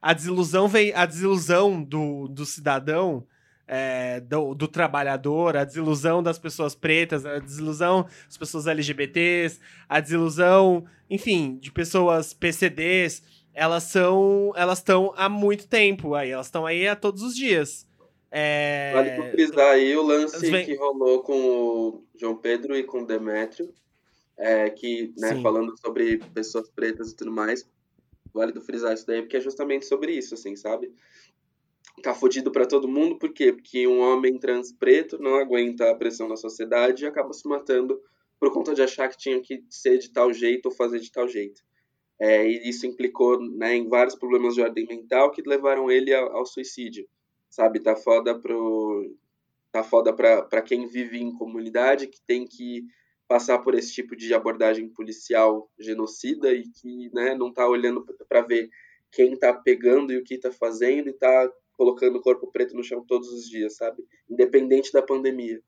[0.00, 3.26] a desilusão vem a desilusão do, do cidadão
[3.66, 10.00] é, do, do, trabalhador, a desilusão das pessoas pretas, a desilusão das pessoas LGBTs, a
[10.00, 13.22] desilusão, enfim, de pessoas PCDs,
[13.54, 17.86] elas são, elas estão há muito tempo aí, elas estão aí a todos os dias.
[18.30, 18.92] É...
[18.92, 20.66] Vale frisar aí o lance vem...
[20.66, 23.72] que rolou com o João Pedro e com o Demétrio,
[24.36, 27.64] é, que, né, falando sobre pessoas pretas e tudo mais,
[28.32, 30.92] vale do frisar isso daí, porque é justamente sobre isso, assim, sabe?
[32.02, 33.52] Tá fodido para todo mundo, por quê?
[33.52, 38.00] Porque um homem trans preto não aguenta a pressão da sociedade e acaba se matando
[38.38, 41.28] por conta de achar que tinha que ser de tal jeito ou fazer de tal
[41.28, 41.62] jeito.
[42.18, 46.36] É, e isso implicou né, em vários problemas de ordem mental que levaram ele ao,
[46.36, 47.08] ao suicídio,
[47.48, 47.80] sabe?
[47.80, 49.16] Tá foda pro
[49.72, 52.84] tá foda para quem vive em comunidade que tem que
[53.26, 58.42] passar por esse tipo de abordagem policial genocida e que né, não tá olhando para
[58.42, 58.68] ver
[59.10, 62.82] quem tá pegando e o que tá fazendo e tá colocando o corpo preto no
[62.82, 64.02] chão todos os dias, sabe?
[64.28, 65.60] Independente da pandemia.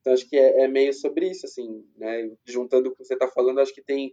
[0.00, 2.30] Então acho que é, é meio sobre isso, assim, né?
[2.44, 4.12] Juntando o que você está falando, acho que tem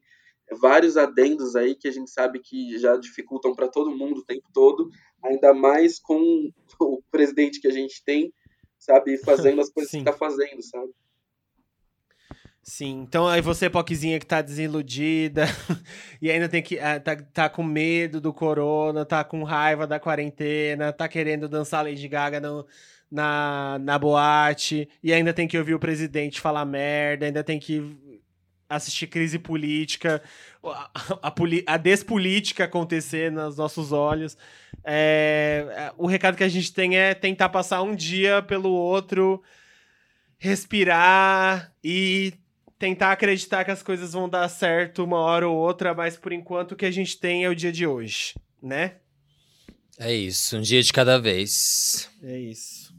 [0.60, 4.48] vários adendos aí que a gente sabe que já dificultam para todo mundo o tempo
[4.54, 4.90] todo,
[5.24, 6.50] ainda mais com
[6.80, 8.34] o presidente que a gente tem,
[8.80, 10.92] sabe, fazendo as coisas que está fazendo, sabe?
[12.64, 15.46] Sim, então aí você, Poquezinha, que tá desiludida
[16.22, 16.78] e ainda tem que.
[16.80, 21.84] Ah, tá, tá com medo do corona, tá com raiva da quarentena, tá querendo dançar
[21.84, 22.66] Lady Gaga no,
[23.12, 27.98] na, na boate, e ainda tem que ouvir o presidente falar merda, ainda tem que
[28.70, 30.22] assistir crise política,
[30.64, 30.90] a,
[31.24, 31.34] a,
[31.68, 34.38] a despolítica acontecer nos nossos olhos.
[34.84, 39.42] É, é, o recado que a gente tem é tentar passar um dia pelo outro,
[40.38, 42.34] respirar e
[42.82, 46.72] tentar acreditar que as coisas vão dar certo uma hora ou outra, mas por enquanto
[46.72, 48.96] o que a gente tem é o dia de hoje, né?
[50.00, 52.10] É isso, um dia de cada vez.
[52.24, 52.92] É isso.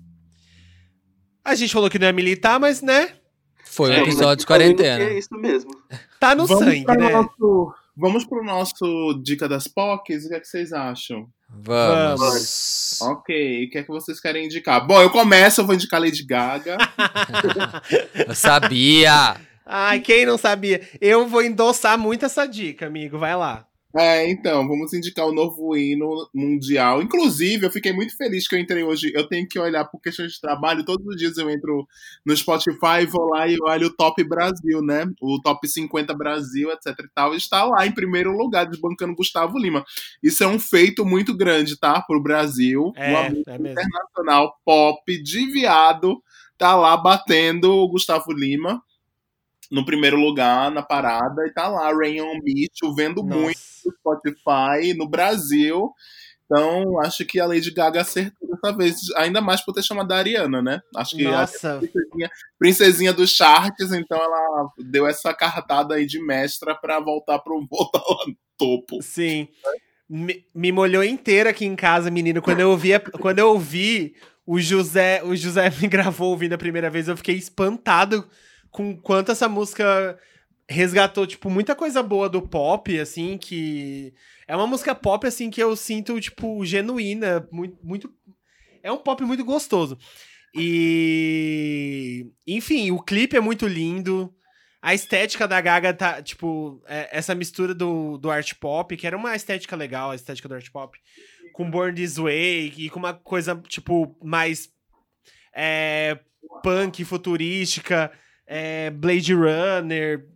[1.45, 3.17] A gente falou que não é militar, mas né?
[3.65, 5.03] Foi um é, episódio de quarentena.
[5.03, 5.73] É isso mesmo.
[6.21, 7.11] Tá no vamos sangue, né?
[7.11, 11.29] Nosso, vamos pro nosso Dica das POCs, o que, é que vocês acham?
[11.51, 12.21] Vamos.
[12.21, 13.03] vamos.
[13.03, 14.87] Ok, o que é que vocês querem indicar?
[14.87, 16.77] Bom, eu começo, eu vou indicar Lady Gaga.
[18.29, 19.52] eu sabia!
[19.65, 20.81] Ai, quem não sabia?
[21.01, 23.19] Eu vou endossar muito essa dica, amigo.
[23.19, 23.67] Vai lá.
[23.95, 27.03] É, então, vamos indicar o novo hino mundial.
[27.03, 29.13] Inclusive, eu fiquei muito feliz que eu entrei hoje.
[29.15, 30.85] Eu tenho que olhar por questões de trabalho.
[30.85, 31.87] Todos os dias eu entro
[32.25, 35.05] no Spotify, vou lá e olho o Top Brasil, né?
[35.21, 37.35] O Top 50 Brasil, etc e tal.
[37.35, 39.85] Está lá em primeiro lugar, desbancando Gustavo Lima.
[40.23, 42.01] Isso é um feito muito grande, tá?
[42.01, 42.93] Pro Brasil.
[42.97, 46.23] É, é internacional pop de viado.
[46.57, 48.83] Tá lá batendo o Gustavo Lima
[49.73, 53.41] no primeiro lugar na parada e tá lá, Rain on Me, chovendo Nossa.
[53.41, 55.91] muito no Spotify, no Brasil.
[56.45, 60.19] Então, acho que a Lady Gaga acertou dessa vez, ainda mais por ter chamado a
[60.19, 60.83] Ariana, né?
[60.95, 61.77] Acho que Nossa.
[61.77, 67.39] a princesinha, princesinha dos charts, então ela deu essa cartada aí de mestra pra voltar
[67.39, 69.01] pro voltar lá no topo.
[69.01, 69.49] Sim.
[70.07, 72.43] Me, me molhou inteira aqui em casa, menino.
[72.43, 76.91] Quando eu ouvi, quando eu ouvi o José, o José me gravou ouvindo a primeira
[76.91, 78.29] vez, eu fiquei espantado
[78.73, 80.19] com quanto essa música
[80.69, 84.15] resgatou, tipo, muita coisa boa do pop, assim, que
[84.49, 88.13] é uma música pop, assim, que eu sinto, tipo, genuína, muito, muito
[88.83, 89.99] é um pop muito gostoso.
[90.55, 94.35] E, enfim, o clipe é muito lindo.
[94.81, 99.17] A estética da Gaga tá, tipo, é, essa mistura do, do art pop, que era
[99.17, 100.99] uma estética legal, a estética do art pop,
[101.53, 104.69] com Born This Way e com uma coisa, tipo, mais
[105.55, 106.19] é,
[106.63, 108.11] punk, futurística,
[108.47, 110.27] é, Blade Runner,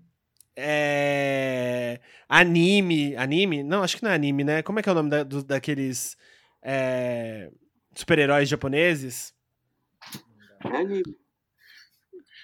[0.57, 3.17] é, anime.
[3.17, 3.63] Anime?
[3.63, 4.63] Não, acho que não é anime, né?
[4.63, 6.17] Como é que é o nome da- do- daqueles
[6.63, 7.51] é,
[7.95, 9.35] super-heróis japoneses?
[10.65, 11.03] É anime.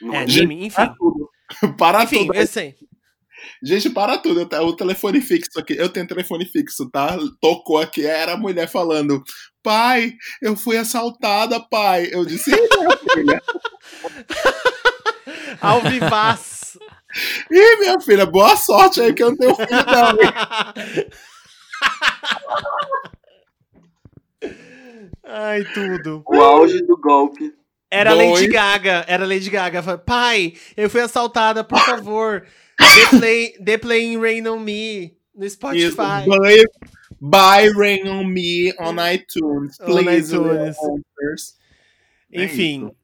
[0.01, 0.76] Não É é anime, enfim.
[0.76, 1.30] Para tudo.
[1.78, 2.36] Para Enfim, tudo.
[2.39, 2.74] eu sei.
[3.62, 4.43] Gente, para tudo.
[4.64, 5.74] O telefone fixo aqui.
[5.76, 7.18] Eu tenho telefone fixo, tá?
[7.40, 8.06] Tocou aqui.
[8.06, 9.20] Era a mulher falando:
[9.62, 12.09] Pai, eu fui assaltada, pai.
[12.12, 13.43] Eu disse: Ih, minha filha.
[15.62, 16.76] Ao vivaz.
[17.51, 20.10] Ih, minha filha, boa sorte aí que eu não tenho filho, não.
[20.10, 21.06] hein?"
[25.24, 26.22] Ai, tudo.
[26.26, 27.52] O auge do golpe.
[27.90, 28.40] Era Dois.
[28.40, 29.98] Lady Gaga, era Lady Gaga.
[29.98, 32.47] Pai, eu fui assaltada, por favor.
[32.78, 35.56] The, play, the Playing Rain on Me no Isso.
[35.56, 36.24] Spotify.
[36.26, 36.64] Buy,
[37.20, 39.78] buy Rain on Me on iTunes.
[39.80, 40.76] On Please, iTunes.
[40.78, 41.55] listeners.
[42.32, 42.97] É Enfim, isso.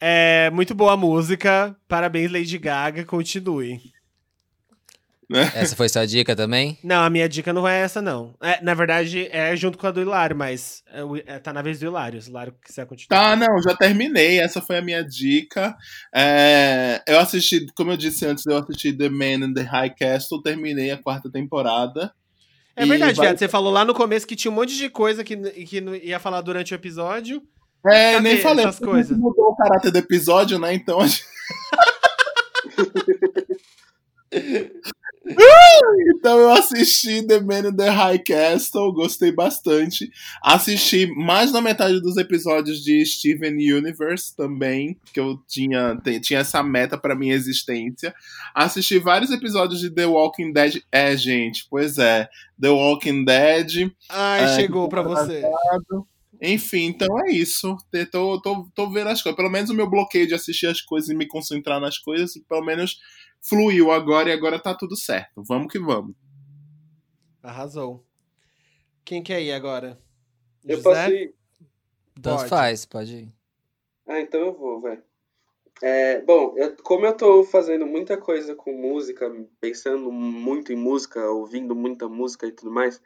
[0.00, 1.76] É muito boa a música.
[1.88, 3.04] Parabéns, Lady Gaga.
[3.04, 3.80] Continue.
[5.54, 6.78] Essa foi sua dica também?
[6.84, 8.36] Não, a minha dica não é essa, não.
[8.40, 11.80] É, na verdade, é junto com a do Hilário, mas é, é, tá na vez
[11.80, 12.22] do Hilário.
[12.22, 13.20] Se o Hilário quiser continuar.
[13.20, 14.38] Tá, não, já terminei.
[14.38, 15.76] Essa foi a minha dica.
[16.14, 20.42] É, eu assisti, como eu disse antes, eu assisti The Man in the High Castle,
[20.42, 22.12] terminei a quarta temporada.
[22.76, 23.38] É verdade, vai- viado.
[23.38, 26.40] Você falou lá no começo que tinha um monte de coisa que, que ia falar
[26.40, 27.42] durante o episódio.
[27.88, 29.16] É, Cadê nem falei, essas coisas?
[29.16, 30.74] mudou o caráter do episódio, né?
[30.74, 30.98] Então.
[36.18, 40.10] Então eu assisti The Man in the High Castle, gostei bastante.
[40.42, 46.62] Assisti mais da metade dos episódios de Steven Universe também, que eu tinha, tinha essa
[46.62, 48.14] meta pra minha existência.
[48.54, 50.80] Assisti vários episódios de The Walking Dead.
[50.92, 52.28] É, gente, pois é.
[52.60, 53.90] The Walking Dead.
[54.08, 55.42] Ai, É, chegou pra você.
[56.40, 57.76] Enfim, então é isso.
[58.10, 59.36] Tô, tô, tô vendo as coisas.
[59.36, 62.64] Pelo menos o meu bloqueio de assistir as coisas e me concentrar nas coisas, pelo
[62.64, 62.98] menos
[63.42, 65.42] fluiu agora e agora tá tudo certo.
[65.46, 66.14] Vamos que vamos.
[67.42, 68.04] Arrasou.
[69.04, 69.98] Quem quer ir agora?
[70.64, 70.90] Eu José?
[70.90, 71.34] posso ir.
[72.20, 72.48] Tanto Pode.
[72.48, 73.32] faz, pode ir.
[74.06, 75.00] Ah, então eu vou, vai.
[75.82, 79.30] É, bom, eu- como eu tô fazendo muita coisa com música,
[79.60, 83.00] pensando muito em música, ouvindo muita música e tudo mais,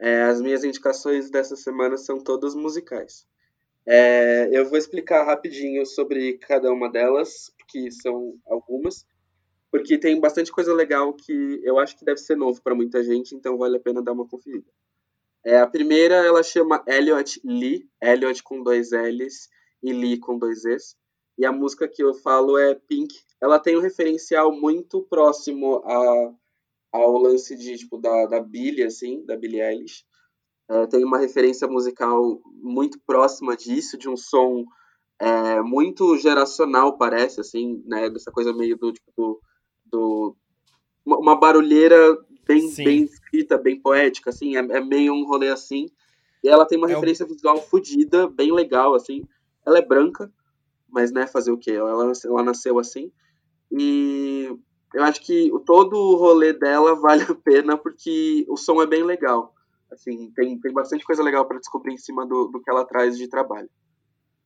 [0.00, 3.26] é, as minhas indicações dessa semana são todas musicais.
[3.86, 9.06] É, eu vou explicar rapidinho sobre cada uma delas, que são algumas,
[9.70, 13.34] porque tem bastante coisa legal que eu acho que deve ser novo para muita gente,
[13.34, 14.70] então vale a pena dar uma conferida.
[15.44, 19.48] É, a primeira, ela chama Elliot Lee, Elliot com dois L's
[19.82, 20.96] e Lee com dois E's.
[21.38, 23.14] E a música que eu falo é Pink.
[23.40, 26.34] Ela tem um referencial muito próximo a,
[26.92, 30.04] ao lance de, tipo, da, da Billie, assim, da Billie Eilish.
[30.70, 34.64] É, tem uma referência musical muito próxima disso, de um som
[35.18, 38.08] é, muito geracional, parece, assim, né?
[38.10, 39.40] Dessa coisa meio do, tipo, do,
[39.86, 40.36] do
[41.04, 41.96] uma, barulheira
[42.46, 42.84] bem, Sim.
[42.84, 45.86] bem escrita, bem poética, assim, é, é meio um rolê assim.
[46.42, 49.22] E ela tem uma É o- referência visual fodida, bem legal, assim.
[49.66, 50.32] Ela é branca,
[50.88, 51.72] mas, né, fazer o quê?
[51.72, 53.10] Ela, ela nasceu assim.
[53.70, 54.48] E
[54.94, 58.86] eu acho que o, todo o rolê dela vale a pena porque o som é
[58.86, 59.54] bem legal.
[59.90, 63.16] Assim, tem, tem bastante coisa legal para descobrir em cima do, do que ela traz
[63.16, 63.70] de trabalho.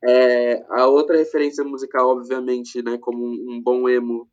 [0.04, 4.28] É, a outra referência musical, obviamente, né, como um, um bom emo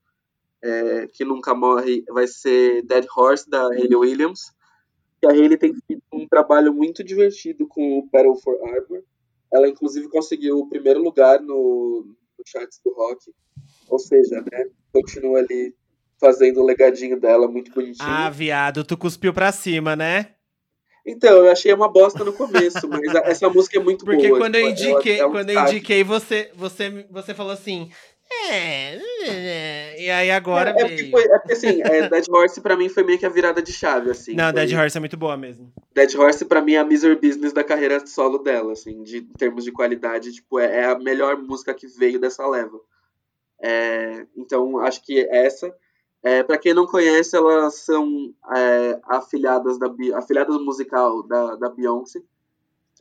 [0.61, 4.51] é, que nunca morre, vai ser Dead Horse, da Hayley Williams.
[5.19, 9.03] Que a Hayley tem feito um trabalho muito divertido com o Battle for Arbor.
[9.51, 13.31] Ela, inclusive, conseguiu o primeiro lugar no, no charts do rock.
[13.89, 15.75] Ou seja, né, continua ali
[16.19, 18.07] fazendo o legadinho dela muito bonitinho.
[18.07, 20.27] Ah, viado, tu cuspiu pra cima, né?
[21.05, 24.39] Então, eu achei uma bosta no começo, mas essa música é muito Porque boa.
[24.39, 27.89] quando eu tipo, indiquei, é um quando eu indiquei você, você, você falou assim:
[29.97, 30.71] E aí agora.
[30.71, 33.25] É, é, porque, foi, é porque assim, é, Dead Horse pra mim foi meio que
[33.25, 34.33] a virada de chave, assim.
[34.33, 34.53] Não, foi...
[34.53, 35.71] Dead Horse é muito boa mesmo.
[35.93, 39.33] Dead Horse pra mim é a Misery Business da carreira solo dela, assim, de, em
[39.37, 42.79] termos de qualidade, tipo, é, é a melhor música que veio dessa leva.
[43.61, 45.73] É, então, acho que essa.
[46.21, 52.21] É, para quem não conhece, elas são é, afiliadas da afiliadas musical da, da Beyoncé,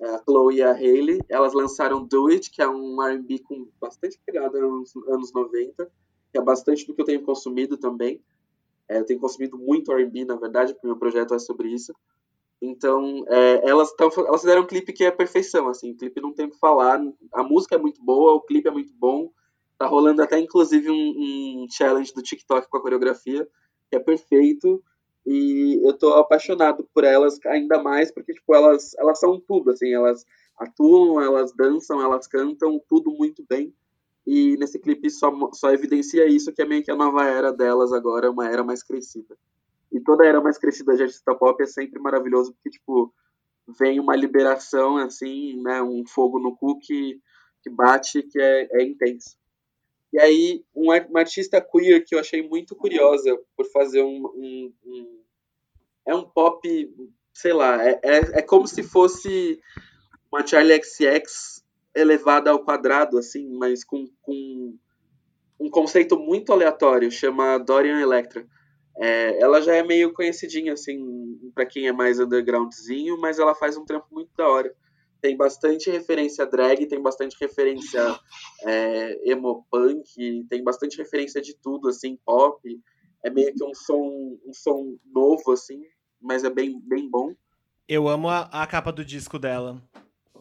[0.00, 1.20] é, a Chloe e a Hailey.
[1.28, 5.90] Elas lançaram Do It, que é um R&B com bastante pegada nos anos 90,
[6.32, 8.22] que é bastante do que eu tenho consumido também.
[8.88, 11.92] É, eu tenho consumido muito R&B, na verdade, porque meu projeto é sobre isso.
[12.60, 16.32] Então, é, elas, tão, elas fizeram um clipe que é perfeição, assim, o clipe não
[16.32, 17.00] tem o que falar,
[17.32, 19.30] a música é muito boa, o clipe é muito bom,
[19.78, 23.48] Tá rolando até, inclusive, um, um challenge do TikTok com a coreografia,
[23.88, 24.82] que é perfeito.
[25.24, 29.92] E eu tô apaixonado por elas ainda mais, porque, tipo, elas, elas são tudo, assim,
[29.92, 30.24] elas
[30.58, 33.72] atuam, elas dançam, elas cantam, tudo muito bem.
[34.26, 37.92] E nesse clipe só, só evidencia isso, que é meio que a nova era delas
[37.92, 39.36] agora, uma era mais crescida.
[39.92, 43.12] E toda era mais crescida de artista pop é sempre maravilhoso, porque, tipo,
[43.78, 47.20] vem uma liberação, assim, né, um fogo no cu que,
[47.62, 49.36] que bate, que é, é intenso.
[50.12, 54.26] E aí, uma, artista queer que eu achei muito curiosa por fazer um.
[54.34, 55.18] um, um
[56.06, 56.66] é um pop,
[57.34, 59.60] sei lá, é, é, é, como se fosse
[60.32, 61.62] uma Charlie XX
[61.94, 64.74] elevada ao quadrado, assim, mas com, com
[65.60, 68.46] um conceito muito aleatório, chama Dorian Electra.
[68.96, 73.76] É, ela já é meio conhecidinha, assim, para quem é mais undergroundzinho, mas ela faz
[73.76, 74.74] um trampo muito da hora
[75.20, 78.18] tem bastante referência drag, tem bastante referência
[78.64, 82.60] é, emo punk, tem bastante referência de tudo, assim, pop.
[83.24, 85.82] É meio que um som, um som novo, assim,
[86.20, 87.34] mas é bem, bem bom.
[87.88, 89.82] Eu amo a, a capa do disco dela.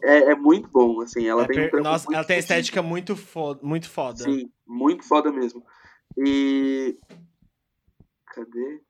[0.02, 1.82] É, é muito bom, assim, ela é tem per...
[1.82, 4.22] Nossa, ela tem estética muito foda, muito foda.
[4.22, 5.64] Sim, muito foda mesmo.
[6.16, 6.96] E...
[8.26, 8.80] Cadê?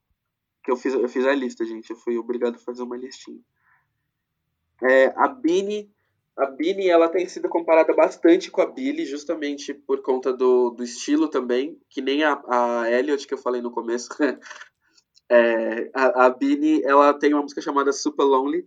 [0.62, 1.88] Que eu fiz, eu fiz a lista, gente.
[1.88, 3.40] Eu fui obrigado a fazer uma listinha.
[4.82, 5.90] É, a Bini,
[6.36, 10.84] a Bini, ela tem sido comparada bastante com a Billy, justamente por conta do, do
[10.84, 14.08] estilo também, que nem a, a Elliot que eu falei no começo.
[15.28, 18.66] é, a, a Bini, ela tem uma música chamada Super Lonely,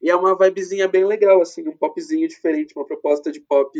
[0.00, 3.70] e é uma vibezinha bem legal, assim, um popzinho diferente, uma proposta de pop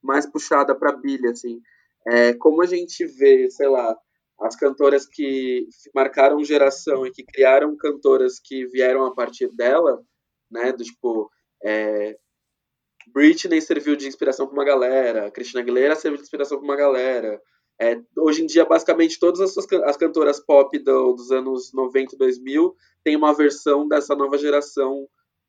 [0.00, 1.60] mais puxada para Billy, assim.
[2.06, 3.96] É, como a gente vê, sei lá,
[4.40, 10.02] as cantoras que marcaram geração e que criaram cantoras que vieram a partir dela,
[10.54, 10.72] né?
[10.72, 11.30] Do tipo,
[11.62, 12.16] é,
[13.12, 17.40] Britney serviu de inspiração para uma galera, Christina Aguilera serviu de inspiração para uma galera.
[17.80, 22.14] É, hoje em dia, basicamente, todas as, suas, as cantoras pop do, dos anos 90
[22.14, 25.08] e 2000 têm uma versão dessa nova geração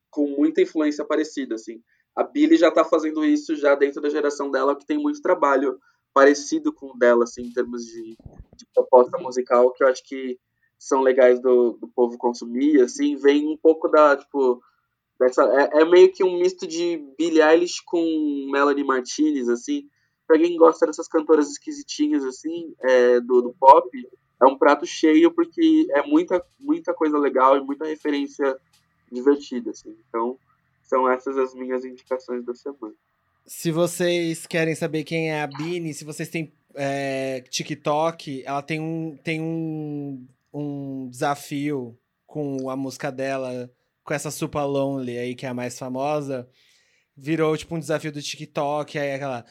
[0.10, 1.82] com muita influência parecida, assim.
[2.16, 5.78] A Billie já está fazendo isso já dentro da geração dela, que tem muito trabalho
[6.14, 8.16] parecido com o dela, assim, em termos de,
[8.56, 10.40] de proposta musical, que eu acho que
[10.80, 14.62] são legais do, do povo consumir, assim, vem um pouco da, tipo,
[15.20, 19.84] Dessa, é, é, meio que um misto de Billie Eilish com Melanie Martinez, assim.
[20.28, 23.88] Pra quem gosta dessas cantoras esquisitinhas, assim, é, do, do pop,
[24.42, 28.58] é um prato cheio porque é muita, muita coisa legal e muita referência
[29.12, 29.96] divertida, assim.
[30.10, 30.38] Então,
[30.84, 32.94] são essas as minhas indicações da semana.
[33.46, 38.80] Se vocês querem saber quem é a Bini, se vocês têm é, TikTok, ela tem
[38.80, 43.72] um, tem um, um desafio com a música dela
[44.06, 46.48] com essa Super Lonely aí, que é a mais famosa,
[47.18, 49.44] virou tipo um desafio do TikTok, aí aquela.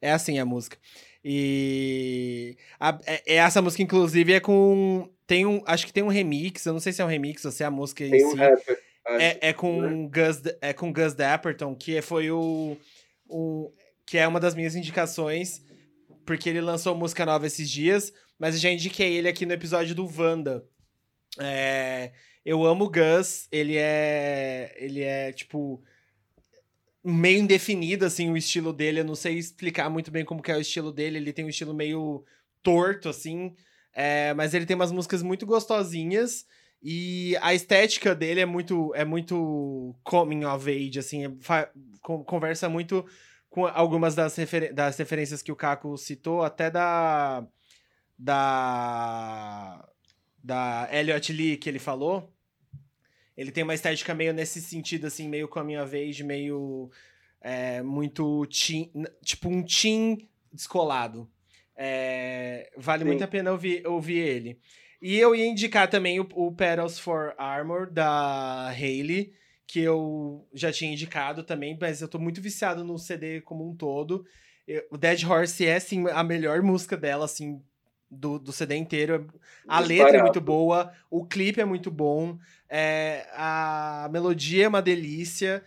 [0.00, 0.76] É assim a música.
[1.24, 5.08] E a, é, essa música, inclusive, é com.
[5.26, 5.62] Tem um.
[5.66, 6.66] Acho que tem um remix.
[6.66, 8.30] Eu não sei se é um remix ou se é a música tem em um
[8.30, 8.36] si.
[8.36, 10.10] Rapper, é, é, com né?
[10.12, 12.76] Gus, é com Gus Dapperton, que foi o,
[13.26, 13.72] o.
[14.06, 15.62] Que é uma das minhas indicações.
[16.26, 18.12] Porque ele lançou música nova esses dias.
[18.38, 20.62] Mas eu já indiquei ele aqui no episódio do Wanda.
[21.40, 22.12] É,
[22.44, 24.74] eu amo o Gus, ele é.
[24.76, 25.82] Ele é, tipo.
[27.02, 29.00] Meio indefinido, assim, o estilo dele.
[29.00, 31.18] Eu não sei explicar muito bem como que é o estilo dele.
[31.18, 32.24] Ele tem um estilo meio
[32.62, 33.54] torto, assim.
[33.92, 36.46] É, mas ele tem umas músicas muito gostosinhas.
[36.82, 41.26] E a estética dele é muito, é muito coming of age, assim.
[41.26, 41.30] É,
[42.00, 43.04] conversa muito
[43.50, 47.46] com algumas das, refer das referências que o Caco citou, até da.
[48.18, 49.84] Da
[50.44, 52.30] da Elliot Lee que ele falou,
[53.34, 56.90] ele tem uma estética meio nesse sentido, assim, meio coming of age, meio
[57.40, 58.92] é, muito teen,
[59.24, 61.28] tipo um teen descolado.
[61.76, 63.06] É, vale Sim.
[63.08, 64.60] muito a pena ouvir, ouvir ele.
[65.02, 69.32] E eu ia indicar também o, o Petals for Armor, da Hayley,
[69.66, 73.74] que eu já tinha indicado também, mas eu tô muito viciado no CD como um
[73.74, 74.24] todo.
[74.68, 77.60] Eu- o Dead Horse é, assim, a melhor música dela, assim,
[78.14, 79.26] do, do CD inteiro.
[79.66, 82.38] A letra é muito boa, o clipe é muito bom,
[82.68, 85.62] é, a melodia é uma delícia.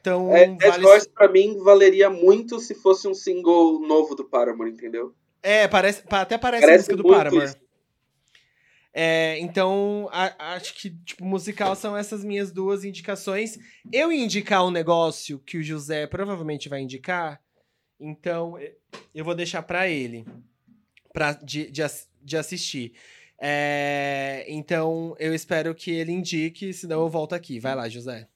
[0.00, 0.86] Então, É, Dead vale...
[0.86, 5.14] Horse pra mim valeria muito se fosse um single novo do Paramore, entendeu?
[5.42, 7.54] É, parece, pa- até parece, Parece música do Paramore.
[8.92, 13.58] É, então, a- acho que, tipo, musical são essas minhas duas indicações.
[13.92, 17.40] Eu ia indicar um negócio que o José provavelmente vai indicar,
[18.00, 18.58] então
[19.14, 20.26] eu vou deixar pra ele,
[21.12, 21.82] pra, de, de,
[22.22, 22.92] de assistir.
[23.40, 27.60] É, então, eu espero que ele indique, senão eu volto aqui.
[27.60, 28.26] Vai lá, José.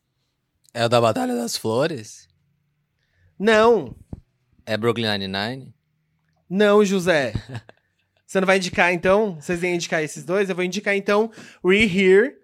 [0.72, 2.28] É o da Batalha das Flores?
[3.38, 3.94] Não,
[4.64, 5.74] É Brooklyn Nine-Nine?
[6.48, 7.32] não, José.
[8.26, 9.34] Você não vai indicar, então?
[9.38, 10.48] Vocês iam indicar esses dois?
[10.48, 11.30] Eu vou indicar, então,
[11.62, 12.34] Re Here,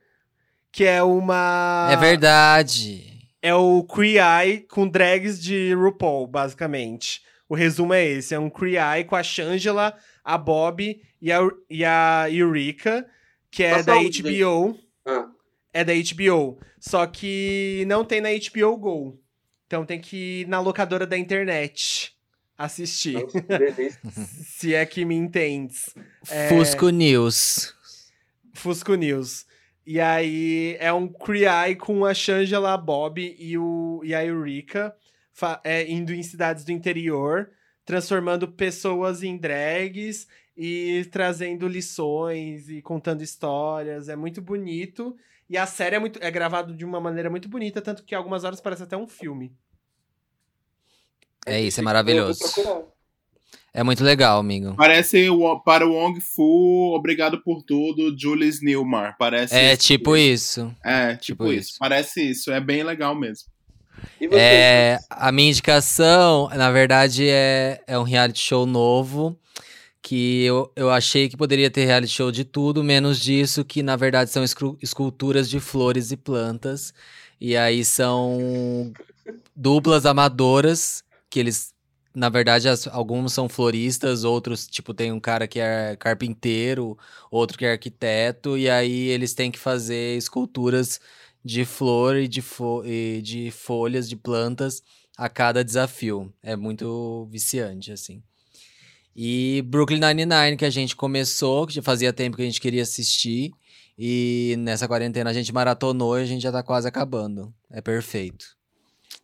[0.71, 1.89] que é uma...
[1.91, 3.27] É verdade.
[3.41, 7.23] É o Queer Eye com drags de RuPaul, basicamente.
[7.49, 9.97] O resumo é esse: é um Queer Eye com a Shangela,
[10.29, 11.41] a Bob e a,
[11.71, 13.09] e a Eureka,
[13.51, 14.79] que é da onde, HBO.
[15.07, 15.31] Ah,
[15.73, 16.59] É da HBO.
[16.79, 19.19] Só que não tem na HBO Go.
[19.67, 22.15] Então tem que ir na locadora da internet
[22.59, 23.25] assistir.
[23.47, 23.99] delícia.
[24.45, 25.95] se é que me entendes.
[26.29, 26.51] É.
[26.51, 27.75] Fusco News.
[28.53, 29.47] Fusco News.
[29.87, 34.95] E aí é um Cree com a Shangela, a Bob e, o, e a Eureka
[35.65, 37.51] é, indo em cidades do interior,
[37.89, 44.11] transformando pessoas em drags e trazendo lições e contando histórias.
[44.11, 45.17] É muito bonito.
[45.49, 48.45] E a série é, muito, é gravado de uma maneira muito bonita, tanto que algumas
[48.45, 49.57] horas parece até um filme.
[51.47, 52.45] É isso, é maravilhoso.
[53.73, 54.75] É muito legal, amigo.
[54.77, 59.17] Parece o, para o Wong Fu, obrigado por tudo, Julius Newmar.
[59.19, 60.71] Parece É tipo isso.
[60.85, 61.71] É, tipo, tipo isso.
[61.71, 61.79] isso.
[61.79, 62.51] Parece isso.
[62.51, 63.49] É bem legal mesmo.
[64.21, 64.37] E você?
[64.39, 69.39] É, a minha indicação, na verdade, é, é um reality show novo.
[70.01, 73.97] Que eu, eu achei que poderia ter reality show de tudo, menos disso, que na
[73.97, 74.45] verdade são
[74.81, 76.95] esculturas de flores e plantas.
[77.41, 78.93] E aí são
[79.55, 81.75] duplas amadoras, que eles,
[82.15, 86.97] na verdade, as- alguns são floristas, outros, tipo, tem um cara que é carpinteiro,
[87.31, 91.01] outro que é arquiteto, e aí eles têm que fazer esculturas
[91.45, 94.83] de flor e de, fo e de folhas de plantas
[95.17, 96.33] a cada desafio.
[96.43, 98.23] É muito viciante, assim.
[99.17, 102.83] E Brooklyn Nine-Nine, que a gente começou, que já fazia tempo que a gente queria
[102.83, 103.51] assistir.
[103.99, 107.53] E nessa quarentena a gente maratonou e a gente já tá quase acabando.
[107.69, 108.57] É perfeito.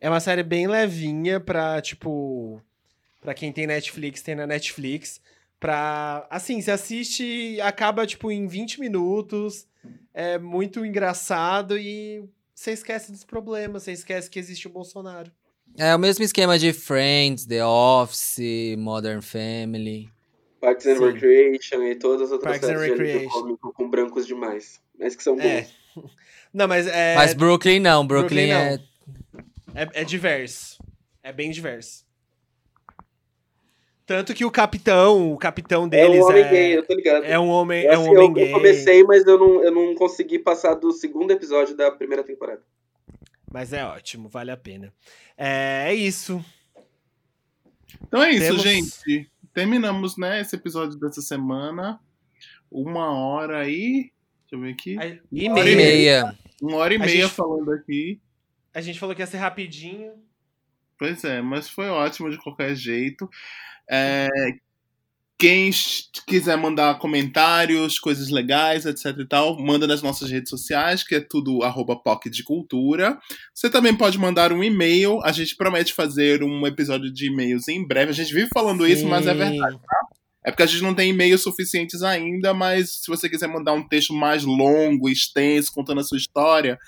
[0.01, 2.61] É uma série bem levinha pra, tipo.
[3.21, 5.21] Pra quem tem Netflix, tem na Netflix.
[5.61, 6.27] Pra.
[6.29, 9.65] Assim, você assiste, acaba, tipo, em 20 minutos.
[10.13, 12.25] É muito engraçado e
[12.55, 15.31] você esquece dos problemas, você esquece que existe o Bolsonaro.
[15.77, 20.09] É o mesmo esquema de Friends, The Office, Modern Family.
[20.61, 21.13] Parks and Sim.
[21.13, 24.81] Recreation e todas as outras Parks and séries cômico com brancos demais.
[24.99, 25.45] Mas que são bons.
[25.45, 25.67] É.
[26.55, 27.17] Não, mas é.
[27.17, 28.87] Mas Brooklyn não, Brooklyn, Brooklyn
[29.75, 29.83] é.
[29.83, 30.79] É, é diverso.
[31.21, 32.07] É bem diverso.
[34.07, 37.25] Tanto que o capitão, o capitão É deles um homem é, gay, eu tô ligado.
[37.25, 38.49] é um homem, Eu, é um assim, homem eu, gay.
[38.49, 42.63] eu comecei, mas eu não, eu não consegui passar do segundo episódio da primeira temporada.
[43.51, 44.93] Mas é ótimo, vale a pena.
[45.39, 46.45] É, é isso.
[48.03, 49.31] Então é isso, Temos- gente.
[49.55, 51.99] Terminamos, né, esse episódio dessa semana.
[52.71, 54.11] Uma hora e.
[54.43, 54.97] Deixa eu ver aqui.
[54.99, 55.93] Aí- E Uma Uma hora e meia.
[56.25, 56.39] meia.
[56.61, 58.21] Uma hora e meia gente- falando aqui.
[58.75, 60.13] A gente falou que ia ser rapidinho.
[60.99, 63.29] Pois é, mas foi ótimo de qualquer jeito.
[63.91, 64.29] É,
[65.39, 65.71] quem
[66.27, 71.21] quiser mandar comentários, coisas legais, etc e tal, manda nas nossas redes sociais, que é
[71.21, 72.01] tudo arroba
[72.45, 73.19] Cultura.
[73.53, 75.21] Você também pode mandar um e-mail.
[75.23, 78.11] A gente promete fazer um episódio de e-mails em breve.
[78.11, 79.39] A gente vive falando isso, mas é Sim.
[79.39, 79.79] verdade.
[80.47, 83.87] É porque a gente não tem e-mails suficientes ainda, mas se você quiser mandar um
[83.89, 86.79] texto mais longo, extenso, contando a sua história,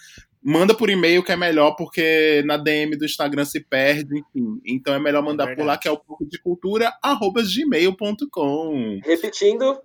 [0.47, 4.60] manda por e-mail que é melhor, porque na DM do Instagram se perde, enfim.
[4.64, 9.01] Então é melhor mandar por lá, que é o pouco de cultura, arroba gmail.com.
[9.05, 9.81] Repetindo,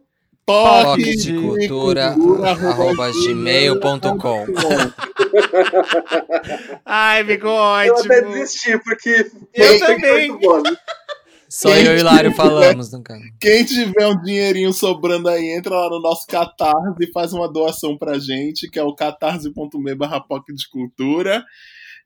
[0.45, 4.45] Toque Toque de cultura, arroba gmail.com.
[6.85, 8.33] Ai, ficou eu até ótimo.
[8.33, 10.37] desisti, porque Eu também.
[11.51, 11.55] 38 vozes.
[11.59, 13.21] Só eu e o Hilário falamos, no caso.
[13.39, 17.97] Quem tiver um dinheirinho sobrando aí, entra lá no nosso Catarse e faz uma doação
[17.97, 20.23] pra gente, que é o catarse.me barra
[20.55, 21.43] de cultura.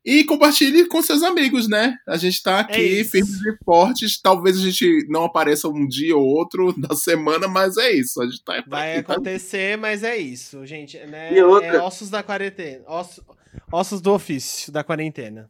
[0.07, 1.95] E compartilhe com seus amigos, né?
[2.07, 3.09] A gente tá É aqui, isso.
[3.11, 4.21] firmes e fortes.
[4.21, 8.21] Talvez a gente não apareça um dia ou outro da semana, mas é isso.
[8.21, 9.13] A gente tá Vai aqui, tá?
[9.13, 10.95] acontecer, mas é isso, gente.
[11.07, 11.33] Né?
[11.35, 11.67] E outra?
[11.77, 12.83] É ossos da quarentena.
[12.87, 13.23] Osso-
[13.71, 15.49] ossos do ofício da quarentena.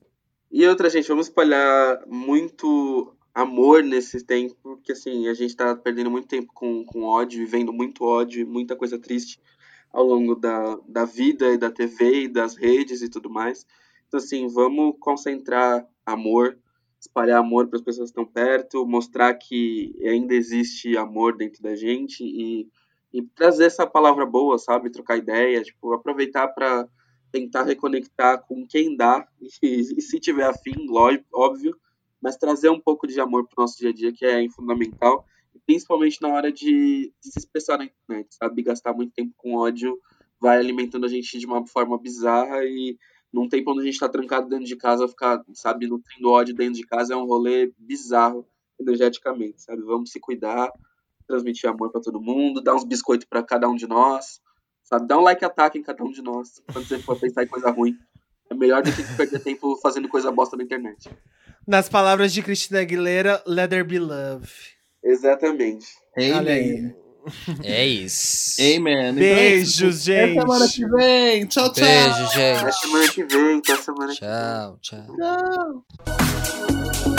[0.50, 6.10] E outra, gente, vamos espalhar muito amor nesse tempo, porque assim, a gente tá perdendo
[6.10, 9.42] muito tempo com, com ódio, vivendo muito ódio, muita coisa triste
[9.92, 13.68] ao longo da, da vida e da TV e das redes e tudo mais.
[14.08, 16.58] Então, assim, vamos concentrar amor,
[16.98, 21.76] espalhar amor para as pessoas que estão perto, mostrar que ainda existe amor dentro da
[21.76, 22.70] gente e,
[23.12, 24.90] e trazer essa palavra boa, sabe?
[24.90, 26.88] Trocar ideia, tipo, aproveitar para
[27.34, 29.28] tentar reconectar com quem dá
[29.62, 31.78] e, e se tiver afim, lógico, óbvio,
[32.26, 35.24] mas trazer um pouco de amor para o nosso dia a dia, que é fundamental,
[35.64, 38.64] principalmente na hora de, de, se expressar na internet, sabe?
[38.64, 39.96] Gastar muito tempo com ódio
[40.42, 42.98] vai alimentando a gente de uma forma bizarra e
[43.32, 46.74] num tempo onde a gente está trancado dentro de casa, ficar, sabe, nutrindo ódio dentro
[46.74, 48.48] de casa é um rolê bizarro
[48.80, 49.84] energeticamente, sabe?
[49.84, 50.72] Vamos se cuidar,
[51.28, 54.42] transmitir amor para todo mundo, dar uns biscoitos para cada um de nós,
[54.84, 55.06] sabe?
[55.06, 57.70] Dá um like ataque em cada um de nós, quando você for pensar em coisa
[57.70, 57.96] ruim.
[58.50, 61.08] É melhor do que perder tempo fazendo coisa bosta na internet.
[61.68, 64.48] Nas palavras de Cristina Aguilera, let there be love.
[65.04, 65.86] Exatamente.
[66.36, 66.94] Olha aí.
[67.64, 68.62] É isso.
[68.62, 69.16] Amen.
[69.16, 70.40] Beijos, então, é gente.
[70.40, 71.46] Até semana que vem.
[71.48, 71.84] Tchau, tchau.
[71.84, 72.80] Beijo, Até gente.
[72.80, 74.30] semana que vem, até semana que vem.
[74.30, 75.86] Tchau, tchau.
[76.06, 77.15] Tchau.